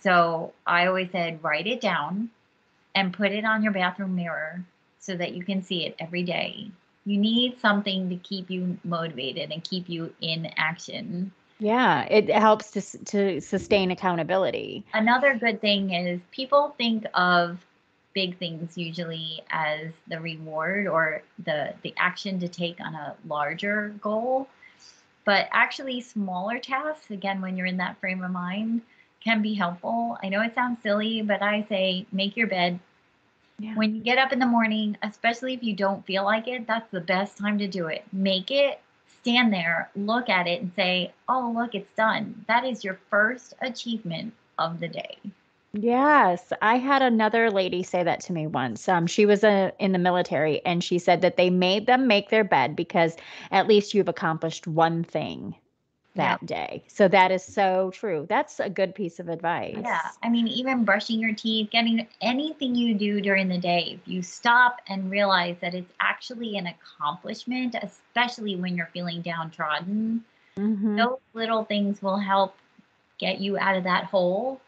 So 0.00 0.52
I 0.66 0.86
always 0.86 1.10
said, 1.12 1.42
write 1.44 1.66
it 1.66 1.80
down 1.80 2.30
and 2.94 3.12
put 3.12 3.32
it 3.32 3.44
on 3.44 3.62
your 3.62 3.72
bathroom 3.72 4.16
mirror 4.16 4.64
so 4.98 5.16
that 5.16 5.34
you 5.34 5.44
can 5.44 5.62
see 5.62 5.86
it 5.86 5.96
every 5.98 6.22
day. 6.22 6.70
You 7.04 7.18
need 7.18 7.60
something 7.60 8.08
to 8.10 8.16
keep 8.16 8.50
you 8.50 8.78
motivated 8.84 9.50
and 9.52 9.62
keep 9.62 9.88
you 9.88 10.14
in 10.20 10.50
action. 10.56 11.32
Yeah, 11.58 12.04
it 12.04 12.28
helps 12.30 12.70
to 12.72 12.80
to 13.06 13.40
sustain 13.40 13.90
accountability. 13.90 14.84
Another 14.94 15.36
good 15.36 15.60
thing 15.60 15.92
is 15.92 16.20
people 16.30 16.74
think 16.78 17.04
of 17.14 17.58
big 18.14 18.38
things 18.38 18.76
usually 18.76 19.42
as 19.50 19.90
the 20.06 20.20
reward 20.20 20.86
or 20.86 21.22
the 21.44 21.74
the 21.82 21.94
action 21.96 22.38
to 22.40 22.48
take 22.48 22.80
on 22.80 22.94
a 22.94 23.16
larger 23.26 23.94
goal. 24.00 24.48
But 25.24 25.48
actually 25.50 26.00
smaller 26.00 26.58
tasks, 26.58 27.10
again 27.10 27.40
when 27.40 27.56
you're 27.56 27.66
in 27.66 27.76
that 27.78 27.98
frame 27.98 28.22
of 28.22 28.30
mind, 28.30 28.82
can 29.22 29.42
be 29.42 29.54
helpful. 29.54 30.16
I 30.22 30.28
know 30.28 30.42
it 30.42 30.54
sounds 30.54 30.82
silly, 30.82 31.22
but 31.22 31.42
I 31.42 31.66
say 31.68 32.06
make 32.12 32.36
your 32.36 32.46
bed. 32.46 32.78
Yeah. 33.58 33.74
When 33.74 33.96
you 33.96 34.00
get 34.00 34.18
up 34.18 34.32
in 34.32 34.38
the 34.38 34.46
morning, 34.46 34.96
especially 35.02 35.52
if 35.52 35.64
you 35.64 35.74
don't 35.74 36.06
feel 36.06 36.22
like 36.22 36.46
it, 36.46 36.68
that's 36.68 36.88
the 36.92 37.00
best 37.00 37.36
time 37.36 37.58
to 37.58 37.66
do 37.66 37.88
it. 37.88 38.04
Make 38.12 38.52
it 38.52 38.80
stand 39.28 39.52
there, 39.52 39.90
look 39.94 40.30
at 40.30 40.46
it, 40.46 40.62
and 40.62 40.72
say, 40.74 41.12
Oh, 41.28 41.52
look, 41.54 41.74
it's 41.74 41.94
done. 41.96 42.44
That 42.48 42.64
is 42.64 42.82
your 42.82 42.98
first 43.10 43.52
achievement 43.60 44.32
of 44.58 44.80
the 44.80 44.88
day. 44.88 45.18
Yes, 45.74 46.50
I 46.62 46.78
had 46.78 47.02
another 47.02 47.50
lady 47.50 47.82
say 47.82 48.02
that 48.02 48.20
to 48.20 48.32
me 48.32 48.46
once. 48.46 48.88
Um, 48.88 49.06
she 49.06 49.26
was 49.26 49.44
a, 49.44 49.70
in 49.78 49.92
the 49.92 49.98
military 49.98 50.64
and 50.64 50.82
she 50.82 50.98
said 50.98 51.20
that 51.20 51.36
they 51.36 51.50
made 51.50 51.86
them 51.86 52.06
make 52.06 52.30
their 52.30 52.42
bed 52.42 52.74
because 52.74 53.16
at 53.50 53.68
least 53.68 53.92
you've 53.92 54.08
accomplished 54.08 54.66
one 54.66 55.04
thing 55.04 55.54
that 56.14 56.44
day. 56.44 56.82
So 56.88 57.06
that 57.08 57.30
is 57.30 57.44
so 57.44 57.90
true. 57.92 58.26
That's 58.28 58.60
a 58.60 58.68
good 58.68 58.94
piece 58.94 59.20
of 59.20 59.28
advice. 59.28 59.76
Yeah. 59.80 60.00
I 60.22 60.28
mean, 60.28 60.48
even 60.48 60.84
brushing 60.84 61.20
your 61.20 61.34
teeth, 61.34 61.70
getting 61.70 62.06
anything 62.20 62.74
you 62.74 62.94
do 62.94 63.20
during 63.20 63.48
the 63.48 63.58
day, 63.58 63.98
if 64.00 64.08
you 64.08 64.22
stop 64.22 64.80
and 64.88 65.10
realize 65.10 65.56
that 65.60 65.74
it's 65.74 65.92
actually 66.00 66.56
an 66.56 66.66
accomplishment, 66.66 67.76
especially 67.80 68.56
when 68.56 68.76
you're 68.76 68.90
feeling 68.92 69.22
downtrodden, 69.22 70.24
mm-hmm. 70.56 70.96
those 70.96 71.18
little 71.34 71.64
things 71.64 72.02
will 72.02 72.18
help 72.18 72.56
get 73.18 73.40
you 73.40 73.58
out 73.58 73.76
of 73.76 73.84
that 73.84 74.04
hole 74.04 74.60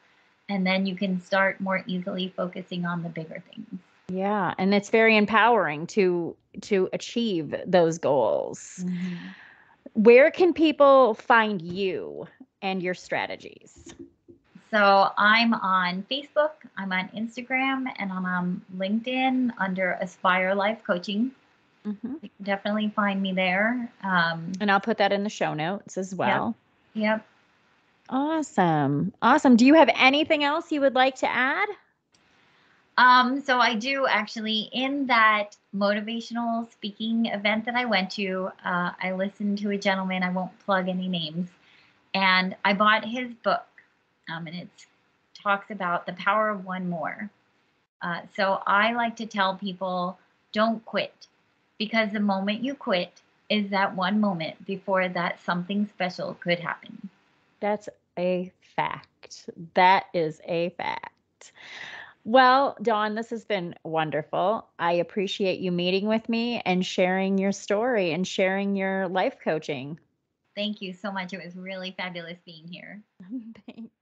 and 0.48 0.66
then 0.66 0.84
you 0.84 0.96
can 0.96 1.20
start 1.20 1.60
more 1.60 1.82
easily 1.86 2.32
focusing 2.36 2.84
on 2.84 3.02
the 3.02 3.08
bigger 3.08 3.42
things 3.48 3.80
yeah 4.08 4.52
and 4.58 4.74
it's 4.74 4.90
very 4.90 5.16
empowering 5.16 5.86
to 5.86 6.36
to 6.60 6.88
achieve 6.92 7.54
those 7.64 7.98
goals 7.98 8.80
mm-hmm. 8.80 9.14
Where 9.94 10.30
can 10.30 10.52
people 10.52 11.14
find 11.14 11.60
you 11.62 12.26
and 12.62 12.82
your 12.82 12.94
strategies 12.94 13.94
so 14.70 15.10
i'm 15.16 15.54
on 15.54 16.04
facebook 16.10 16.52
i'm 16.76 16.92
on 16.92 17.08
instagram 17.08 17.86
and 17.98 18.12
i'm 18.12 18.24
on 18.24 18.60
linkedin 18.76 19.50
under 19.58 19.92
aspire 20.00 20.54
life 20.54 20.78
coaching 20.86 21.30
mm-hmm. 21.86 22.14
you 22.22 22.28
can 22.28 22.44
definitely 22.44 22.92
find 22.94 23.20
me 23.20 23.32
there 23.32 23.90
um, 24.04 24.52
and 24.60 24.70
i'll 24.70 24.80
put 24.80 24.98
that 24.98 25.12
in 25.12 25.24
the 25.24 25.30
show 25.30 25.54
notes 25.54 25.96
as 25.96 26.14
well 26.14 26.54
yep, 26.94 27.02
yep. 27.02 27.26
Awesome. 28.10 29.12
Awesome. 29.22 29.56
Do 29.56 29.64
you 29.64 29.74
have 29.74 29.88
anything 29.94 30.42
else 30.42 30.72
you 30.72 30.80
would 30.80 30.94
like 30.94 31.14
to 31.16 31.30
add? 31.30 31.68
Um, 33.00 33.40
so 33.40 33.58
I 33.58 33.76
do 33.76 34.06
actually 34.06 34.68
in 34.74 35.06
that 35.06 35.56
motivational 35.74 36.70
speaking 36.70 37.26
event 37.26 37.64
that 37.64 37.74
I 37.74 37.86
went 37.86 38.10
to, 38.12 38.50
uh, 38.62 38.90
I 39.02 39.12
listened 39.12 39.56
to 39.60 39.70
a 39.70 39.78
gentleman, 39.78 40.22
I 40.22 40.28
won't 40.28 40.56
plug 40.66 40.86
any 40.86 41.08
names, 41.08 41.48
and 42.12 42.54
I 42.62 42.74
bought 42.74 43.06
his 43.06 43.32
book. 43.42 43.66
Um, 44.30 44.46
and 44.46 44.54
it 44.54 44.68
talks 45.32 45.70
about 45.70 46.04
the 46.04 46.12
power 46.12 46.50
of 46.50 46.66
one 46.66 46.90
more. 46.90 47.30
Uh, 48.02 48.20
so 48.36 48.62
I 48.66 48.92
like 48.92 49.16
to 49.16 49.26
tell 49.26 49.56
people 49.56 50.18
don't 50.52 50.84
quit 50.84 51.26
because 51.78 52.12
the 52.12 52.20
moment 52.20 52.62
you 52.62 52.74
quit 52.74 53.22
is 53.48 53.70
that 53.70 53.96
one 53.96 54.20
moment 54.20 54.66
before 54.66 55.08
that 55.08 55.40
something 55.42 55.86
special 55.86 56.34
could 56.34 56.60
happen. 56.60 57.08
That's 57.60 57.88
a 58.18 58.52
fact. 58.76 59.48
That 59.72 60.04
is 60.12 60.42
a 60.44 60.68
fact. 60.76 61.52
Well, 62.24 62.76
Dawn, 62.82 63.14
this 63.14 63.30
has 63.30 63.44
been 63.44 63.74
wonderful. 63.82 64.68
I 64.78 64.92
appreciate 64.92 65.60
you 65.60 65.72
meeting 65.72 66.06
with 66.06 66.28
me 66.28 66.60
and 66.64 66.84
sharing 66.84 67.38
your 67.38 67.52
story 67.52 68.12
and 68.12 68.26
sharing 68.26 68.76
your 68.76 69.08
life 69.08 69.36
coaching. 69.42 69.98
Thank 70.54 70.82
you 70.82 70.92
so 70.92 71.10
much. 71.10 71.32
It 71.32 71.42
was 71.44 71.56
really 71.56 71.92
fabulous 71.96 72.38
being 72.44 72.66
here. 72.66 73.02
Thanks. 73.66 73.99